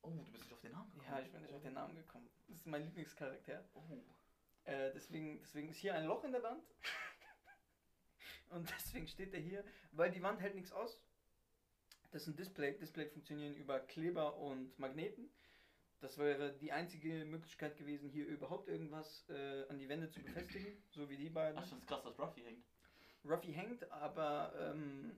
Oh, 0.03 0.11
du 0.11 0.33
bist 0.33 0.45
nicht 0.45 0.53
auf 0.53 0.61
den 0.61 0.73
Namen 0.73 0.91
gekommen. 0.93 1.11
Ja, 1.11 1.21
ich 1.21 1.31
bin 1.31 1.43
nicht 1.43 1.55
auf 1.55 1.63
den 1.63 1.75
Namen 1.75 1.95
gekommen. 1.95 2.29
Das 2.47 2.57
ist 2.57 2.67
mein 2.67 2.85
Lieblingscharakter. 2.85 3.69
Oh. 3.75 3.83
Äh, 4.65 4.93
deswegen, 4.93 5.41
deswegen 5.41 5.69
ist 5.69 5.79
hier 5.79 5.95
ein 5.95 6.05
Loch 6.05 6.25
in 6.25 6.33
der 6.33 6.43
Wand. 6.43 6.63
Und 8.51 8.71
deswegen 8.71 9.07
steht 9.09 9.35
er 9.35 9.41
hier, 9.41 9.65
weil 9.93 10.11
die 10.11 10.23
Wand 10.23 10.41
hält 10.41 10.55
nichts 10.55 10.73
aus. 10.73 11.01
Das 12.11 12.23
ist 12.23 12.29
ein 12.29 12.37
Display. 12.37 12.77
Display 12.79 13.07
funktionieren 13.07 13.55
über 13.55 13.81
Kleber 13.81 14.37
und 14.37 14.79
Magneten. 14.79 15.31
Das 16.01 16.17
wäre 16.17 16.53
die 16.53 16.71
einzige 16.71 17.25
Möglichkeit 17.25 17.77
gewesen, 17.77 18.09
hier 18.09 18.27
überhaupt 18.27 18.69
irgendwas 18.69 19.29
äh, 19.29 19.67
an 19.69 19.79
die 19.79 19.89
Wände 19.89 20.09
zu 20.09 20.21
befestigen, 20.23 20.81
so 20.91 21.11
wie 21.11 21.17
die 21.17 21.29
beiden. 21.29 21.59
Ach, 21.59 21.63
das 21.63 21.73
ist 21.73 21.87
krass, 21.87 22.03
dass 22.05 22.19
Ruffy 22.21 22.43
hängt. 22.43 22.65
Ruffy 23.25 23.53
hängt, 23.53 23.91
aber 23.91 24.53
ähm, 24.61 25.11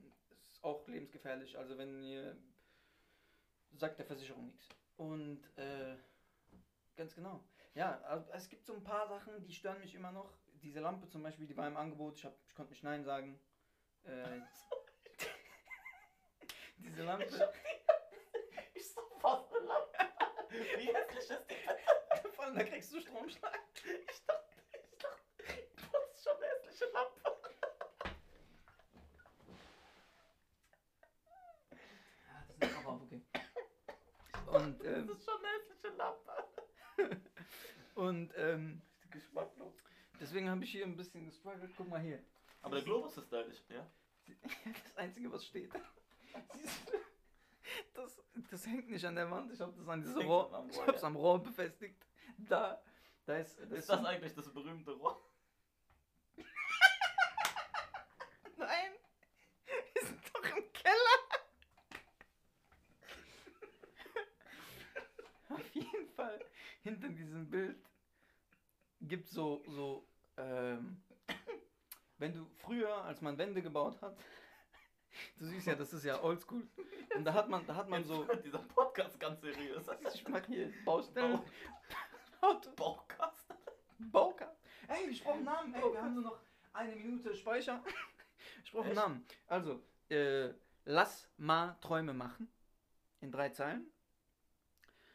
ist 0.47 0.63
auch 0.63 0.87
lebensgefährlich. 0.87 1.57
Also 1.57 1.77
wenn 1.77 2.03
ihr 2.03 2.35
sagt 3.73 3.99
der 3.99 4.05
Versicherung 4.05 4.47
nichts. 4.47 4.69
Und 4.97 5.41
äh, 5.57 5.95
ganz 6.95 7.15
genau. 7.15 7.43
Ja, 7.73 8.01
also 8.01 8.31
es 8.33 8.49
gibt 8.49 8.65
so 8.65 8.73
ein 8.73 8.83
paar 8.83 9.07
Sachen, 9.07 9.43
die 9.45 9.53
stören 9.53 9.79
mich 9.79 9.95
immer 9.95 10.11
noch. 10.11 10.33
Diese 10.61 10.79
Lampe 10.79 11.07
zum 11.07 11.23
Beispiel, 11.23 11.47
die 11.47 11.57
war 11.57 11.67
im 11.67 11.77
Angebot. 11.77 12.17
Ich, 12.17 12.25
hab, 12.25 12.35
ich 12.47 12.55
konnte 12.55 12.71
nicht 12.71 12.83
Nein 12.83 13.03
sagen. 13.03 13.39
Äh, 14.03 14.41
diese 16.77 17.03
Lampe. 17.03 17.53
Ich 18.73 18.91
so 18.91 19.01
fast 19.19 19.55
eine 19.55 19.67
Lampe. 19.67 19.91
Wie 20.51 20.93
hässlich 20.93 21.20
ist 21.31 21.49
die 21.49 21.55
bitte? 21.55 22.31
Vor 22.35 22.45
allem, 22.45 22.55
da 22.55 22.63
kriegst 22.63 22.91
du 22.93 22.99
Stromschlag. 23.01 23.59
Ich 23.75 24.25
dachte, 24.25 24.55
ich 24.71 24.97
dachte, 24.97 25.21
das 25.75 26.15
ist 26.15 26.23
schon 26.23 26.35
eine 26.37 26.45
hässliche 26.47 26.85
Lampe. 26.91 27.21
Ja, 32.27 32.45
das 32.59 32.69
ist 32.69 32.77
aber 32.77 33.01
okay. 33.01 33.21
Und, 34.47 34.79
Das 34.79 34.87
ähm, 34.87 35.09
ist 35.09 35.25
schon 35.25 35.37
eine 35.37 35.47
hässliche 35.47 35.89
Lampe. 35.95 36.31
und 37.95 38.33
ähm, 38.37 38.81
Geschmacklos. 39.09 39.73
deswegen 40.19 40.49
habe 40.49 40.63
ich 40.63 40.71
hier 40.71 40.85
ein 40.85 40.95
bisschen 40.97 41.25
gestruggelt. 41.25 41.71
Guck 41.77 41.87
mal 41.89 42.01
hier. 42.01 42.23
Aber 42.61 42.75
der 42.75 42.83
Globus 42.83 43.17
ist 43.17 43.27
stylisch, 43.27 43.63
ja? 43.69 43.85
Das 44.83 44.97
Einzige, 44.97 45.31
was 45.31 45.45
steht. 45.45 45.71
Siehst 46.53 46.89
du? 46.89 46.97
Das, 48.51 48.67
hängt 48.67 48.89
nicht 48.89 49.05
an 49.05 49.15
der 49.15 49.31
Wand, 49.31 49.53
ich 49.53 49.61
habe 49.61 49.71
das 49.77 49.87
an 49.87 50.01
diesem 50.01 50.23
Rohr, 50.23 50.53
am 50.53 50.69
ich 50.69 50.75
Rohr, 50.75 50.87
hab's 50.87 51.01
ja. 51.01 51.07
am 51.07 51.15
Rohr 51.15 51.41
befestigt. 51.41 52.05
Da, 52.37 52.81
da 53.25 53.37
ist, 53.37 53.57
da 53.57 53.75
Ist 53.75 53.87
so 53.87 53.95
das 53.95 54.05
eigentlich 54.05 54.35
das 54.35 54.53
berühmte 54.53 54.91
Rohr? 54.91 55.23
Nein, 58.57 58.91
wir 59.93 60.05
sind 60.05 60.21
doch 60.33 60.43
im 60.43 60.73
Keller. 60.73 61.17
Auf 65.49 65.73
jeden 65.73 66.09
Fall, 66.09 66.45
hinter 66.83 67.07
diesem 67.07 67.49
Bild 67.49 67.81
gibt 68.99 69.29
so, 69.29 69.63
so, 69.65 70.05
ähm, 70.35 71.01
wenn 72.17 72.33
du 72.33 72.45
früher, 72.57 73.01
als 73.05 73.21
man 73.21 73.37
Wände 73.37 73.61
gebaut 73.61 74.01
hat, 74.01 74.17
du 75.37 75.45
siehst 75.45 75.67
ja, 75.67 75.75
das 75.75 75.93
ist 75.93 76.03
ja 76.03 76.21
oldschool, 76.21 76.67
und 77.15 77.25
da 77.25 77.33
hat 77.33 77.49
man, 77.49 77.65
da 77.65 77.75
hat 77.75 77.89
man 77.89 78.01
Jetzt 78.01 78.09
so, 78.09 78.23
dieser 78.43 78.59
Podcast 78.59 79.19
ganz 79.19 79.41
seriös. 79.41 79.85
ich 80.13 80.27
mach 80.27 80.45
hier 80.45 80.71
Baustellen, 80.85 81.39
Auto, 82.41 82.71
Baukasten. 82.71 83.55
Bauka. 83.99 84.55
Ey, 84.87 85.09
ich 85.09 85.23
brauche 85.23 85.35
einen 85.35 85.45
Namen. 85.45 85.73
Ey, 85.73 85.81
wir 85.81 86.01
haben 86.01 86.15
nur 86.15 86.23
noch 86.23 86.39
eine 86.73 86.95
Minute 86.95 87.35
Speicher. 87.35 87.83
Ich 88.63 88.71
brauche 88.71 88.85
einen? 88.85 88.95
Namen. 88.95 89.25
Also, 89.47 89.83
äh, 90.09 90.49
lass 90.85 91.29
mal 91.37 91.77
Träume 91.81 92.13
machen. 92.13 92.51
In 93.19 93.31
drei 93.31 93.49
Zeilen. 93.49 93.85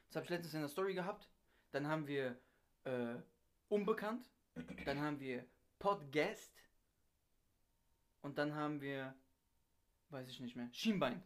Das 0.09 0.17
habe 0.17 0.25
ich 0.25 0.31
letztens 0.31 0.55
in 0.55 0.61
der 0.61 0.69
Story 0.69 0.95
gehabt. 0.95 1.29
Dann 1.73 1.89
haben 1.89 2.07
wir 2.07 2.39
äh, 2.85 3.17
Unbekannt. 3.69 4.31
Dann 4.85 5.01
haben 5.01 5.19
wir 5.19 5.45
Podcast. 5.79 6.55
Und 8.23 8.39
dann 8.39 8.55
haben 8.55 8.81
wir, 8.81 9.15
weiß 10.11 10.29
ich 10.29 10.41
nicht 10.41 10.57
mehr, 10.57 10.69
Schienbein. 10.73 11.23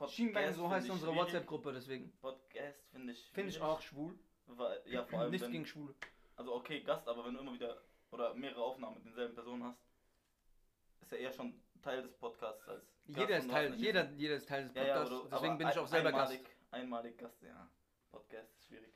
Podcast 0.00 0.16
Schienbein, 0.16 0.54
so 0.54 0.70
heißt 0.70 0.88
unsere. 0.88 1.14
WhatsApp-Gruppe, 1.14 1.72
deswegen. 1.74 2.10
Podcast 2.22 2.88
finde 2.90 3.12
ich. 3.12 3.30
Finde 3.34 3.50
ich 3.50 3.60
auch 3.60 3.82
schwul. 3.82 4.18
Weil, 4.46 4.80
ja, 4.86 5.04
vor 5.04 5.20
allem. 5.20 5.30
Nichts 5.30 5.44
wenn, 5.44 5.52
gegen 5.52 5.66
Schwule. 5.66 5.94
Also 6.36 6.54
okay, 6.54 6.80
Gast, 6.80 7.06
aber 7.06 7.26
wenn 7.26 7.34
du 7.34 7.40
immer 7.40 7.52
wieder 7.52 7.82
oder 8.10 8.32
mehrere 8.32 8.62
Aufnahmen 8.64 8.96
mit 8.96 9.04
denselben 9.04 9.34
Personen 9.34 9.62
hast, 9.62 9.78
ist 11.02 11.12
ja 11.12 11.18
eher 11.18 11.32
schon 11.32 11.60
Teil 11.82 12.02
des 12.02 12.14
Podcasts 12.16 12.66
als. 12.66 12.82
Gast 13.08 13.18
Jeder 13.18 13.36
ist 13.38 13.50
Teil, 13.50 13.70
nicht- 13.70 13.80
jeder, 13.80 14.10
jeder 14.12 14.34
ist 14.36 14.48
Teil 14.48 14.64
des 14.64 14.74
Ja, 14.74 14.82
ja, 14.84 14.94
Podcasts. 14.94 15.12
aber 15.14 15.22
du, 15.22 15.28
deswegen 15.36 15.58
bin 15.58 15.68
ich 15.68 15.78
auch 15.78 15.86
selber 15.86 16.08
einmalig, 16.08 16.42
Gast. 16.44 16.56
Einmalig 16.72 17.18
Gast, 17.18 17.42
ja. 17.42 17.70
Podcast 18.10 18.54
ist 18.54 18.66
schwierig. 18.68 18.94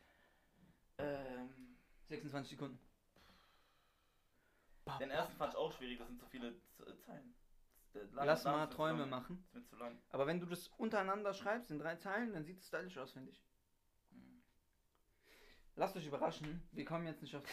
Ähm, 0.96 1.76
26 2.04 2.50
Sekunden. 2.52 2.78
Den 4.98 5.10
ersten 5.10 5.36
fand 5.36 5.52
ich 5.52 5.58
auch 5.58 5.72
schwierig, 5.72 5.98
das 5.98 6.08
sind 6.08 6.18
zu 6.18 6.26
viele 6.26 6.54
Zeilen. 7.04 7.34
Lass 8.12 8.44
mal 8.44 8.66
Träume 8.66 9.06
machen. 9.06 9.42
Ist 9.44 9.54
mir 9.54 9.64
zu 9.64 9.76
lang. 9.76 9.98
Aber 10.10 10.26
wenn 10.26 10.40
du 10.40 10.46
das 10.46 10.68
untereinander 10.68 11.32
schreibst 11.32 11.70
in 11.70 11.78
drei 11.78 11.96
Zeilen, 11.96 12.32
dann 12.32 12.44
sieht 12.44 12.58
es 12.58 12.66
stylisch 12.66 12.98
aus, 12.98 13.12
finde 13.12 13.30
ich. 13.30 13.42
Hm. 14.10 14.42
Lasst 15.76 15.96
euch 15.96 16.06
überraschen. 16.06 16.62
Wir 16.72 16.84
kommen 16.84 17.06
jetzt 17.06 17.22
nicht 17.22 17.34
auf. 17.36 17.42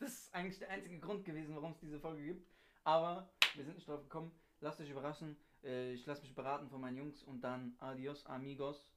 Das 0.00 0.12
ist 0.12 0.32
eigentlich 0.32 0.60
der 0.60 0.70
einzige 0.70 1.00
Grund 1.00 1.24
gewesen, 1.24 1.56
warum 1.56 1.72
es 1.72 1.80
diese 1.80 1.98
Folge 1.98 2.22
gibt. 2.22 2.48
Aber 2.84 3.28
wir 3.54 3.64
sind 3.64 3.74
nicht 3.74 3.88
drauf 3.88 4.00
gekommen. 4.00 4.30
Lasst 4.60 4.80
euch 4.80 4.90
überraschen. 4.90 5.36
Äh, 5.64 5.92
Ich 5.92 6.06
lasse 6.06 6.22
mich 6.22 6.36
beraten 6.36 6.68
von 6.68 6.80
meinen 6.80 6.96
Jungs 6.98 7.24
und 7.24 7.40
dann 7.40 7.74
adios, 7.80 8.24
amigos. 8.26 8.88